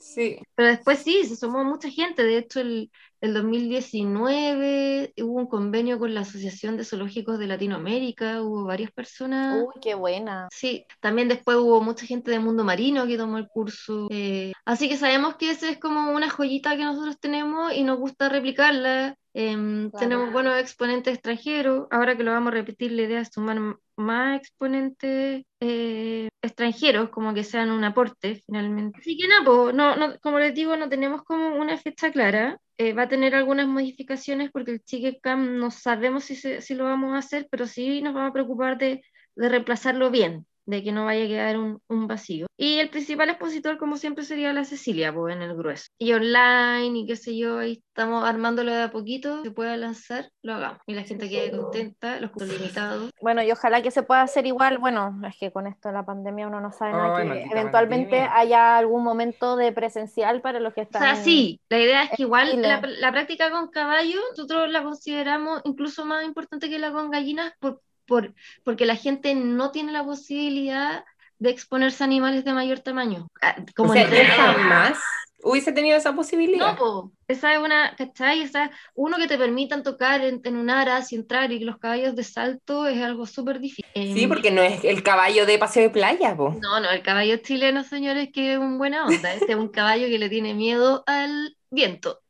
Sí. 0.00 0.38
Pero 0.56 0.70
después 0.70 0.98
sí, 0.98 1.24
se 1.24 1.36
sumó 1.36 1.62
mucha 1.62 1.90
gente. 1.90 2.24
De 2.24 2.38
hecho, 2.38 2.60
el, 2.60 2.90
el 3.20 3.34
2019 3.34 5.12
hubo 5.18 5.38
un 5.38 5.46
convenio 5.46 5.98
con 5.98 6.14
la 6.14 6.20
Asociación 6.20 6.76
de 6.76 6.84
Zoológicos 6.84 7.38
de 7.38 7.46
Latinoamérica, 7.46 8.42
hubo 8.42 8.64
varias 8.64 8.90
personas. 8.90 9.62
Uy, 9.62 9.80
qué 9.82 9.94
buena. 9.94 10.48
Sí, 10.50 10.86
también 11.00 11.28
después 11.28 11.58
hubo 11.58 11.80
mucha 11.82 12.06
gente 12.06 12.30
del 12.30 12.40
mundo 12.40 12.64
marino 12.64 13.06
que 13.06 13.18
tomó 13.18 13.38
el 13.38 13.48
curso. 13.48 14.08
Eh, 14.10 14.52
así 14.64 14.88
que 14.88 14.96
sabemos 14.96 15.36
que 15.36 15.50
esa 15.50 15.68
es 15.68 15.78
como 15.78 16.12
una 16.12 16.30
joyita 16.30 16.76
que 16.76 16.84
nosotros 16.84 17.18
tenemos 17.20 17.72
y 17.74 17.82
nos 17.82 17.98
gusta 17.98 18.28
replicarla. 18.28 19.16
Em, 19.32 19.90
tenemos 19.92 20.32
buenos 20.32 20.58
exponentes 20.58 21.14
extranjeros. 21.14 21.86
Ahora 21.90 22.16
que 22.16 22.24
lo 22.24 22.32
vamos 22.32 22.52
a 22.52 22.56
repetir, 22.56 22.92
la 22.92 23.02
idea 23.02 23.20
es 23.20 23.30
sumar 23.32 23.76
más 23.96 24.40
exponentes 24.40 25.44
eh, 25.60 26.28
extranjeros, 26.42 27.10
como 27.10 27.32
que 27.32 27.44
sean 27.44 27.70
un 27.70 27.84
aporte 27.84 28.42
finalmente. 28.46 28.98
Así 28.98 29.16
que 29.16 29.28
no, 29.28 29.72
no, 29.72 29.96
no, 29.96 30.18
como 30.20 30.38
les 30.38 30.54
digo, 30.54 30.76
no 30.76 30.88
tenemos 30.88 31.22
como 31.22 31.54
una 31.56 31.76
fecha 31.76 32.10
clara. 32.10 32.58
Eh, 32.76 32.92
va 32.92 33.02
a 33.02 33.08
tener 33.08 33.34
algunas 33.34 33.68
modificaciones 33.68 34.50
porque 34.50 34.72
el 34.72 34.82
Chique 34.82 35.20
Camp 35.20 35.50
no 35.50 35.70
sabemos 35.70 36.24
si, 36.24 36.34
si 36.36 36.74
lo 36.74 36.84
vamos 36.84 37.14
a 37.14 37.18
hacer, 37.18 37.46
pero 37.50 37.66
sí 37.66 38.00
nos 38.00 38.14
vamos 38.14 38.30
a 38.30 38.32
preocupar 38.32 38.78
de, 38.78 39.02
de 39.36 39.48
reemplazarlo 39.48 40.10
bien 40.10 40.46
de 40.70 40.84
que 40.84 40.92
no 40.92 41.04
vaya 41.04 41.24
a 41.24 41.28
quedar 41.28 41.58
un, 41.58 41.80
un, 41.88 42.06
vacío. 42.06 42.46
Y 42.56 42.78
el 42.78 42.90
principal 42.90 43.28
expositor, 43.28 43.76
como 43.76 43.96
siempre, 43.96 44.24
sería 44.24 44.52
la 44.52 44.64
Cecilia, 44.64 45.12
pues 45.12 45.34
en 45.34 45.42
el 45.42 45.56
grueso. 45.56 45.88
Y 45.98 46.12
online 46.12 47.00
y 47.00 47.06
qué 47.06 47.16
sé 47.16 47.36
yo, 47.36 47.58
ahí 47.58 47.82
estamos 47.88 48.24
armándolo 48.24 48.72
de 48.72 48.82
a 48.82 48.90
poquito, 48.90 49.42
se 49.42 49.50
pueda 49.50 49.76
lanzar, 49.76 50.30
lo 50.42 50.54
hagamos. 50.54 50.80
Y 50.86 50.94
la 50.94 51.02
gente 51.02 51.28
quede 51.28 51.50
contenta, 51.50 52.20
los 52.20 52.30
cursos 52.30 52.56
limitados. 52.56 53.10
Bueno, 53.20 53.42
y 53.42 53.50
ojalá 53.50 53.82
que 53.82 53.90
se 53.90 54.02
pueda 54.02 54.22
hacer 54.22 54.46
igual, 54.46 54.78
bueno, 54.78 55.20
es 55.26 55.36
que 55.38 55.50
con 55.50 55.66
esto 55.66 55.88
de 55.88 55.94
la 55.94 56.06
pandemia 56.06 56.46
uno 56.46 56.60
no 56.60 56.70
sabe 56.70 56.92
nada, 56.92 57.22
que 57.22 57.48
eventualmente 57.50 58.20
haya 58.20 58.78
algún 58.78 59.02
momento 59.02 59.56
de 59.56 59.72
presencial 59.72 60.40
para 60.40 60.60
los 60.60 60.72
que 60.72 60.82
están... 60.82 61.02
O 61.02 61.04
sea, 61.04 61.16
sí, 61.16 61.60
la 61.68 61.78
idea 61.78 62.04
es 62.04 62.10
que 62.10 62.22
igual 62.22 62.62
la, 62.62 62.80
la, 62.80 63.12
práctica 63.12 63.50
con 63.50 63.68
caballo, 63.70 64.20
nosotros 64.30 64.70
la 64.70 64.84
consideramos 64.84 65.60
incluso 65.64 66.04
más 66.04 66.24
importante 66.24 66.70
que 66.70 66.78
la 66.78 66.92
con 66.92 67.10
gallinas 67.10 67.52
por 67.58 67.80
porque 68.64 68.86
la 68.86 68.96
gente 68.96 69.34
no 69.34 69.70
tiene 69.70 69.92
la 69.92 70.04
posibilidad 70.04 71.04
de 71.38 71.50
exponerse 71.50 72.04
a 72.04 72.06
animales 72.06 72.44
de 72.44 72.52
mayor 72.52 72.80
tamaño. 72.80 73.28
Ah, 73.40 73.56
como 73.74 73.90
o 73.90 73.94
sea, 73.94 74.06
más 74.58 74.98
hubiese 75.42 75.72
tenido 75.72 75.96
esa 75.96 76.14
posibilidad. 76.14 76.76
No, 76.78 77.12
esa 77.28 77.54
es 77.54 77.58
una, 77.58 77.94
¿cachai? 77.96 78.42
Esa, 78.42 78.70
uno 78.94 79.16
que 79.16 79.26
te 79.26 79.38
permitan 79.38 79.82
tocar 79.82 80.22
en, 80.22 80.40
un 80.56 80.70
aras 80.70 81.12
y 81.12 81.16
entrar 81.16 81.52
y 81.52 81.60
los 81.60 81.78
caballos 81.78 82.14
de 82.14 82.24
salto 82.24 82.86
es 82.86 83.02
algo 83.02 83.26
súper 83.26 83.60
difícil. 83.60 83.84
Sí, 83.94 84.26
porque 84.26 84.50
no 84.50 84.62
es 84.62 84.84
el 84.84 85.02
caballo 85.02 85.46
de 85.46 85.58
paseo 85.58 85.84
de 85.84 85.90
playa, 85.90 86.36
po. 86.36 86.56
No, 86.60 86.80
no, 86.80 86.90
el 86.90 87.02
caballo 87.02 87.36
chileno, 87.38 87.84
señores, 87.84 88.30
que 88.32 88.54
es 88.54 88.58
un 88.58 88.78
buena 88.78 89.06
onda. 89.06 89.34
Este 89.34 89.52
es 89.52 89.58
un 89.58 89.68
caballo 89.68 90.06
que 90.06 90.18
le 90.18 90.28
tiene 90.28 90.54
miedo 90.54 91.02
al 91.06 91.56
viento. 91.70 92.20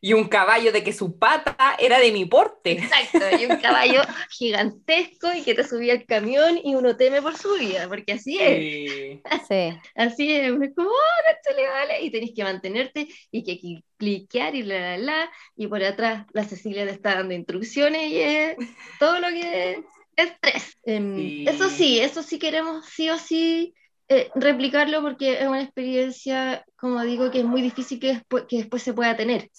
y 0.00 0.12
un 0.12 0.28
caballo 0.28 0.70
de 0.70 0.84
que 0.84 0.92
su 0.92 1.18
pata 1.18 1.76
era 1.78 1.98
de 1.98 2.12
mi 2.12 2.26
porte. 2.26 2.72
Exacto, 2.72 3.24
y 3.40 3.46
un 3.46 3.56
caballo 3.62 4.02
gigantesco 4.30 5.32
y 5.32 5.42
que 5.42 5.54
te 5.54 5.64
subía 5.64 5.94
al 5.94 6.04
camión 6.04 6.58
y 6.62 6.74
uno 6.74 6.96
teme 6.96 7.22
por 7.22 7.36
su 7.38 7.54
vida, 7.54 7.88
porque 7.88 8.12
así 8.12 8.38
es. 8.38 9.20
Sí. 9.48 9.78
Así 9.94 10.30
es, 10.30 10.52
como, 10.74 10.90
oh, 10.90 11.50
no 11.50 11.56
le 11.56 11.68
vale, 11.68 12.02
y 12.02 12.10
tenés 12.10 12.32
que 12.34 12.44
mantenerte 12.44 13.08
y 13.30 13.42
que 13.42 13.82
cliquear 13.96 14.54
y 14.54 14.62
la, 14.62 14.78
la, 14.78 14.98
la, 14.98 15.30
y 15.56 15.66
por 15.68 15.82
atrás 15.82 16.26
la 16.32 16.44
Cecilia 16.44 16.84
te 16.84 16.92
está 16.92 17.14
dando 17.14 17.32
instrucciones 17.32 18.10
y 18.10 18.20
es 18.20 18.56
todo 18.98 19.20
lo 19.20 19.28
que 19.28 19.70
es 19.72 19.78
estrés. 20.16 20.76
Em, 20.84 21.48
eso 21.48 21.68
sí, 21.68 22.00
eso 22.00 22.22
sí 22.22 22.38
queremos 22.38 22.84
sí 22.86 23.08
o 23.10 23.18
sí 23.18 23.74
eh, 24.08 24.30
replicarlo 24.34 25.00
porque 25.00 25.40
es 25.40 25.48
una 25.48 25.62
experiencia, 25.62 26.64
como 26.76 27.00
digo, 27.02 27.30
que 27.30 27.38
es 27.38 27.44
muy 27.44 27.62
difícil 27.62 27.98
que 27.98 28.08
después, 28.08 28.44
que 28.48 28.58
después 28.58 28.82
se 28.82 28.92
pueda 28.92 29.16
tener. 29.16 29.50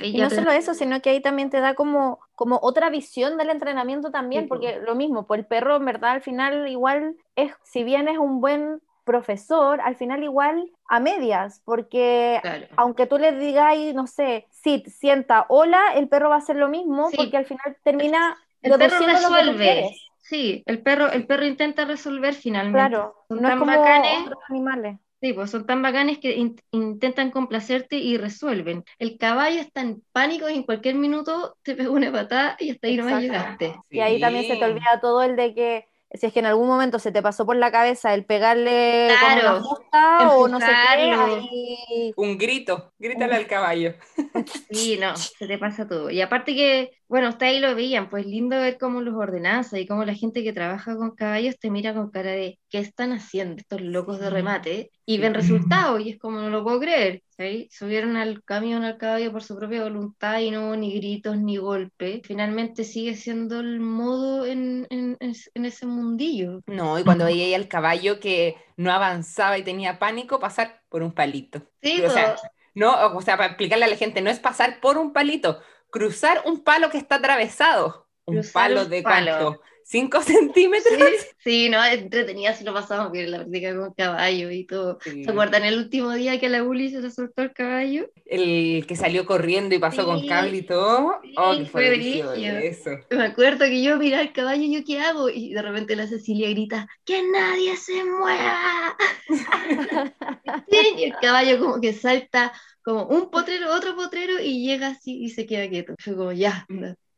Y, 0.00 0.18
no 0.20 0.28
solo 0.28 0.50
eso, 0.50 0.74
sino 0.74 1.00
que 1.00 1.10
ahí 1.10 1.20
también 1.20 1.48
te 1.48 1.60
da 1.60 1.74
como, 1.74 2.18
como 2.34 2.58
otra 2.62 2.90
visión 2.90 3.38
del 3.38 3.48
entrenamiento 3.48 4.10
también, 4.10 4.48
porque 4.48 4.80
lo 4.84 4.94
mismo, 4.94 5.26
pues 5.26 5.40
el 5.40 5.46
perro 5.46 5.76
en 5.76 5.86
verdad 5.86 6.10
al 6.10 6.20
final 6.20 6.68
igual 6.68 7.16
es, 7.36 7.52
si 7.64 7.84
bien 7.84 8.08
es 8.08 8.18
un 8.18 8.42
buen 8.42 8.82
profesor, 9.04 9.80
al 9.80 9.96
final 9.96 10.22
igual 10.22 10.70
a 10.88 11.00
medias, 11.00 11.62
porque 11.64 12.42
aunque 12.76 13.06
tú 13.06 13.18
le 13.18 13.32
digas, 13.32 13.74
no 13.94 14.06
sé, 14.06 14.46
sit, 14.50 14.88
sienta, 14.88 15.46
hola, 15.48 15.94
el 15.94 16.08
perro 16.08 16.28
va 16.28 16.34
a 16.34 16.38
hacer 16.38 16.56
lo 16.56 16.68
mismo, 16.68 17.08
porque 17.16 17.36
al 17.38 17.46
final 17.46 17.76
termina... 17.82 18.36
El 18.60 18.72
perro 18.72 18.98
resuelve. 18.98 19.96
Sí, 20.28 20.62
el 20.66 20.82
perro, 20.82 21.10
el 21.12 21.26
perro 21.26 21.46
intenta 21.46 21.84
resolver 21.84 22.34
finalmente. 22.34 22.96
Claro, 22.96 23.14
son 23.28 23.38
no 23.38 23.48
tan 23.48 23.58
como 23.58 23.72
bacanes, 23.72 24.26
otros 24.26 24.38
animales. 24.50 24.98
Sí, 25.20 25.32
pues 25.32 25.50
son 25.50 25.66
tan 25.66 25.80
bacanes 25.82 26.18
que 26.18 26.36
intentan 26.72 27.30
complacerte 27.30 27.96
y 27.96 28.18
resuelven. 28.18 28.84
El 28.98 29.16
caballo 29.18 29.60
está 29.60 29.80
en 29.80 30.02
pánico 30.12 30.48
y 30.50 30.54
en 30.54 30.62
cualquier 30.64 30.96
minuto 30.96 31.56
te 31.62 31.74
pega 31.74 31.90
una 31.90 32.12
patada 32.12 32.56
y 32.60 32.70
hasta 32.70 32.88
ahí 32.88 32.96
no 32.96 33.04
me 33.04 33.20
llegaste. 33.20 33.74
Y 33.90 34.00
ahí 34.00 34.20
también 34.20 34.44
se 34.44 34.56
te 34.56 34.64
olvida 34.64 35.00
todo 35.00 35.22
el 35.22 35.36
de 35.36 35.54
que 35.54 35.88
si 36.12 36.26
es 36.26 36.32
que 36.32 36.38
en 36.38 36.46
algún 36.46 36.68
momento 36.68 36.98
se 36.98 37.12
te 37.12 37.22
pasó 37.22 37.44
por 37.44 37.56
la 37.56 37.70
cabeza 37.70 38.14
el 38.14 38.24
pegarle 38.24 39.08
claro, 39.18 39.62
una 39.90 40.30
o 40.32 40.48
no 40.48 40.60
sé 40.60 40.66
qué, 40.66 42.12
un 42.16 42.38
grito, 42.38 42.92
grítale 42.98 43.34
al 43.34 43.46
caballo. 43.46 43.94
Sí, 44.70 44.98
no, 45.00 45.16
se 45.16 45.46
te 45.46 45.58
pasa 45.58 45.88
todo. 45.88 46.10
Y 46.10 46.20
aparte 46.20 46.54
que, 46.54 46.90
bueno, 47.08 47.30
ustedes 47.30 47.54
ahí 47.54 47.60
lo 47.60 47.74
veían, 47.74 48.08
pues 48.08 48.26
lindo 48.26 48.56
ver 48.56 48.78
cómo 48.78 49.00
los 49.00 49.14
ordenanzas 49.14 49.80
y 49.80 49.86
cómo 49.86 50.04
la 50.04 50.14
gente 50.14 50.44
que 50.44 50.52
trabaja 50.52 50.96
con 50.96 51.14
caballos 51.14 51.58
te 51.58 51.70
mira 51.70 51.94
con 51.94 52.10
cara 52.10 52.32
de 52.32 52.58
qué 52.70 52.78
están 52.78 53.12
haciendo 53.12 53.56
estos 53.56 53.80
locos 53.80 54.20
de 54.20 54.30
remate 54.30 54.90
y 55.04 55.18
ven 55.18 55.34
resultados 55.34 56.00
y 56.00 56.10
es 56.10 56.18
como 56.18 56.40
no 56.40 56.50
lo 56.50 56.62
puedo 56.62 56.80
creer. 56.80 57.22
Subieron 57.70 58.16
al 58.16 58.42
camión 58.44 58.84
al 58.84 58.96
caballo 58.96 59.30
por 59.30 59.42
su 59.42 59.56
propia 59.56 59.82
voluntad 59.82 60.40
y 60.40 60.50
no 60.50 60.66
hubo 60.66 60.76
ni 60.76 60.94
gritos 60.94 61.36
ni 61.36 61.58
golpes. 61.58 62.22
Finalmente 62.24 62.82
sigue 62.84 63.14
siendo 63.14 63.60
el 63.60 63.80
modo 63.80 64.46
en, 64.46 64.86
en, 64.90 65.16
en 65.20 65.64
ese 65.64 65.86
mundillo. 65.86 66.62
No, 66.66 66.98
y 66.98 67.04
cuando 67.04 67.26
veía 67.26 67.56
al 67.56 67.68
caballo 67.68 68.20
que 68.20 68.56
no 68.76 68.90
avanzaba 68.90 69.58
y 69.58 69.62
tenía 69.64 69.98
pánico, 69.98 70.38
pasar 70.38 70.82
por 70.88 71.02
un 71.02 71.12
palito. 71.12 71.62
Sí, 71.82 72.02
o 72.02 72.10
sea, 72.10 72.36
no, 72.74 72.94
o 73.14 73.22
sea, 73.22 73.36
para 73.36 73.48
explicarle 73.48 73.84
a 73.84 73.88
la 73.88 73.96
gente, 73.96 74.20
no 74.20 74.30
es 74.30 74.38
pasar 74.38 74.80
por 74.80 74.98
un 74.98 75.12
palito, 75.12 75.60
cruzar 75.90 76.42
un 76.44 76.62
palo 76.62 76.90
que 76.90 76.98
está 76.98 77.16
atravesado. 77.16 78.06
Un 78.26 78.42
palo 78.52 78.86
de 78.86 79.02
palo. 79.02 79.60
5 79.86 80.20
centímetros. 80.22 80.98
Sí, 81.38 81.68
no, 81.68 81.84
entretenida 81.84 82.54
si 82.54 82.64
lo 82.64 82.74
pasamos 82.74 83.12
bien 83.12 83.30
la 83.30 83.38
práctica 83.38 83.76
con 83.76 83.94
caballo 83.94 84.50
y 84.50 84.64
todo. 84.64 84.98
¿Se 85.00 85.30
acuerdan 85.30 85.64
el 85.64 85.78
último 85.78 86.12
día 86.12 86.40
que 86.40 86.48
la 86.48 86.64
Uli 86.64 86.90
se 86.90 87.00
le 87.00 87.10
soltó 87.10 87.42
el 87.42 87.52
caballo? 87.52 88.10
El 88.24 88.84
que 88.86 88.96
salió 88.96 89.24
corriendo 89.24 89.74
y 89.76 89.78
pasó 89.78 90.04
con 90.04 90.26
cable 90.26 90.56
y 90.58 90.62
todo. 90.62 91.20
oh, 91.36 91.54
fue, 91.66 91.66
fue 91.66 92.66
eso. 92.66 92.90
Me 93.10 93.24
acuerdo 93.24 93.66
que 93.66 93.80
yo 93.80 93.96
miraba 93.96 94.22
el 94.22 94.32
caballo 94.32 94.62
y 94.62 94.74
yo 94.74 94.84
qué 94.84 95.00
hago 95.00 95.28
y 95.28 95.54
de 95.54 95.62
repente 95.62 95.94
la 95.94 96.08
Cecilia 96.08 96.50
grita 96.50 96.88
¡Que 97.04 97.22
nadie 97.22 97.76
se 97.76 98.04
mueva! 98.04 98.96
y 100.98 101.04
el 101.04 101.14
caballo 101.20 101.60
como 101.60 101.80
que 101.80 101.92
salta 101.92 102.52
como 102.82 103.04
un 103.06 103.30
potrero, 103.30 103.72
otro 103.72 103.94
potrero 103.94 104.40
y 104.40 104.66
llega 104.66 104.88
así 104.88 105.22
y 105.22 105.30
se 105.30 105.46
queda 105.46 105.68
quieto. 105.68 105.94
Fue 105.98 106.16
como 106.16 106.32
ya, 106.32 106.66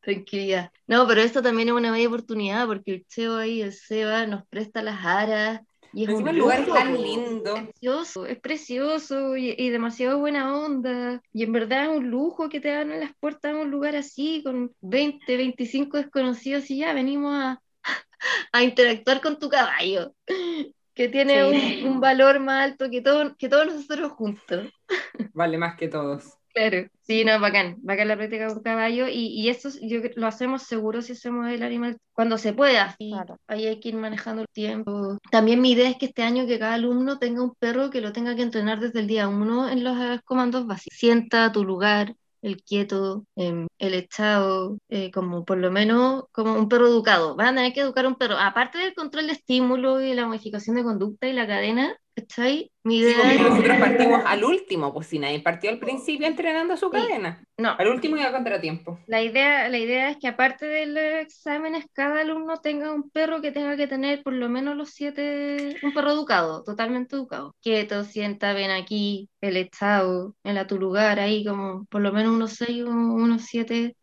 Tranquilidad. 0.08 0.72
No, 0.86 1.06
pero 1.06 1.20
esto 1.20 1.42
también 1.42 1.68
es 1.68 1.74
una 1.74 1.92
media 1.92 2.08
oportunidad 2.08 2.66
porque 2.66 2.94
el 2.94 3.06
Cheo 3.08 3.36
ahí, 3.36 3.60
el 3.60 3.74
Seba, 3.74 4.26
nos 4.26 4.46
presta 4.46 4.80
las 4.80 5.04
aras. 5.04 5.60
Y 5.92 6.04
es 6.04 6.08
un 6.08 6.38
lugar 6.38 6.64
tan 6.64 6.94
lindo. 6.94 7.56
Es 7.56 7.64
precioso, 7.64 8.24
es 8.24 8.40
precioso 8.40 9.36
y, 9.36 9.68
demasiado 9.68 10.18
buena 10.18 10.56
onda. 10.56 11.20
Y 11.34 11.42
en 11.42 11.52
verdad 11.52 11.82
es 11.82 11.98
un 11.98 12.08
lujo 12.08 12.48
que 12.48 12.58
te 12.58 12.68
dan 12.68 12.90
en 12.90 13.00
las 13.00 13.14
puertas 13.20 13.52
de 13.52 13.60
un 13.60 13.70
lugar 13.70 13.96
así, 13.96 14.42
con 14.42 14.72
20, 14.80 15.36
25 15.36 15.98
desconocidos 15.98 16.70
y 16.70 16.78
ya 16.78 16.94
venimos 16.94 17.34
a, 17.34 17.60
a 18.52 18.62
interactuar 18.62 19.20
con 19.20 19.38
tu 19.38 19.50
caballo, 19.50 20.14
que 20.94 21.08
tiene 21.10 21.44
un, 21.44 21.86
un, 21.86 22.00
valor 22.00 22.40
más 22.40 22.64
alto 22.64 22.88
que, 22.88 23.02
todo, 23.02 23.36
que 23.36 23.50
todos 23.50 23.66
nosotros 23.66 24.12
juntos. 24.12 24.72
Vale 25.34 25.58
más 25.58 25.76
que 25.76 25.88
todos. 25.88 26.37
Claro, 26.58 26.88
sí, 27.02 27.24
no, 27.24 27.38
bacán, 27.38 27.76
bacán 27.82 28.08
la 28.08 28.16
práctica 28.16 28.48
con 28.48 28.62
caballo 28.62 29.06
y, 29.06 29.28
y 29.28 29.48
eso 29.48 29.68
yo, 29.80 30.00
lo 30.16 30.26
hacemos 30.26 30.64
seguro 30.64 31.02
si 31.02 31.12
hacemos 31.12 31.48
el 31.48 31.62
animal 31.62 31.98
cuando 32.12 32.36
se 32.36 32.52
pueda. 32.52 32.96
Claro. 32.98 33.38
Ahí 33.46 33.66
hay 33.66 33.78
que 33.78 33.90
ir 33.90 33.94
manejando 33.94 34.42
el 34.42 34.48
tiempo. 34.48 35.18
También 35.30 35.60
mi 35.60 35.72
idea 35.72 35.88
es 35.88 35.96
que 35.96 36.06
este 36.06 36.24
año 36.24 36.48
que 36.48 36.58
cada 36.58 36.74
alumno 36.74 37.20
tenga 37.20 37.42
un 37.44 37.54
perro 37.54 37.90
que 37.90 38.00
lo 38.00 38.12
tenga 38.12 38.34
que 38.34 38.42
entrenar 38.42 38.80
desde 38.80 38.98
el 38.98 39.06
día 39.06 39.28
uno 39.28 39.68
en 39.68 39.84
los 39.84 40.20
comandos 40.22 40.66
básicos. 40.66 40.98
Sienta 40.98 41.44
a 41.44 41.52
tu 41.52 41.64
lugar, 41.64 42.16
el 42.42 42.62
quieto, 42.62 43.24
em, 43.36 43.68
el 43.78 43.94
echado, 43.94 44.78
eh, 44.88 45.10
como 45.12 45.44
por 45.44 45.58
lo 45.58 45.70
menos 45.70 46.24
como 46.32 46.54
un 46.54 46.68
perro 46.68 46.88
educado. 46.88 47.36
Van 47.36 47.48
a 47.48 47.54
tener 47.54 47.72
que 47.72 47.80
educar 47.80 48.06
un 48.06 48.16
perro. 48.16 48.36
Aparte 48.36 48.78
del 48.78 48.94
control 48.94 49.26
de 49.26 49.32
estímulo 49.34 50.00
y 50.00 50.14
la 50.14 50.26
modificación 50.26 50.76
de 50.76 50.84
conducta 50.84 51.28
y 51.28 51.32
la 51.32 51.46
cadena, 51.46 51.96
¿Cachai? 52.18 52.72
Mi 52.82 52.98
idea 52.98 53.30
sí, 53.30 53.38
nosotros 53.38 53.76
partimos 53.78 54.22
al 54.26 54.42
último, 54.42 54.92
pues 54.92 55.06
si 55.06 55.20
nadie 55.20 55.40
partió 55.40 55.70
al 55.70 55.78
principio 55.78 56.26
entrenando 56.26 56.76
su 56.76 56.90
cadena. 56.90 57.44
No. 57.56 57.76
Al 57.78 57.88
último 57.88 58.16
y 58.16 58.22
a 58.22 58.32
contratiempo. 58.32 58.98
La 59.06 59.22
idea, 59.22 59.68
la 59.68 59.78
idea 59.78 60.10
es 60.10 60.16
que 60.16 60.26
aparte 60.26 60.66
de 60.66 60.86
los 60.86 61.22
exámenes, 61.22 61.86
cada 61.92 62.22
alumno 62.22 62.56
tenga 62.56 62.92
un 62.92 63.08
perro 63.10 63.40
que 63.40 63.52
tenga 63.52 63.76
que 63.76 63.86
tener 63.86 64.24
por 64.24 64.32
lo 64.32 64.48
menos 64.48 64.76
los 64.76 64.90
siete, 64.90 65.76
un 65.82 65.94
perro 65.94 66.10
educado, 66.10 66.64
totalmente 66.64 67.14
educado. 67.14 67.54
Quieto, 67.62 68.02
sienta, 68.02 68.52
ven 68.52 68.72
aquí, 68.72 69.28
el 69.40 69.56
estado, 69.56 70.34
en 70.42 70.58
a 70.58 70.66
tu 70.66 70.78
lugar, 70.78 71.20
ahí 71.20 71.44
como 71.44 71.84
por 71.86 72.00
lo 72.00 72.12
menos 72.12 72.34
unos 72.34 72.54
seis, 72.54 72.82
unos 72.82 73.42
siete 73.42 73.94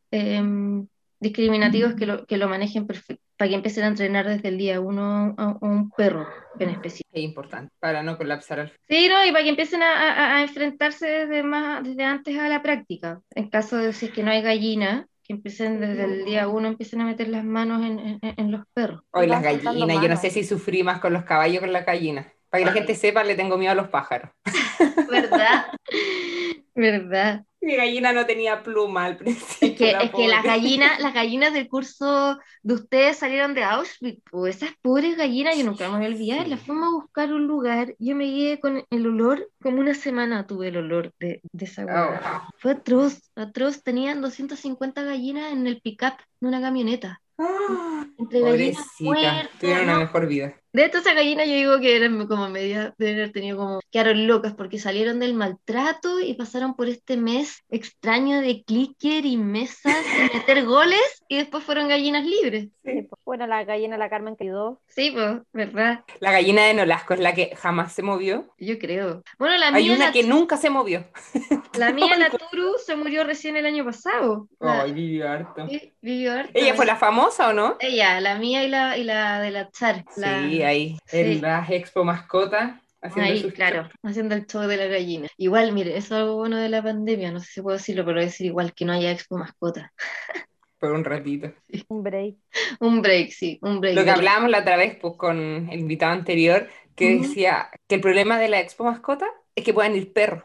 em, 1.22 1.30
discriminativos 1.30 1.96
que 1.96 2.06
lo, 2.06 2.26
que 2.26 2.38
lo 2.38 2.48
manejen 2.48 2.88
perfecto 2.88 3.26
para 3.38 3.50
que 3.50 3.56
empiecen 3.56 3.84
a 3.84 3.88
entrenar 3.88 4.28
desde 4.28 4.48
el 4.50 4.58
día 4.58 4.80
uno 4.80 5.36
a, 5.38 5.58
un 5.62 5.90
perro 5.92 6.28
en 6.60 6.70
específico. 6.70 7.10
Es 7.12 7.24
importante, 7.24 7.74
para 7.80 8.02
no 8.02 8.18
colapsar 8.18 8.60
al 8.60 8.74
Sí, 8.88 9.08
no, 9.10 9.26
y 9.26 9.32
para 9.32 9.44
que 9.44 9.50
empiecen 9.50 9.84
a, 9.84 10.38
a, 10.38 10.42
enfrentarse 10.42 11.06
desde, 11.06 11.44
más, 11.44 11.84
desde 11.84 12.04
antes 12.04 12.38
a 12.38 12.48
la 12.48 12.62
práctica. 12.62 13.22
En 13.32 13.50
caso 13.50 13.78
de 13.78 13.88
decir 13.88 14.14
que 14.14 14.24
no 14.24 14.32
hay 14.32 14.42
gallina, 14.42 15.08
que 15.24 15.34
empiecen 15.34 15.80
desde 15.82 16.06
el 16.06 16.26
día 16.26 16.48
uno, 16.48 16.68
empiecen 16.68 17.02
a 17.02 17.06
meter 17.06 17.28
las 17.28 17.44
manos 17.44 17.84
en, 17.84 18.00
en, 18.00 18.20
en 18.22 18.52
los 18.52 18.62
perros. 18.74 19.02
Hoy 19.12 19.28
las 19.28 19.44
gallinas, 19.44 20.02
yo 20.02 20.08
no 20.08 20.18
sé 20.18 20.30
si 20.30 20.44
sufrí 20.44 20.84
más 20.84 21.00
con 21.00 21.14
los 21.14 21.24
caballos 21.24 21.56
que 21.56 21.66
con 21.66 21.74
las 21.74 21.86
gallinas. 21.86 22.28
Para 22.50 22.64
que 22.64 22.66
la 22.68 22.74
gente 22.74 22.96
sepa, 22.96 23.24
le 23.24 23.36
tengo 23.36 23.58
miedo 23.58 23.74
a 23.74 23.76
los 23.76 23.90
pájaros. 23.90 24.32
¿Verdad? 25.12 25.66
¿Verdad? 26.76 27.44
Mi 27.66 27.76
gallina 27.76 28.14
no 28.14 28.28
tenía 28.28 28.62
pluma 28.62 29.06
al 29.06 29.18
principio. 29.18 29.70
Es 29.70 29.76
que, 29.76 30.06
es 30.06 30.12
que 30.12 30.28
las 30.28 30.44
gallinas, 30.44 31.00
las 31.02 31.14
gallinas 31.16 31.52
del 31.52 31.68
curso 31.68 32.38
de 32.62 32.74
ustedes 32.76 33.18
salieron 33.18 33.56
de 33.56 33.64
Auschwitz, 33.64 34.22
pues 34.30 34.58
esas 34.58 34.76
pobres 34.84 35.18
gallinas, 35.18 35.58
yo 35.58 35.66
nunca 35.66 35.90
me 35.90 35.98
voy 35.98 36.06
a 36.06 36.10
olvidar, 36.10 36.48
las 36.48 36.62
fuimos 36.62 36.88
a 36.88 36.92
buscar 36.92 37.34
un 37.34 37.48
lugar, 37.48 37.96
yo 37.98 38.16
me 38.16 38.26
guié 38.26 38.60
con 38.60 38.86
el 38.88 39.08
olor, 39.08 39.50
como 39.64 39.80
una 39.80 39.96
semana 39.96 40.46
tuve 40.46 40.68
el 40.68 40.78
olor 40.78 41.12
de, 41.20 41.42
de 41.52 41.66
esa 41.66 41.86
oh. 41.86 42.52
Fue 42.60 42.74
atroz, 42.74 43.32
atroz, 43.36 43.82
tenían 43.82 44.22
250 44.22 45.02
gallinas 45.02 45.52
en 45.52 45.66
el 45.66 45.82
pick-up 45.82 46.14
de 46.40 46.48
una 46.48 46.62
camioneta. 46.62 47.20
¡Ah! 47.40 48.06
Pobrecita, 48.18 49.50
tuvieron 49.60 49.84
una 49.86 50.00
mejor 50.00 50.28
vida. 50.28 50.56
De 50.76 50.84
hecho, 50.84 50.98
esa 50.98 51.14
gallina 51.14 51.46
yo 51.46 51.54
digo 51.54 51.80
que 51.80 51.96
eran 51.96 52.28
como 52.28 52.50
media, 52.50 52.94
de 52.98 53.14
haber 53.14 53.32
tenido 53.32 53.56
como, 53.56 53.80
quedaron 53.90 54.28
locas 54.28 54.54
porque 54.56 54.78
salieron 54.78 55.22
del 55.22 55.34
maltrato 55.34 56.20
y 56.20 56.34
pasaron 56.34 56.76
por 56.76 56.90
este 56.90 57.16
mes 57.16 57.64
extraño 57.70 58.42
de 58.42 58.62
clicker 58.66 59.26
y 59.26 59.38
mesas 59.38 59.96
y 60.18 60.38
meter 60.38 60.66
goles 60.66 61.24
y 61.30 61.38
después 61.38 61.64
fueron 61.64 61.88
gallinas 61.88 62.26
libres. 62.26 62.68
Sí, 62.84 63.08
pues 63.10 63.22
bueno, 63.24 63.48
la 63.48 63.64
gallina 63.64 63.98
la 63.98 64.10
Carmen 64.10 64.36
quedó. 64.36 64.82
Sí, 64.88 65.12
pues, 65.12 65.38
¿verdad? 65.54 66.04
La 66.20 66.34
gallina 66.34 66.66
de 66.66 66.74
Nolasco 66.74 67.14
es 67.14 67.22
la 67.22 67.34
que 67.34 67.56
jamás 67.56 67.94
se 67.94 68.02
movió. 68.02 68.54
Yo 68.58 68.78
creo. 68.78 69.24
Bueno, 69.40 69.58
la 69.58 69.68
Hay 69.70 69.90
una 69.90 70.12
que 70.12 70.24
nunca 70.24 70.58
se 70.58 70.70
movió. 70.70 71.06
La 71.78 71.94
mía, 71.94 72.18
la 72.18 72.30
Turu, 72.52 72.74
se 72.86 72.98
murió 72.98 73.24
recién 73.24 73.56
el 73.56 73.66
año 73.66 73.86
pasado. 73.86 74.50
Ay, 74.60 74.92
vivió 74.92 75.30
harto. 75.30 75.70
Sí, 75.70 75.94
vivió 76.02 76.34
harto. 76.34 76.52
¿Ella 76.54 76.74
fue 76.74 76.86
la 76.86 76.98
famosa 76.98 77.48
o 77.48 77.54
no? 77.54 77.78
Ella, 77.80 78.20
la 78.20 78.38
mía 78.38 78.66
y 78.66 78.68
la, 78.68 78.98
y 78.98 79.06
la 79.06 79.40
de 79.40 79.52
la 79.52 79.72
Char. 79.72 80.04
Sí, 80.14 80.65
ahí, 80.66 80.98
en 81.12 81.42
la 81.42 81.66
Expo 81.70 82.04
Mascota. 82.04 82.82
Haciendo 83.02 83.32
Ahí, 83.34 83.52
claro, 83.52 83.88
haciendo 84.02 84.34
el 84.34 84.48
show 84.48 84.64
de 84.64 84.78
la 84.78 84.88
gallina. 84.88 85.28
Igual, 85.38 85.74
mire, 85.74 85.92
eso 85.96 86.16
es 86.16 86.22
algo 86.22 86.38
bueno 86.38 86.58
de 86.58 86.70
la 86.70 86.82
pandemia, 86.82 87.32
no 87.32 87.40
sé 87.40 87.46
si 87.52 87.62
puedo 87.62 87.78
decirlo, 87.78 88.04
pero 88.04 88.20
decir 88.20 88.48
igual 88.48 88.74
que 88.74 88.84
no 88.86 88.94
haya 88.94 89.12
expo 89.12 89.38
mascota. 89.38 89.94
Por 90.80 90.92
un 90.92 91.04
ratito. 91.04 91.54
Un 91.88 92.04
break. 92.04 92.36
Un 92.80 93.02
break, 93.02 93.32
sí, 93.32 93.60
un 93.62 93.80
break. 93.80 93.96
Lo 93.96 94.04
que 94.04 94.12
hablábamos 94.12 94.50
la 94.50 94.60
otra 94.60 94.76
vez 94.76 94.98
pues, 95.00 95.16
con 95.18 95.70
el 95.70 95.80
invitado 95.80 96.14
anterior, 96.14 96.68
que 96.96 97.20
decía 97.20 97.70
que 97.88 97.96
el 97.96 98.02
problema 98.02 98.40
de 98.40 98.50
la 98.50 98.60
expo 98.60 98.84
mascota 98.84 99.28
es 99.54 99.64
que 99.64 99.74
puedan 99.74 99.96
ir 99.96 100.12
perros. 100.12 100.44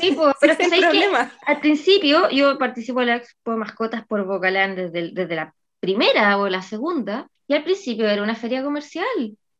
Sí, 0.00 0.12
pues, 0.12 0.34
pero 0.40 0.52
es 0.58 0.58
que, 0.58 0.68
que, 0.68 1.08
al 1.46 1.60
principio 1.60 2.30
yo 2.30 2.58
participo 2.58 3.00
en 3.00 3.08
la 3.08 3.16
expo 3.16 3.56
mascotas 3.56 4.06
por 4.06 4.24
Bocalán 4.24 4.76
desde, 4.76 5.10
desde 5.12 5.34
la 5.34 5.54
primera 5.80 6.38
o 6.38 6.48
la 6.48 6.62
segunda, 6.62 7.28
y 7.46 7.54
al 7.54 7.64
principio 7.64 8.08
era 8.08 8.22
una 8.22 8.34
feria 8.34 8.62
comercial 8.62 9.06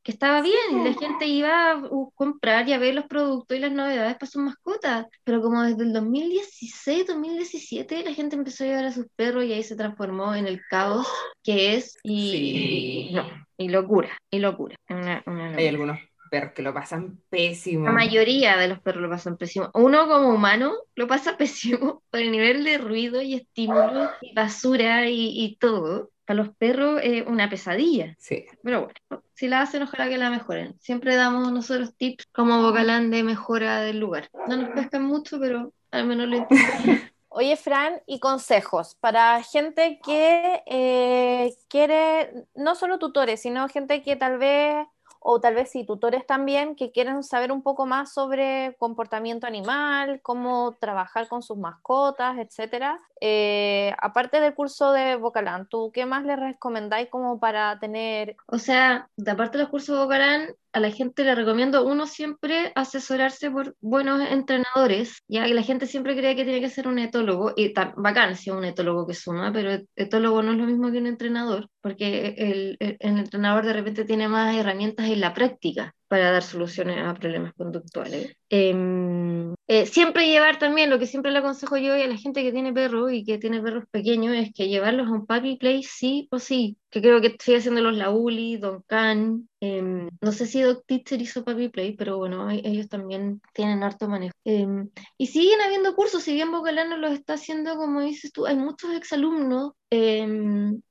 que 0.09 0.13
estaba 0.13 0.41
bien, 0.41 0.85
la 0.85 0.95
gente 0.95 1.27
iba 1.27 1.73
a 1.73 1.83
comprar 2.15 2.67
y 2.67 2.73
a 2.73 2.79
ver 2.79 2.95
los 2.95 3.05
productos 3.05 3.55
y 3.55 3.61
las 3.61 3.73
novedades 3.73 4.15
para 4.15 4.31
sus 4.31 4.43
mascotas, 4.43 5.07
pero 5.23 5.43
como 5.43 5.63
desde 5.63 5.83
el 5.83 5.93
2016, 5.93 7.09
2017 7.09 8.05
la 8.05 8.15
gente 8.15 8.35
empezó 8.35 8.65
a 8.65 8.69
llevar 8.69 8.87
a 8.87 8.93
sus 8.93 9.05
perros 9.17 9.45
y 9.45 9.53
ahí 9.53 9.63
se 9.63 9.77
transformó 9.77 10.35
en 10.35 10.47
el 10.47 10.63
caos 10.71 11.07
que 11.43 11.75
es 11.75 11.99
y, 12.03 13.11
no, 13.13 13.27
y 13.59 13.69
locura, 13.69 14.09
y 14.31 14.39
locura. 14.39 14.77
Hay 14.87 15.67
algunos 15.67 15.99
perros 16.31 16.53
que 16.55 16.63
lo 16.63 16.73
pasan 16.73 17.21
pésimo. 17.29 17.85
La 17.85 17.93
mayoría 17.93 18.57
de 18.57 18.69
los 18.69 18.81
perros 18.81 19.03
lo 19.03 19.11
pasan 19.11 19.37
pésimo. 19.37 19.69
Uno 19.75 20.09
como 20.09 20.31
humano 20.31 20.73
lo 20.95 21.07
pasa 21.07 21.37
pésimo 21.37 22.03
por 22.11 22.21
el 22.21 22.31
nivel 22.31 22.65
de 22.65 22.79
ruido 22.79 23.21
y 23.21 23.35
estímulo 23.35 24.09
y 24.23 24.33
basura 24.33 25.07
y, 25.07 25.45
y 25.45 25.57
todo 25.57 26.09
para 26.29 26.43
los 26.43 26.55
perros 26.57 27.01
es 27.03 27.27
una 27.27 27.49
pesadilla. 27.49 28.15
Sí. 28.19 28.45
Pero 28.63 28.83
bueno, 29.09 29.25
si 29.33 29.49
la 29.49 29.63
hacen, 29.63 29.83
ojalá 29.85 30.11
que 30.11 30.19
la 30.19 30.29
mejoren. 30.29 30.79
Siempre 30.79 31.17
damos 31.17 31.51
nosotros 31.51 31.95
tips 31.97 32.27
como 32.27 32.63
vocalán 32.63 33.11
de 33.11 33.23
mejora 33.23 33.81
del 33.81 33.99
lugar. 33.99 34.29
No 34.47 34.59
nos 34.59 34.69
pescan 34.73 35.05
mucho, 35.05 35.41
pero 35.41 35.73
al 35.91 36.05
menos 36.07 36.29
lo 36.29 36.37
intentamos. 36.37 37.01
Oye, 37.31 37.57
Fran, 37.57 38.03
y 38.07 38.21
consejos 38.21 38.95
para 38.97 39.43
gente 39.43 40.01
que 40.05 40.63
eh, 40.67 41.55
quiere, 41.69 42.31
no 42.55 42.75
solo 42.75 42.99
tutores, 42.99 43.41
sino 43.41 43.67
gente 43.71 44.03
que 44.03 44.17
tal 44.17 44.37
vez 44.37 44.87
o 45.21 45.41
tal 45.41 45.55
vez 45.55 45.71
sí, 45.71 45.85
tutores 45.85 46.27
también 46.27 46.77
que 46.77 46.93
quieren 46.93 47.23
saber 47.23 47.53
un 47.53 47.63
poco 47.63 47.87
más 47.87 48.13
sobre 48.13 48.77
comportamiento 48.79 49.47
animal, 49.47 50.21
cómo 50.23 50.77
trabajar 50.81 51.29
con 51.29 51.43
sus 51.43 51.59
mascotas, 51.59 52.39
etcétera. 52.39 52.99
Eh, 53.21 53.93
aparte 54.01 54.41
del 54.41 54.55
curso 54.55 54.93
de 54.93 55.17
Vocalán, 55.17 55.69
¿tú 55.69 55.91
qué 55.93 56.07
más 56.07 56.25
les 56.25 56.39
recomendáis 56.39 57.09
como 57.09 57.41
para 57.41 57.79
tener? 57.79 58.37
O 58.47 58.59
sea, 58.59 59.09
de 59.17 59.31
aparte 59.31 59.59
del 59.59 59.69
curso 59.69 59.95
de 59.95 60.05
Vocalán, 60.05 60.57
a 60.79 60.81
la 60.81 60.91
gente 60.91 61.25
le 61.25 61.35
recomiendo, 61.35 61.85
uno 61.85 62.07
siempre 62.07 62.73
asesorarse 62.75 63.51
por 63.51 63.77
buenos 63.81 64.21
entrenadores, 64.31 65.23
ya 65.29 65.47
la 65.47 65.63
gente 65.63 65.87
siempre 65.87 66.17
cree 66.17 66.37
que 66.37 66.45
tiene 66.45 66.61
que 66.61 66.71
ser 66.71 66.89
un 66.89 66.99
etólogo, 66.99 67.53
y 67.57 67.73
tan 67.75 67.95
bacán 67.97 68.37
si 68.37 68.51
es 68.51 68.57
un 68.57 68.65
etólogo 68.65 69.07
que 69.07 69.15
suma, 69.15 69.53
pero 69.53 69.83
etólogo 69.97 70.43
no 70.43 70.53
es 70.53 70.59
lo 70.59 70.67
mismo 70.67 70.91
que 70.91 70.99
un 70.99 71.07
entrenador, 71.07 71.69
porque 71.81 72.35
el, 72.39 72.77
el 72.81 73.19
entrenador 73.19 73.67
de 73.67 73.73
repente 73.75 74.05
tiene 74.05 74.29
más 74.29 74.55
herramientas 74.57 75.07
en 75.09 75.21
la 75.21 75.35
práctica 75.35 75.95
para 76.09 76.33
dar 76.33 76.43
soluciones 76.43 76.99
a 76.99 77.15
problemas 77.15 77.53
conductuales. 77.55 78.35
Em, 78.49 79.55
eh, 79.67 79.87
siempre 79.87 80.27
llevar 80.27 80.59
también, 80.59 80.89
lo 80.89 80.99
que 80.99 81.07
siempre 81.07 81.31
le 81.31 81.39
aconsejo 81.39 81.77
yo 81.77 81.93
a 81.93 81.99
la 81.99 82.17
gente 82.17 82.43
que 82.43 82.53
tiene 82.53 82.73
perros 82.73 83.13
y 83.13 83.25
que 83.25 83.39
tiene 83.39 83.61
perros 83.63 83.85
pequeños, 83.91 84.35
es 84.35 84.53
que 84.55 84.69
llevarlos 84.69 85.07
a 85.09 85.13
un 85.13 85.27
puppy 85.27 85.57
play 85.57 85.83
sí 85.83 86.27
o 86.31 86.39
sí, 86.39 86.79
que 86.91 87.03
creo 87.03 87.21
que 87.21 87.29
estoy 87.29 87.57
haciendo 87.57 87.83
los 87.83 87.97
Lauli, 87.97 88.57
Don 88.57 88.83
Can, 88.87 89.49
em, 89.61 90.09
no 90.21 90.33
sé 90.33 90.47
si 90.47 90.63
Doc 90.63 90.85
Teacher 90.87 91.21
hizo 91.21 91.45
puppy 91.45 91.69
play, 91.69 91.95
pero 91.95 92.17
bueno, 92.17 92.51
ellos 92.51 92.89
también 92.89 93.43
tienen 93.53 93.83
harto 93.83 94.09
manejo. 94.09 94.35
Em, 94.45 94.89
y 95.19 95.27
siguen 95.27 95.61
habiendo 95.61 95.95
cursos, 95.95 96.23
si 96.23 96.33
bien 96.33 96.51
Bocalano 96.51 96.97
los 96.97 97.13
está 97.13 97.35
haciendo, 97.35 97.77
como 97.77 98.01
dices 98.01 98.33
tú, 98.33 98.47
hay 98.47 98.57
muchos 98.57 98.95
exalumnos 98.95 99.73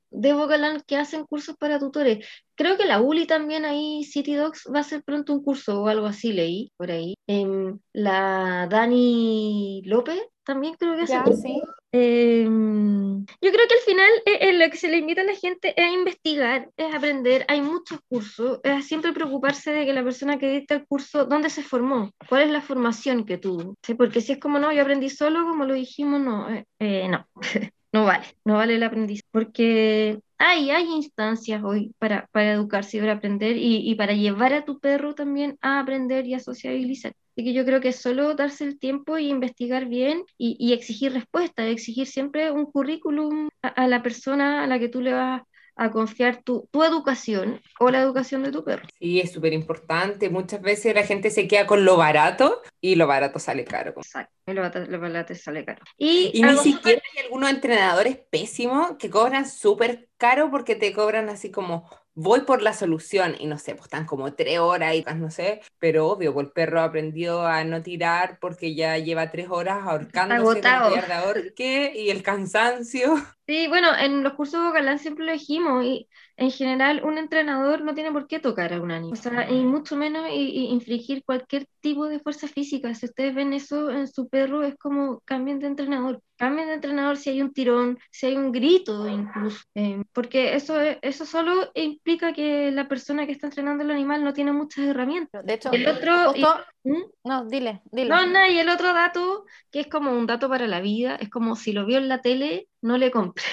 de 0.10 0.34
Bocalan 0.34 0.82
que 0.86 0.98
hacen 0.98 1.26
cursos 1.26 1.56
para 1.58 1.80
tutores. 1.80 2.26
Creo 2.56 2.78
que 2.78 2.86
la 2.86 3.02
ULI 3.02 3.28
también 3.28 3.66
ahí, 3.66 4.04
City 4.04 4.34
Dogs, 4.36 4.68
va 4.74 4.80
a 4.80 4.82
hacer 4.82 5.04
pronto 5.04 5.34
un 5.34 5.44
curso 5.44 5.82
o 5.84 5.88
algo 5.88 6.08
así, 6.08 6.34
leí 6.34 6.72
por 6.78 6.92
ahí. 6.92 7.16
Em, 7.28 7.78
la 7.94 8.68
Dani 8.70 9.82
López 9.86 10.20
también 10.44 10.76
creo 10.76 10.96
que 10.96 11.14
hace. 11.14 11.36
sí. 11.36 11.62
Em, 11.92 13.26
yo 13.26 13.52
creo 13.52 13.68
que 13.68 13.76
al 13.76 13.82
final 13.86 14.10
eh, 14.26 14.38
eh, 14.42 14.54
lo 14.54 14.70
que 14.70 14.78
se 14.78 14.88
le 14.88 14.98
invita 14.98 15.22
a 15.22 15.26
la 15.26 15.36
gente 15.36 15.74
es 15.76 15.86
a 15.86 15.92
investigar, 15.92 16.70
es 16.78 16.94
aprender. 16.94 17.46
Hay 17.48 17.62
muchos 17.62 18.00
cursos, 18.08 18.60
es 18.64 18.86
siempre 18.86 19.14
preocuparse 19.14 19.72
de 19.72 19.86
que 19.86 19.94
la 19.94 20.04
persona 20.04 20.38
que 20.38 20.50
dicta 20.50 20.76
el 20.76 20.86
curso, 20.86 21.26
¿dónde 21.26 21.50
se 21.50 21.64
formó? 21.64 22.12
¿Cuál 22.30 22.44
es 22.44 22.50
la 22.52 22.62
formación 22.62 23.26
que 23.26 23.38
tuvo? 23.38 23.76
¿Sí? 23.84 23.94
Porque 23.94 24.22
si 24.22 24.34
es 24.34 24.40
como 24.40 24.60
no, 24.60 24.72
yo 24.72 24.82
aprendí 24.82 25.10
solo, 25.10 25.46
como 25.46 25.66
lo 25.66 25.74
dijimos, 25.74 26.22
no, 26.22 26.48
eh, 26.80 27.08
no. 27.08 27.28
no 27.94 28.06
vale, 28.06 28.26
no 28.46 28.56
vale 28.56 28.76
el 28.76 28.84
aprendizaje, 28.84 29.28
porque 29.32 30.20
hay, 30.38 30.70
hay 30.72 30.86
instancias 30.86 31.64
hoy 31.64 31.94
para, 32.00 32.28
para 32.32 32.54
educarse 32.54 32.98
y 32.98 33.00
para 33.00 33.14
aprender 33.14 33.58
y, 33.58 33.90
y, 33.90 33.96
para 33.96 34.14
llevar 34.14 34.54
a 34.54 34.66
tu 34.66 34.80
perro 34.80 35.16
también 35.16 35.58
a 35.62 35.80
aprender 35.80 36.26
y 36.28 36.34
a 36.36 36.40
sociabilizar. 36.40 37.14
Así 37.32 37.44
que 37.46 37.54
yo 37.54 37.66
creo 37.66 37.82
que 37.82 37.94
solo 37.94 38.36
darse 38.36 38.64
el 38.66 38.80
tiempo 38.80 39.18
y 39.18 39.30
investigar 39.30 39.86
bien 39.88 40.24
y, 40.38 40.58
y 40.60 40.74
exigir 40.74 41.14
respuestas, 41.14 41.68
exigir 41.68 42.08
siempre 42.08 42.52
un 42.52 42.66
currículum 42.66 43.50
a, 43.62 43.68
a, 43.70 43.88
la 43.88 44.04
persona 44.04 44.64
a 44.64 44.68
la 44.68 44.80
que 44.80 44.90
tú 44.90 45.02
le 45.02 45.14
vas 45.14 45.44
a 45.78 45.92
confiar 45.92 46.42
tu, 46.44 46.68
tu, 46.72 46.84
educación 46.84 47.62
o 47.80 47.90
la 47.90 48.02
educación 48.02 48.44
de 48.44 48.52
tu 48.52 48.64
perro. 48.64 48.88
Sí, 49.00 49.20
es 49.20 49.32
súper 49.32 49.54
importante. 49.54 50.30
Muchas 50.30 50.62
veces 50.62 50.96
la 50.96 51.04
gente 51.04 51.30
se 51.30 51.48
queda 51.48 51.68
con 51.68 51.86
lo 51.86 51.98
barato 51.98 52.62
y 52.82 52.96
lo 52.96 53.08
barato 53.08 53.40
sale 53.40 53.64
caro. 53.64 53.94
Exacto, 53.98 54.34
lo 54.48 54.62
barato, 54.62 54.80
lo 54.90 55.00
barato 55.00 55.36
sale 55.36 55.64
caro. 55.64 55.84
Y, 55.98 56.32
y 56.34 56.42
ni 56.42 56.58
siquiera 56.58 57.02
hay 57.14 57.24
algunos 57.24 57.50
entrenadores 57.50 58.18
pésimos 58.30 58.98
que 58.98 59.10
cobran 59.10 59.48
súper 59.48 60.10
caro 60.18 60.50
porque 60.50 60.76
te 60.76 60.94
cobran 60.94 61.30
así 61.30 61.52
como 61.52 61.90
voy 62.18 62.42
por 62.42 62.64
la 62.64 62.74
solución 62.74 63.36
y 63.40 63.46
no 63.46 63.60
sé, 63.60 63.74
pues 63.76 63.86
están 63.86 64.06
como 64.06 64.34
tres 64.34 64.58
horas 64.60 64.96
y 64.96 65.06
no 65.16 65.30
sé, 65.30 65.62
pero 65.78 66.08
obvio, 66.08 66.34
pues 66.34 66.48
el 66.48 66.52
perro 66.52 66.82
aprendió 66.82 67.44
a 67.46 67.64
no 67.64 67.84
tirar 67.84 68.40
porque 68.42 68.74
ya 68.76 68.98
lleva 68.98 69.30
tres 69.32 69.48
horas 69.50 69.78
ahorcándose 69.84 70.42
Agotado. 70.42 70.90
con 70.90 71.08
de 71.08 71.14
ahorque 71.14 71.94
y 71.96 72.10
el 72.10 72.24
cansancio. 72.24 73.16
Sí, 73.48 73.68
bueno, 73.68 73.96
en 73.98 74.24
los 74.24 74.34
cursos 74.34 74.62
vocalán 74.62 75.00
siempre 75.00 75.26
lo 75.26 75.32
dijimos 75.32 75.84
y 75.86 76.10
en 76.38 76.52
general 76.52 77.02
un 77.04 77.18
entrenador 77.18 77.82
no 77.82 77.96
tiene 77.96 78.12
por 78.12 78.28
qué 78.28 78.40
tocar 78.40 78.72
a 78.72 78.80
un 78.80 78.92
animal, 78.92 79.18
o 79.18 79.22
sea, 79.22 79.50
y 79.50 79.66
mucho 79.66 79.96
menos 79.96 80.28
y, 80.30 80.36
y 80.36 80.66
infligir 80.68 81.24
cualquier 81.26 81.68
tipo 81.82 82.06
de 82.06 82.20
fuerza 82.20 82.48
física. 82.48 82.94
Si 82.94 83.08
ustedes 83.08 83.34
ven 83.34 83.54
eso 83.54 83.90
en 83.90 84.08
su 84.08 84.30
perro, 84.30 84.64
es 84.64 84.76
como 84.78 85.20
cambien 85.26 85.60
de 85.60 85.68
entrenador, 85.68 86.22
cambien 86.38 86.68
de 86.68 86.76
entrenador 86.76 87.18
si 87.18 87.32
hay 87.32 87.42
un 87.42 87.54
tirón, 87.54 87.98
si 88.12 88.28
hay 88.28 88.38
un 88.38 88.52
grito 88.52 89.08
incluso, 89.08 89.62
eh, 89.74 90.04
porque 90.14 90.54
eso, 90.54 90.80
eso 90.80 91.26
solo 91.26 91.72
implica 91.74 92.34
que 92.34 92.72
la 92.72 92.88
persona 92.88 93.26
que 93.26 93.32
está 93.32 93.48
entrenando 93.48 93.84
el 93.84 93.92
animal 93.92 94.24
no 94.24 94.34
tiene 94.34 94.54
muchas 94.54 94.86
herramientas. 94.86 95.44
De 95.44 95.56
hecho, 95.56 95.72
el 95.72 95.88
otro... 95.88 96.34
justo... 96.34 96.60
y, 96.84 96.92
¿Mm? 96.92 97.04
No, 97.26 97.46
dile, 97.46 97.82
dile. 97.92 98.10
No, 98.10 98.26
no, 98.28 98.48
y 98.48 98.60
el 98.60 98.70
otro 98.70 98.94
dato, 98.94 99.46
que 99.72 99.82
es 99.82 99.88
como 99.88 100.12
un 100.12 100.26
dato 100.26 100.48
para 100.48 100.68
la 100.68 100.80
vida, 100.80 101.16
es 101.16 101.30
como 101.30 101.56
si 101.56 101.74
lo 101.74 101.86
vio 101.86 101.98
en 101.98 102.08
la 102.08 102.22
tele, 102.22 102.70
no 102.82 102.98
le 102.98 103.12
compre. 103.12 103.44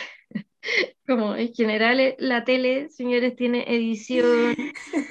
como 1.07 1.37
en 1.37 1.53
general 1.55 2.01
eh, 2.01 2.17
la 2.19 2.45
tele, 2.45 2.89
señores, 2.91 3.37
tiene 3.37 3.65
edición, 3.69 4.57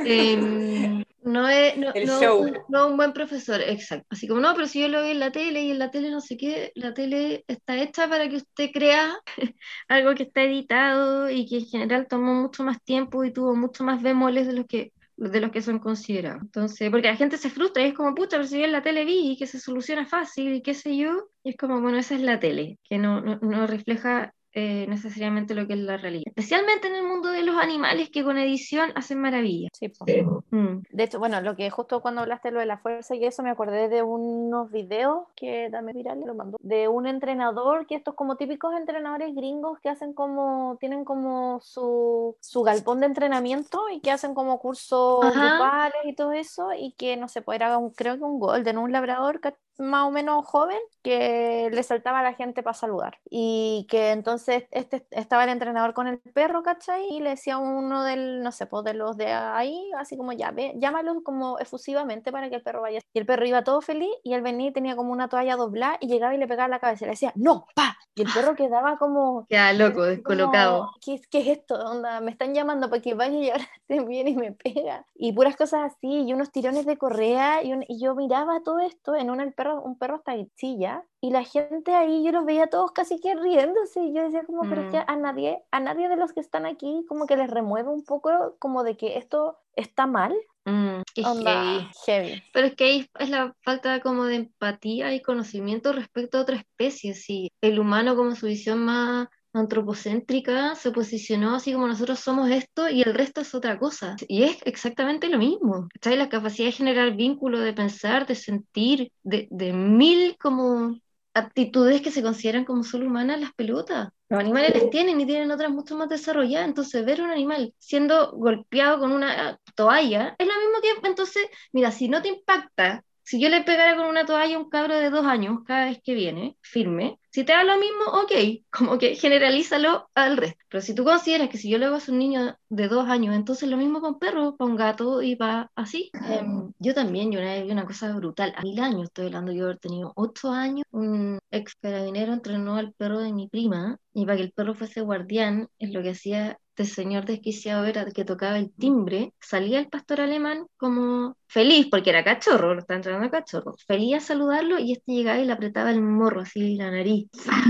eh, 0.05 0.37
no 1.23 1.47
es 1.47 1.77
no, 1.77 1.93
El 1.93 2.07
no, 2.07 2.19
show. 2.19 2.41
Un, 2.41 2.57
no 2.69 2.87
un 2.87 2.97
buen 2.97 3.13
profesor, 3.13 3.61
exacto. 3.61 4.07
Así 4.09 4.27
como, 4.27 4.41
no, 4.41 4.53
pero 4.53 4.67
si 4.67 4.81
yo 4.81 4.87
lo 4.87 5.03
vi 5.03 5.11
en 5.11 5.19
la 5.19 5.31
tele 5.31 5.63
y 5.63 5.71
en 5.71 5.79
la 5.79 5.91
tele 5.91 6.09
no 6.09 6.21
sé 6.21 6.37
qué, 6.37 6.71
la 6.75 6.93
tele 6.93 7.43
está 7.47 7.81
hecha 7.81 8.07
para 8.07 8.27
que 8.29 8.37
usted 8.37 8.71
crea 8.71 9.13
algo 9.87 10.15
que 10.15 10.23
está 10.23 10.43
editado 10.43 11.29
y 11.29 11.47
que 11.47 11.57
en 11.57 11.65
general 11.65 12.07
tomó 12.07 12.33
mucho 12.33 12.63
más 12.63 12.81
tiempo 12.83 13.23
y 13.23 13.31
tuvo 13.31 13.55
mucho 13.55 13.83
más 13.83 14.01
bemoles 14.01 14.47
de 14.47 14.53
los 14.53 14.65
que 14.65 14.91
de 15.15 15.39
los 15.39 15.51
que 15.51 15.61
son 15.61 15.77
considerados. 15.77 16.41
Entonces, 16.41 16.89
porque 16.89 17.07
la 17.07 17.15
gente 17.15 17.37
se 17.37 17.51
frustra 17.51 17.83
y 17.83 17.89
es 17.89 17.93
como, 17.93 18.15
pucha, 18.15 18.37
pero 18.37 18.45
si 18.45 18.57
yo 18.57 18.65
en 18.65 18.71
la 18.71 18.81
tele 18.81 19.05
vi 19.05 19.37
que 19.37 19.45
se 19.45 19.59
soluciona 19.59 20.07
fácil 20.07 20.55
y 20.55 20.61
qué 20.63 20.73
sé 20.73 20.97
yo, 20.97 21.29
y 21.43 21.51
es 21.51 21.55
como, 21.55 21.79
bueno, 21.81 21.99
esa 21.99 22.15
es 22.15 22.21
la 22.21 22.39
tele, 22.39 22.79
que 22.83 22.97
no, 22.97 23.21
no, 23.21 23.37
no 23.41 23.67
refleja 23.67 24.33
eh, 24.53 24.85
necesariamente 24.87 25.55
lo 25.55 25.67
que 25.67 25.73
es 25.73 25.79
la 25.79 25.97
realidad. 25.97 26.23
Especialmente 26.27 26.87
en 26.87 26.95
el 26.95 27.03
mundo 27.03 27.29
de 27.29 27.41
los 27.41 27.55
animales 27.57 28.09
que 28.09 28.23
con 28.23 28.37
edición 28.37 28.91
hacen 28.95 29.19
maravillas. 29.19 29.71
Sí, 29.73 29.89
pues. 29.89 30.25
mm. 30.51 30.83
De 30.91 31.03
hecho, 31.03 31.19
bueno, 31.19 31.41
lo 31.41 31.55
que 31.55 31.69
justo 31.69 32.01
cuando 32.01 32.21
hablaste 32.21 32.51
lo 32.51 32.59
de 32.59 32.67
la 32.67 32.77
fuerza 32.77 33.15
y 33.15 33.25
eso, 33.25 33.41
me 33.41 33.49
acordé 33.49 33.89
de 33.89 34.03
unos 34.03 34.69
videos 34.71 35.27
que 35.35 35.69
también 35.71 35.97
viral 35.97 36.21
lo 36.25 36.35
mandó, 36.35 36.57
de 36.61 36.87
un 36.87 37.07
entrenador, 37.07 37.87
que 37.87 37.95
estos 37.95 38.13
como 38.13 38.35
típicos 38.35 38.75
entrenadores 38.75 39.33
gringos 39.33 39.79
que 39.79 39.89
hacen 39.89 40.13
como, 40.13 40.77
tienen 40.79 41.03
como 41.03 41.59
su, 41.61 42.35
su 42.39 42.61
galpón 42.61 42.99
de 42.99 43.07
entrenamiento 43.07 43.89
y 43.89 44.01
que 44.01 44.11
hacen 44.11 44.35
como 44.35 44.59
cursos 44.59 45.19
grupales 45.21 46.05
y 46.05 46.13
todo 46.13 46.31
eso, 46.31 46.69
y 46.77 46.93
que 46.93 47.17
no 47.17 47.27
sé, 47.27 47.41
pues 47.41 47.55
era 47.55 47.77
un, 47.77 47.89
creo 47.91 48.17
que 48.17 48.23
un 48.23 48.39
golden, 48.39 48.77
un 48.77 48.91
labrador 48.91 49.39
más 49.77 50.07
o 50.07 50.11
menos 50.11 50.45
joven 50.45 50.79
que 51.01 51.69
le 51.71 51.83
saltaba 51.83 52.19
a 52.19 52.23
la 52.23 52.33
gente 52.33 52.63
para 52.63 52.73
saludar 52.73 53.19
y 53.29 53.85
que 53.89 54.11
entonces 54.11 54.65
este 54.71 55.05
estaba 55.11 55.43
el 55.43 55.49
entrenador 55.49 55.93
con 55.93 56.07
el 56.07 56.19
perro, 56.19 56.63
¿cachai? 56.63 57.07
Y 57.09 57.19
le 57.19 57.31
decía 57.31 57.55
a 57.55 57.57
uno 57.57 58.03
del, 58.03 58.41
no 58.41 58.51
sé, 58.51 58.65
pues 58.65 58.83
de 58.85 58.93
los 58.93 59.17
de 59.17 59.31
ahí, 59.31 59.91
así 59.97 60.17
como 60.17 60.31
ya, 60.31 60.51
ve, 60.51 60.73
llámalo 60.77 61.23
como 61.23 61.59
efusivamente 61.59 62.31
para 62.31 62.49
que 62.49 62.55
el 62.55 62.63
perro 62.63 62.81
vaya. 62.81 62.99
Y 63.13 63.19
el 63.19 63.25
perro 63.25 63.45
iba 63.45 63.63
todo 63.63 63.81
feliz 63.81 64.11
y 64.23 64.33
él 64.33 64.41
venía 64.41 64.69
y 64.69 64.73
tenía 64.73 64.95
como 64.95 65.11
una 65.11 65.27
toalla 65.27 65.55
doblada 65.55 65.97
y 65.99 66.07
llegaba 66.07 66.33
y 66.35 66.37
le 66.37 66.47
pegaba 66.47 66.67
la 66.67 66.79
cabeza 66.79 67.05
y 67.05 67.07
le 67.07 67.11
decía, 67.11 67.33
no, 67.35 67.67
pa. 67.75 67.97
Y 68.15 68.21
el 68.21 68.27
perro 68.31 68.55
quedaba 68.55 68.97
como... 68.97 69.45
Queda 69.49 69.73
loco, 69.73 70.03
descolocado. 70.03 70.91
¿Qué, 71.03 71.19
¿Qué, 71.31 71.39
es 71.39 71.57
esto? 71.59 71.75
Onda, 71.75 72.21
me 72.21 72.31
están 72.31 72.53
llamando 72.53 72.89
para 72.89 73.01
que 73.01 73.15
vaya 73.15 73.37
y 73.37 73.49
ahora 73.49 73.67
se 73.87 74.03
viene 74.03 74.31
y 74.31 74.35
me 74.35 74.51
pega. 74.51 75.05
Y 75.15 75.33
puras 75.33 75.55
cosas 75.55 75.93
así, 75.93 76.23
y 76.23 76.33
unos 76.33 76.51
tirones 76.51 76.85
de 76.85 76.97
correa, 76.97 77.63
y, 77.63 77.73
un, 77.73 77.83
y 77.87 77.99
yo 77.99 78.15
miraba 78.15 78.61
todo 78.63 78.79
esto 78.79 79.15
en 79.15 79.29
un, 79.29 79.41
el 79.41 79.53
perro, 79.63 79.81
un 79.81 79.97
perro 79.97 80.15
hasta 80.15 80.33
chilla, 80.55 81.03
y 81.21 81.31
la 81.31 81.43
gente 81.43 81.93
ahí, 81.93 82.23
yo 82.23 82.31
los 82.31 82.45
veía 82.45 82.67
todos 82.67 82.91
casi 82.91 83.19
que 83.19 83.35
riéndose, 83.35 84.01
y 84.03 84.13
yo 84.13 84.23
decía 84.23 84.43
como, 84.45 84.63
mm. 84.63 84.69
pero 84.69 84.81
es 84.83 84.91
que 84.91 85.03
a 85.05 85.15
nadie, 85.15 85.63
a 85.71 85.79
nadie 85.79 86.09
de 86.09 86.17
los 86.17 86.33
que 86.33 86.39
están 86.39 86.65
aquí 86.65 87.05
como 87.07 87.25
que 87.25 87.37
les 87.37 87.49
remueve 87.49 87.89
un 87.89 88.03
poco 88.03 88.55
como 88.59 88.83
de 88.83 88.97
que 88.97 89.17
esto 89.17 89.57
está 89.75 90.05
mal. 90.07 90.33
Mm, 90.65 91.01
heavy. 91.15 91.87
heavy. 92.05 92.43
Pero 92.53 92.67
es 92.67 92.75
que 92.75 92.83
ahí 92.85 93.09
es 93.19 93.29
la 93.29 93.53
falta 93.63 93.99
como 93.99 94.25
de 94.25 94.35
empatía 94.35 95.13
y 95.13 95.21
conocimiento 95.21 95.91
respecto 95.91 96.37
a 96.37 96.41
otra 96.41 96.55
especie, 96.55 97.13
sí. 97.13 97.51
El 97.61 97.79
humano 97.79 98.15
como 98.15 98.35
su 98.35 98.47
visión 98.47 98.79
más 98.79 99.27
antropocéntrica 99.53 100.75
se 100.75 100.91
posicionó 100.91 101.55
así 101.55 101.73
como 101.73 101.87
nosotros 101.87 102.19
somos 102.19 102.49
esto 102.49 102.89
y 102.89 103.01
el 103.01 103.13
resto 103.13 103.41
es 103.41 103.53
otra 103.55 103.77
cosa. 103.79 104.15
Y 104.27 104.43
es 104.43 104.57
exactamente 104.65 105.29
lo 105.29 105.37
mismo. 105.37 105.87
¿Cachai? 105.93 106.17
La 106.17 106.29
capacidad 106.29 106.67
de 106.67 106.71
generar 106.73 107.15
vínculo, 107.15 107.59
de 107.59 107.73
pensar, 107.73 108.25
de 108.27 108.35
sentir, 108.35 109.11
de, 109.23 109.47
de 109.51 109.73
mil 109.73 110.37
como 110.39 110.97
aptitudes 111.33 112.01
que 112.01 112.11
se 112.11 112.21
consideran 112.21 112.65
como 112.65 112.83
solo 112.83 113.07
humanas 113.07 113.39
las 113.39 113.53
pelotas. 113.53 114.09
Los 114.29 114.39
animales 114.39 114.73
las 114.73 114.89
tienen 114.89 115.19
y 115.21 115.25
tienen 115.25 115.51
otras 115.51 115.71
mucho 115.71 115.95
más 115.95 116.09
desarrolladas. 116.09 116.67
Entonces, 116.67 117.05
ver 117.05 117.21
un 117.21 117.31
animal 117.31 117.73
siendo 117.77 118.31
golpeado 118.31 118.99
con 118.99 119.11
una 119.11 119.59
toalla 119.75 120.35
es 120.37 120.47
lo 120.47 120.53
mismo 120.53 120.81
que, 120.81 121.07
entonces, 121.07 121.43
mira, 121.71 121.91
si 121.91 122.07
no 122.07 122.21
te 122.21 122.29
impacta, 122.29 123.03
si 123.23 123.39
yo 123.39 123.49
le 123.49 123.63
pegara 123.63 123.95
con 123.95 124.07
una 124.07 124.25
toalla 124.25 124.55
a 124.55 124.59
un 124.59 124.69
cabro 124.69 124.95
de 124.97 125.09
dos 125.09 125.25
años 125.25 125.59
cada 125.65 125.85
vez 125.85 125.99
que 126.03 126.13
viene, 126.13 126.57
firme, 126.61 127.19
si 127.33 127.43
te 127.43 127.53
da 127.53 127.63
lo 127.63 127.77
mismo, 127.79 128.05
ok, 128.21 128.31
como 128.69 128.97
que 128.99 129.15
generalízalo 129.15 130.09
al 130.13 130.37
resto. 130.37 130.63
Pero 130.69 130.81
si 130.81 130.93
tú 130.93 131.03
consideras 131.03 131.49
que 131.49 131.57
si 131.57 131.69
yo 131.69 131.79
le 131.79 131.85
hago 131.85 131.95
a 131.95 132.01
un 132.07 132.19
niño 132.19 132.57
de 132.69 132.87
dos 132.87 133.07
años, 133.09 133.35
entonces 133.35 133.69
lo 133.69 133.77
mismo 133.77 134.01
con 134.01 134.19
perros, 134.19 134.53
para 134.57 134.69
un 134.69 134.77
gato 134.77 135.21
y 135.23 135.35
para 135.35 135.71
así. 135.75 136.11
Eh, 136.29 136.43
yo 136.77 136.93
también, 136.93 137.31
yo 137.31 137.39
una 137.39 137.53
vez 137.53 137.65
vi 137.65 137.71
una 137.71 137.85
cosa 137.85 138.13
brutal. 138.15 138.53
A 138.55 138.61
mil 138.61 138.79
años, 138.79 139.05
estoy 139.05 139.27
hablando 139.27 139.51
yo 139.51 139.65
haber 139.65 139.79
tenido 139.79 140.13
ocho 140.15 140.51
años, 140.51 140.85
un 140.91 141.39
ex 141.49 141.75
carabinero 141.75 142.33
entrenó 142.33 142.75
al 142.75 142.93
perro 142.93 143.19
de 143.19 143.33
mi 143.33 143.47
prima 143.47 143.97
y 144.13 144.25
para 144.25 144.37
que 144.37 144.43
el 144.43 144.51
perro 144.51 144.75
fuese 144.75 145.01
guardián, 145.01 145.69
es 145.79 145.91
lo 145.91 146.03
que 146.03 146.11
hacía 146.11 146.59
este 146.75 146.85
señor 146.85 147.25
desquiciado 147.25 147.85
era 147.85 148.05
que 148.05 148.25
tocaba 148.25 148.57
el 148.57 148.73
timbre, 148.73 149.33
salía 149.39 149.79
el 149.79 149.89
pastor 149.89 150.21
alemán 150.21 150.65
como 150.75 151.37
feliz, 151.47 151.87
porque 151.91 152.09
era 152.09 152.23
cachorro, 152.23 152.73
lo 152.73 152.79
está 152.79 152.95
entrenando 152.95 153.29
cachorro, 153.29 153.75
feliz 153.85 154.15
a 154.15 154.19
saludarlo 154.19 154.79
y 154.79 154.93
este 154.93 155.11
llegaba 155.11 155.39
y 155.39 155.45
le 155.45 155.53
apretaba 155.53 155.91
el 155.91 156.01
morro, 156.01 156.41
así 156.41 156.75
la 156.75 156.89
nariz, 156.89 157.27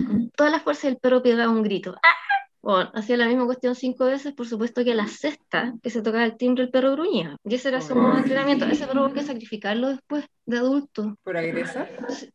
con 0.07 0.29
toda 0.31 0.49
la 0.49 0.61
fuerza 0.61 0.87
del 0.87 0.97
perro 0.97 1.21
pegaba 1.21 1.51
un 1.51 1.63
grito. 1.63 1.95
¡Ah! 2.01 2.13
Bueno, 2.61 2.91
hacía 2.93 3.17
la 3.17 3.27
misma 3.27 3.45
cuestión 3.45 3.75
cinco 3.75 4.05
veces, 4.05 4.33
por 4.33 4.47
supuesto 4.47 4.85
que 4.85 4.93
a 4.93 4.95
la 4.95 5.07
sexta 5.07 5.73
que 5.83 5.89
se 5.89 6.01
tocaba 6.01 6.23
el 6.23 6.37
timbre 6.37 6.63
el 6.63 6.69
perro 6.69 6.93
gruñía. 6.93 7.35
Y 7.43 7.55
ese 7.55 7.67
era 7.67 7.81
su 7.81 7.93
modo 7.93 8.13
de 8.13 8.19
entrenamiento. 8.19 8.63
Ese 8.63 8.87
perro 8.87 9.05
hubo 9.05 9.13
que 9.13 9.21
sacrificarlo 9.21 9.89
después 9.89 10.25
de 10.45 10.59
adulto. 10.59 11.17
¿Por 11.23 11.35
agresor? 11.35 11.89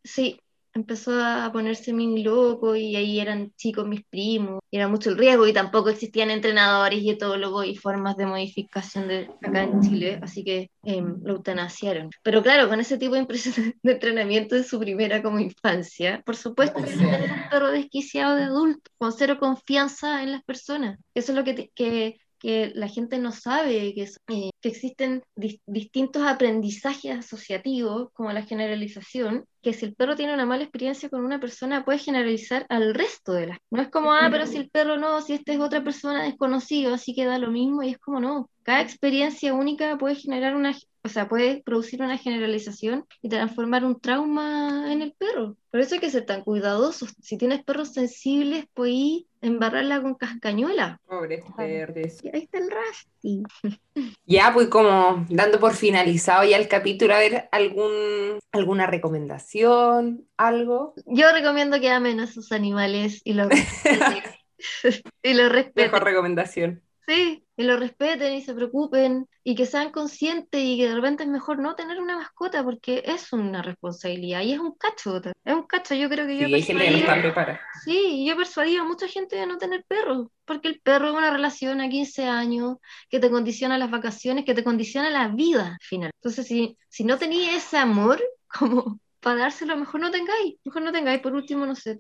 Sí, 0.05 0.39
empezó 0.79 1.13
a 1.21 1.51
ponerse 1.53 1.93
muy 1.93 2.23
loco 2.23 2.75
y 2.77 2.97
ahí 2.97 3.21
eran 3.21 3.53
chicos 3.57 3.87
mis 3.87 4.05
primos, 4.05 4.61
y 4.71 4.77
era 4.77 4.89
mucho 4.89 5.11
el 5.11 5.19
riesgo 5.19 5.47
y 5.47 5.53
tampoco 5.53 5.91
existían 5.91 6.31
entrenadores 6.31 7.01
y 7.01 7.11
etólogos 7.11 7.67
y 7.67 7.77
formas 7.77 8.17
de 8.17 8.27
modificación 8.27 9.09
de 9.09 9.29
acá 9.43 9.63
en 9.63 9.81
Chile, 9.81 10.19
así 10.23 10.45
que 10.45 10.71
em, 10.85 11.21
lo 11.23 11.35
eutanasiaron. 11.35 12.11
Pero 12.23 12.43
claro, 12.43 12.69
con 12.69 12.81
ese 12.81 12.99
tipo 12.99 13.15
de, 13.15 13.27
de 13.83 13.93
entrenamiento 13.93 14.55
de 14.55 14.65
su 14.65 14.79
primera 14.79 15.23
como 15.23 15.39
infancia, 15.41 16.23
por 16.25 16.37
supuesto 16.37 16.83
que 16.83 16.91
un 16.91 17.49
perro 17.51 17.71
desquiciado 17.71 18.37
de 18.37 18.45
adulto, 18.45 18.91
con 18.99 19.13
cero 19.13 19.39
confianza 19.39 20.23
en 20.23 20.33
las 20.33 20.45
personas. 20.45 20.99
Eso 21.15 21.33
es 21.33 21.39
lo 21.39 21.45
que, 21.45 21.71
que 21.75 22.21
que 22.39 22.73
la 22.75 22.89
gente 22.89 23.19
no 23.19 23.33
sabe, 23.33 23.95
que, 23.95 24.09
eh, 24.29 24.51
que 24.61 24.69
existen 24.69 25.23
distintos 25.67 26.23
aprendizajes 26.23 27.19
asociativos, 27.19 28.11
como 28.13 28.33
la 28.33 28.43
generalización, 28.43 29.45
que 29.63 29.73
si 29.73 29.87
el 29.87 29.95
perro 29.95 30.17
tiene 30.17 30.35
una 30.35 30.47
mala 30.47 30.63
experiencia 30.63 31.09
con 31.09 31.25
una 31.25 31.41
persona, 31.41 31.85
puede 31.85 31.99
generalizar 31.99 32.65
al 32.69 32.95
resto 32.95 33.33
de 33.33 33.49
las. 33.49 33.59
No 33.71 33.83
es 33.83 33.89
como, 33.91 34.13
ah, 34.13 34.29
pero 34.31 34.47
si 34.47 34.57
el 34.57 34.71
perro 34.71 34.97
no, 34.97 35.21
si 35.21 35.35
esta 35.35 35.53
es 35.53 35.61
otra 35.61 35.83
persona 35.83 36.25
desconocida, 36.25 36.95
así 36.95 37.15
que 37.15 37.25
da 37.25 37.39
lo 37.39 37.51
mismo, 37.51 37.83
y 37.83 37.91
es 37.91 37.99
como 37.99 38.21
no. 38.21 38.51
Cada 38.63 38.83
experiencia 38.83 39.55
única 39.55 39.97
puede 39.99 40.15
generar 40.15 40.55
una, 40.55 40.77
o 41.03 41.09
sea, 41.09 41.29
puede 41.29 41.63
producir 41.63 42.03
una 42.03 42.19
generalización 42.19 43.07
y 43.23 43.29
transformar 43.29 43.85
un 43.85 43.99
trauma 44.01 44.93
en 44.93 45.03
el 45.03 45.13
perro. 45.13 45.57
Por 45.71 45.81
eso 45.81 45.95
hay 45.95 46.01
que 46.01 46.11
ser 46.11 46.27
tan 46.27 46.43
cuidadosos. 46.45 47.15
Si 47.21 47.39
tienes 47.39 47.65
perros 47.65 47.93
sensibles, 47.93 48.67
puedes 48.75 49.25
embarrarla 49.41 50.01
con 50.03 50.15
cascañuela. 50.15 51.01
Pobre 51.07 51.43
verdes. 51.57 52.21
ahí 52.33 52.43
está 52.43 52.59
el 52.59 52.71
Rusty. 52.71 53.43
Ya, 54.25 54.53
pues 54.55 54.69
como 54.69 55.27
dando 55.29 55.59
por 55.59 55.75
finalizado 55.75 56.45
ya 56.45 56.57
el 56.57 56.69
capítulo, 56.69 57.15
a 57.15 57.19
ver, 57.19 57.49
algún, 57.51 58.39
alguna 58.53 58.87
recomendación, 58.87 60.27
algo. 60.37 60.95
Yo 61.07 61.33
recomiendo 61.33 61.81
que 61.81 61.91
amen 61.91 62.21
a 62.21 62.27
sus 62.27 62.53
animales 62.53 63.21
y 63.25 63.33
los 63.33 63.49
respeten. 63.49 64.23
y 65.23 65.35
los 65.35 65.51
respeten. 65.51 65.91
Mejor 65.91 66.05
recomendación. 66.05 66.83
Sí, 67.07 67.45
y 67.59 67.65
lo 67.65 67.77
respeten 67.77 68.35
y 68.35 68.41
se 68.41 68.55
preocupen 68.55 69.29
y 69.43 69.57
que 69.57 69.67
sean 69.67 69.91
conscientes 69.91 70.63
y 70.63 70.79
que 70.79 70.89
de 70.89 70.95
repente 70.95 71.25
es 71.25 71.29
mejor 71.29 71.59
no 71.59 71.75
tener 71.75 72.01
una 72.01 72.17
mascota 72.17 72.63
porque 72.63 73.03
es 73.05 73.33
una 73.33 73.63
responsabilidad 73.63 74.43
y 74.43 74.53
es 74.53 74.61
un 74.61 74.77
cacho, 74.77 75.21
es 75.45 75.55
un 75.55 75.65
cacho, 75.65 75.97
yo 75.97 76.09
creo 76.09 76.25
que 76.29 76.39
yo 76.39 76.47
sí, 76.47 76.55
hay 76.55 76.63
gente 76.63 76.85
que 76.85 76.91
no 76.93 76.97
está 76.99 77.21
preparada. 77.21 77.61
Sí, 77.85 78.25
yo 78.25 78.35
he 78.35 78.37
persuadido 78.37 78.83
a 78.83 78.87
mucha 78.87 79.09
gente 79.09 79.35
de 79.35 79.47
no 79.47 79.59
tener 79.59 79.85
perros, 79.89 80.29
porque 80.45 80.69
el 80.69 80.81
perro 80.81 81.09
es 81.09 81.15
una 81.15 81.33
relación 81.33 81.81
a 81.81 81.89
15 81.89 82.27
años 82.27 82.77
que 83.11 83.19
te 83.19 83.29
condiciona 83.29 83.77
las 83.77 83.91
vacaciones, 83.91 84.45
que 84.45 84.55
te 84.55 84.63
condiciona 84.63 85.11
la 85.11 85.27
vida 85.27 85.73
al 85.73 85.85
final. 85.85 86.13
Entonces, 86.15 86.47
si, 86.47 86.79
si 86.89 87.03
no 87.03 87.19
tenías 87.19 87.57
ese 87.57 87.77
amor, 87.77 88.23
como 88.47 89.01
para 89.21 89.41
dárselo, 89.41 89.77
mejor 89.77 90.01
no 90.01 90.11
tengáis, 90.11 90.57
mejor 90.65 90.83
no 90.83 90.93
tengáis, 90.93 91.21
por 91.21 91.35
último, 91.35 91.67
no 91.67 91.75
sé, 91.75 91.97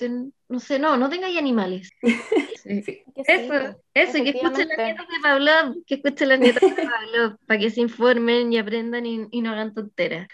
no 0.48 0.60
sé, 0.60 0.78
no, 0.78 0.96
no 0.96 1.08
tengáis 1.08 1.36
animales. 1.38 1.90
Eso, 2.64 3.76
eso, 3.94 4.22
que 4.22 4.30
escuchen 4.30 4.68
las 4.68 4.78
nietas 4.78 5.06
de 5.08 5.20
Pablo, 5.22 5.50
que 5.86 5.94
escuchen 5.94 6.28
las 6.28 6.38
nietas 6.38 6.76
de 6.76 6.82
Pablo, 6.82 7.38
para 7.46 7.58
que 7.58 7.70
se 7.70 7.80
informen 7.80 8.52
y 8.52 8.58
aprendan 8.58 9.06
y, 9.06 9.26
y 9.30 9.40
no 9.40 9.50
hagan 9.50 9.72
tonteras. 9.72 10.28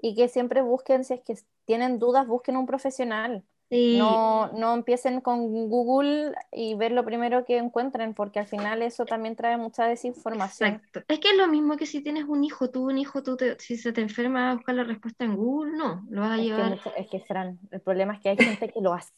Y 0.00 0.14
que 0.14 0.28
siempre 0.28 0.62
busquen, 0.62 1.04
si 1.04 1.14
es 1.14 1.20
que 1.22 1.34
tienen 1.64 1.98
dudas, 1.98 2.26
busquen 2.28 2.56
un 2.56 2.66
profesional. 2.66 3.42
No, 3.70 4.50
no 4.52 4.74
empiecen 4.74 5.20
con 5.20 5.68
Google 5.68 6.32
y 6.50 6.74
ver 6.74 6.90
lo 6.90 7.04
primero 7.04 7.44
que 7.44 7.56
encuentren, 7.56 8.14
porque 8.14 8.40
al 8.40 8.46
final 8.46 8.82
eso 8.82 9.04
también 9.04 9.36
trae 9.36 9.56
mucha 9.56 9.86
desinformación. 9.86 10.70
Exacto. 10.70 11.02
Es 11.06 11.20
que 11.20 11.30
es 11.30 11.36
lo 11.36 11.46
mismo 11.46 11.76
que 11.76 11.86
si 11.86 12.00
tienes 12.00 12.24
un 12.24 12.42
hijo, 12.42 12.70
tú 12.70 12.88
un 12.88 12.98
hijo, 12.98 13.22
tú 13.22 13.36
si 13.58 13.76
se 13.76 13.92
te 13.92 14.00
enferma 14.00 14.50
a 14.50 14.54
buscar 14.54 14.74
la 14.74 14.84
respuesta 14.84 15.24
en 15.24 15.36
Google, 15.36 15.76
no, 15.76 16.04
lo 16.10 16.20
vas 16.20 16.38
a 16.38 16.42
llevar. 16.42 16.80
es 16.96 17.08
que, 17.08 17.20
Fran, 17.20 17.60
el 17.70 17.80
problema 17.80 18.14
es 18.14 18.20
que 18.20 18.30
hay 18.30 18.36
gente 18.36 18.68
que 18.68 18.80
lo 18.80 18.92
hace. 18.92 19.12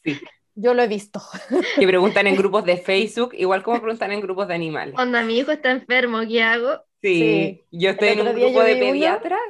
Yo 0.55 0.75
lo 0.75 0.83
he 0.83 0.89
visto. 0.89 1.21
Que 1.79 1.87
preguntan 1.87 2.27
en 2.27 2.37
grupos 2.37 2.65
de 2.65 2.77
Facebook, 2.77 3.35
igual 3.35 3.63
como 3.63 3.81
preguntan 3.81 4.13
en 4.13 4.21
grupos 4.21 4.49
de 4.49 4.55
animales. 4.55 4.95
Cuando 4.95 5.21
mi 5.23 5.39
hijo 5.39 5.51
está 5.51 5.71
enfermo, 5.71 6.21
¿qué 6.29 6.43
hago? 6.43 6.83
Sí, 7.01 7.65
yo 7.71 7.91
estoy 7.91 8.11
en 8.11 8.21
un 8.21 8.35
grupo 8.35 8.63
de 8.63 8.77
pediatras 8.77 9.41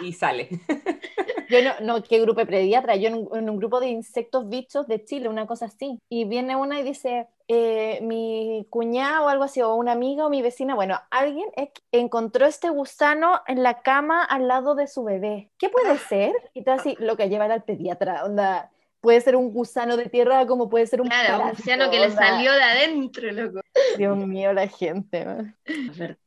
y 0.00 0.12
sale. 0.12 0.48
Yo 1.50 1.58
no, 1.62 1.72
no, 1.80 2.02
¿qué 2.04 2.20
grupo 2.20 2.40
de 2.40 2.46
pediatra? 2.46 2.94
Yo 2.94 3.08
en 3.08 3.48
un, 3.48 3.56
grupo 3.56 3.80
de 3.80 3.88
insectos 3.88 4.48
bichos 4.48 4.86
de 4.86 5.04
Chile, 5.04 5.28
una 5.28 5.46
cosa 5.46 5.66
así. 5.66 5.98
Y 6.08 6.24
viene 6.24 6.54
una 6.54 6.78
y 6.78 6.84
dice, 6.84 7.26
eh, 7.48 7.98
mi 8.02 8.66
cuñada 8.70 9.22
o 9.22 9.28
algo 9.28 9.44
así, 9.44 9.60
o 9.60 9.74
una 9.74 9.90
amiga 9.90 10.24
o 10.24 10.30
mi 10.30 10.42
vecina, 10.42 10.76
bueno, 10.76 11.00
alguien 11.10 11.48
encontró 11.90 12.46
este 12.46 12.70
gusano 12.70 13.40
en 13.48 13.64
la 13.64 13.82
cama 13.82 14.22
al 14.22 14.46
lado 14.46 14.76
de 14.76 14.86
su 14.86 15.02
bebé. 15.02 15.50
¿Qué 15.58 15.68
puede 15.68 15.98
ser? 15.98 16.32
Y 16.54 16.62
todo 16.62 16.76
así, 16.76 16.96
lo 17.00 17.16
que 17.16 17.28
lleva 17.28 17.46
al 17.46 17.64
pediatra, 17.64 18.24
onda 18.24 18.70
puede 19.00 19.20
ser 19.20 19.36
un 19.36 19.52
gusano 19.52 19.96
de 19.96 20.08
tierra 20.08 20.46
como 20.46 20.68
puede 20.68 20.86
ser 20.86 21.00
un 21.00 21.08
claro, 21.08 21.44
un 21.44 21.50
gusano 21.50 21.90
que 21.90 22.00
le 22.00 22.10
salió 22.10 22.52
de 22.52 22.62
adentro, 22.62 23.32
loco. 23.32 23.60
Dios 23.96 24.16
mío, 24.16 24.52
la 24.52 24.68
gente. 24.68 25.26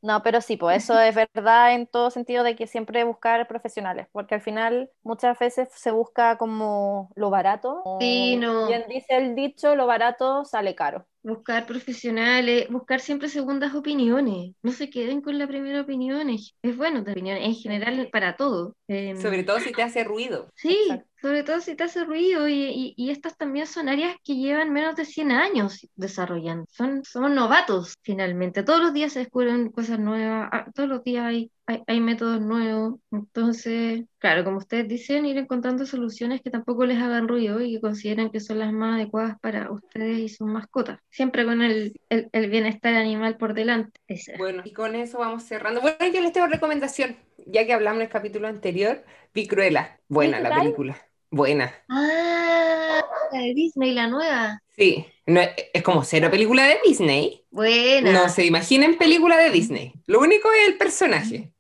No, 0.01 0.21
pero 0.23 0.41
sí, 0.41 0.57
pues 0.57 0.83
eso 0.83 0.99
es 0.99 1.15
verdad 1.15 1.73
en 1.73 1.87
todo 1.87 2.09
sentido 2.09 2.43
de 2.43 2.55
que 2.55 2.67
siempre 2.67 3.03
buscar 3.03 3.47
profesionales, 3.47 4.07
porque 4.11 4.35
al 4.35 4.41
final 4.41 4.89
muchas 5.03 5.37
veces 5.37 5.69
se 5.73 5.91
busca 5.91 6.37
como 6.37 7.11
lo 7.15 7.29
barato. 7.29 7.83
Sí, 7.99 8.35
no. 8.37 8.67
Bien 8.67 8.85
dice 8.87 9.17
el 9.17 9.35
dicho, 9.35 9.75
lo 9.75 9.87
barato 9.87 10.45
sale 10.45 10.75
caro 10.75 11.05
buscar 11.23 11.65
profesionales, 11.65 12.67
buscar 12.69 12.99
siempre 12.99 13.29
segundas 13.29 13.73
opiniones. 13.73 14.51
No 14.61 14.71
se 14.71 14.89
queden 14.89 15.21
con 15.21 15.37
la 15.37 15.47
primera 15.47 15.81
opinión. 15.81 16.29
Es, 16.29 16.53
bueno 16.75 17.03
tu 17.03 17.11
opinión 17.11 17.37
en 17.37 17.55
general 17.55 18.09
para 18.11 18.35
todo. 18.35 18.75
Em, 18.87 19.19
sobre 19.19 19.43
todo 19.43 19.59
si 19.59 19.71
te 19.71 19.81
hace 19.81 20.03
ruido. 20.03 20.49
Sí, 20.55 20.77
sobre 21.21 21.43
todo 21.43 21.61
si 21.61 21.75
te 21.75 21.85
hace 21.85 22.03
ruido. 22.03 22.47
Y, 22.47 22.93
y, 22.97 23.09
estas 23.09 23.37
también 23.37 23.65
son 23.65 23.87
áreas 23.87 24.15
que 24.23 24.35
llevan 24.35 24.73
menos 24.73 24.95
de 24.95 25.05
100 25.05 25.31
años 25.31 25.87
desarrollando. 25.95 26.65
Son, 26.69 27.03
somos 27.05 27.31
novatos 27.31 27.95
finalmente. 28.01 28.63
Todos 28.63 28.81
los 28.81 28.93
días 28.93 29.13
se 29.13 29.19
descubren 29.19 29.69
cosas 29.69 29.99
nuevas. 29.99 30.49
Ah, 30.51 30.65
todos 30.75 30.89
los 30.89 31.03
días 31.03 31.25
hay 31.25 31.51
hay, 31.65 31.99
métodos 31.99 32.41
nuevos. 32.41 32.99
Entonces, 33.11 34.03
claro, 34.19 34.43
como 34.43 34.57
ustedes 34.57 34.87
dicen, 34.87 35.25
ir 35.25 35.37
encontrando 35.37 35.85
soluciones 35.85 36.41
que 36.41 36.49
tampoco 36.49 36.85
les 36.85 37.01
hagan 37.01 37.27
ruido 37.27 37.61
y 37.61 37.73
que 37.73 37.81
consideren 37.81 38.29
que 38.29 38.39
son 38.39 38.59
las 38.59 38.73
más 38.73 38.95
adecuadas 38.95 39.39
para 39.39 39.71
ustedes 39.71 40.19
y 40.19 40.29
sus 40.29 40.47
mascotas. 40.47 40.99
Siempre 41.09 41.45
con 41.45 41.61
el, 41.61 41.93
el, 42.09 42.49
bienestar 42.49 42.95
animal 42.95 43.37
por 43.37 43.53
delante. 43.53 43.99
Bueno, 44.37 44.61
y 44.65 44.73
con 44.73 44.95
eso 44.95 45.19
vamos 45.19 45.43
cerrando. 45.43 45.81
Bueno, 45.81 45.97
yo 46.13 46.21
les 46.21 46.33
tengo 46.33 46.47
recomendación. 46.47 47.15
Ya 47.45 47.65
que 47.65 47.73
hablamos 47.73 47.99
en 47.99 48.07
el 48.07 48.11
capítulo 48.11 48.47
anterior, 48.47 49.03
vi 49.33 49.47
Cruella. 49.47 49.99
Buena 50.07 50.39
la 50.39 50.55
película. 50.55 50.97
Buena. 51.29 51.73
Ah, 51.89 53.01
la 53.31 53.39
de 53.39 53.53
Disney, 53.55 53.93
la 53.93 54.07
nueva. 54.07 54.61
Sí, 54.75 55.05
no, 55.25 55.41
es 55.73 55.83
como 55.83 56.03
cero 56.03 56.29
película 56.29 56.65
de 56.67 56.77
Disney. 56.85 57.43
Buena. 57.49 58.11
No 58.11 58.29
se 58.29 58.45
imaginen 58.45 58.97
película 58.97 59.37
de 59.37 59.49
Disney. 59.49 59.93
Lo 60.05 60.19
único 60.19 60.51
es 60.51 60.67
el 60.67 60.77
personaje. 60.77 61.52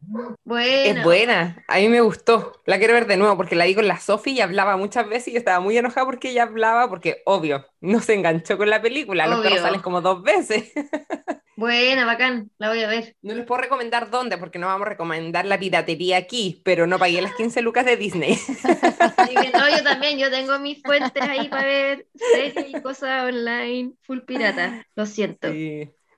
Es 0.59 1.03
buena. 1.03 1.63
A 1.67 1.77
mí 1.77 1.89
me 1.89 2.01
gustó. 2.01 2.61
La 2.65 2.77
quiero 2.77 2.93
ver 2.93 3.07
de 3.07 3.17
nuevo 3.17 3.35
porque 3.37 3.55
la 3.55 3.65
vi 3.65 3.75
con 3.75 3.87
la 3.87 3.99
Sophie 3.99 4.33
y 4.33 4.41
hablaba 4.41 4.77
muchas 4.77 5.07
veces 5.07 5.29
y 5.29 5.31
yo 5.33 5.37
estaba 5.39 5.59
muy 5.59 5.77
enojada 5.77 6.05
porque 6.05 6.29
ella 6.29 6.43
hablaba 6.43 6.89
porque, 6.89 7.21
obvio, 7.25 7.65
no 7.81 7.99
se 8.01 8.13
enganchó 8.13 8.57
con 8.57 8.69
la 8.69 8.81
película. 8.81 9.27
Los 9.27 9.41
perros 9.41 9.61
salen 9.61 9.81
como 9.81 10.01
dos 10.01 10.23
veces. 10.23 10.71
Buena, 11.55 12.05
bacán, 12.05 12.49
la 12.57 12.69
voy 12.69 12.81
a 12.81 12.87
ver. 12.87 13.15
No 13.21 13.35
les 13.35 13.45
puedo 13.45 13.61
recomendar 13.61 14.09
dónde, 14.09 14.39
porque 14.39 14.57
no 14.57 14.67
vamos 14.67 14.87
a 14.87 14.89
recomendar 14.89 15.45
la 15.45 15.59
piratería 15.59 16.17
aquí, 16.17 16.61
pero 16.65 16.87
no 16.87 16.97
pagué 16.97 17.21
las 17.21 17.35
15 17.35 17.61
lucas 17.61 17.85
de 17.85 17.95
Disney. 17.95 18.37
no, 19.53 19.69
yo 19.69 19.83
también, 19.83 20.17
yo 20.17 20.31
tengo 20.31 20.57
mis 20.57 20.81
fuentes 20.81 21.21
ahí 21.21 21.47
para 21.49 21.63
ver 21.63 22.07
series 22.15 22.69
y 22.69 22.81
cosas 22.81 23.25
online, 23.25 23.93
full 24.01 24.21
pirata, 24.21 24.87
lo 24.95 25.05
siento. 25.05 25.49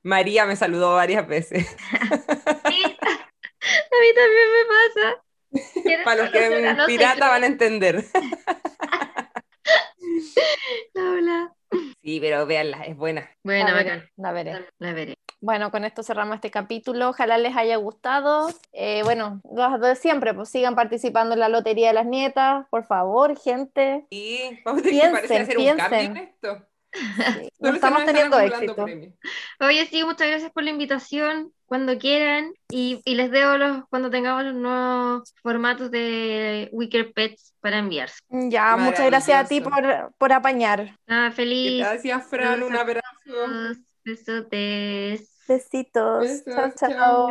María 0.03 0.45
me 0.45 0.55
saludó 0.55 0.95
varias 0.95 1.27
veces. 1.27 1.75
Sí, 3.89 3.95
a 3.95 4.01
mí 4.01 4.07
también 4.15 4.47
me 4.51 4.65
pasa. 4.65 5.21
Para 6.05 6.23
los 6.23 6.31
que 6.31 6.49
ven 6.49 6.77
pirata 6.86 7.29
van 7.29 7.43
a 7.43 7.47
entender. 7.47 8.03
Hola. 10.95 11.53
Sí, 12.01 12.19
pero 12.19 12.45
véanla, 12.45 12.83
es 12.83 12.95
buena. 12.95 13.29
Buena, 13.43 13.73
bacán. 13.73 14.07
La 14.15 14.31
veré. 14.31 14.65
La 14.79 14.93
veré. 14.93 15.15
Bueno, 15.41 15.71
con 15.71 15.86
esto 15.86 16.03
cerramos 16.03 16.36
este 16.36 16.51
capítulo. 16.51 17.09
Ojalá 17.09 17.38
les 17.38 17.55
haya 17.55 17.75
gustado. 17.77 18.49
Eh, 18.73 19.01
bueno, 19.03 19.41
los 19.51 19.79
de 19.81 19.95
siempre, 19.95 20.33
pues 20.33 20.49
sigan 20.49 20.75
participando 20.75 21.33
en 21.33 21.39
la 21.39 21.49
Lotería 21.49 21.89
de 21.89 21.93
las 21.93 22.05
Nietas, 22.05 22.65
por 22.69 22.86
favor, 22.86 23.38
gente. 23.38 24.05
Y 24.09 24.61
vamos 24.63 24.81
a 24.81 24.86
tener 24.86 25.27
que 25.27 25.36
hacer 25.36 25.57
un 25.57 25.77
cambio 25.77 25.99
en 25.99 26.17
esto. 26.17 26.65
No 27.59 27.73
estamos 27.73 28.05
teniendo 28.05 28.39
éxito. 28.39 28.85
Oye, 29.59 29.85
sí, 29.87 30.03
muchas 30.03 30.27
gracias 30.27 30.51
por 30.51 30.63
la 30.63 30.69
invitación. 30.69 31.51
Cuando 31.65 31.97
quieran, 31.97 32.53
y, 32.69 33.01
y, 33.05 33.15
les 33.15 33.31
debo 33.31 33.57
los 33.57 33.85
cuando 33.89 34.11
tengamos 34.11 34.43
los 34.43 34.53
nuevos 34.53 35.33
formatos 35.41 35.89
de 35.89 36.69
Wicker 36.71 37.11
Pets 37.11 37.55
para 37.59 37.79
enviarse. 37.79 38.19
Ya, 38.29 38.77
muchas 38.77 39.07
gracias 39.07 39.45
a 39.45 39.47
ti 39.47 39.61
por, 39.61 40.13
por 40.17 40.31
apañar. 40.31 40.95
Ah, 41.07 41.31
feliz. 41.33 41.79
Gracias, 41.79 42.27
Fran. 42.27 42.61
Un 42.61 42.75
abrazo. 42.75 43.03
Besotes. 44.03 45.35
Besitos. 45.47 46.43
chao. 46.45 46.71
chao. 46.77 47.29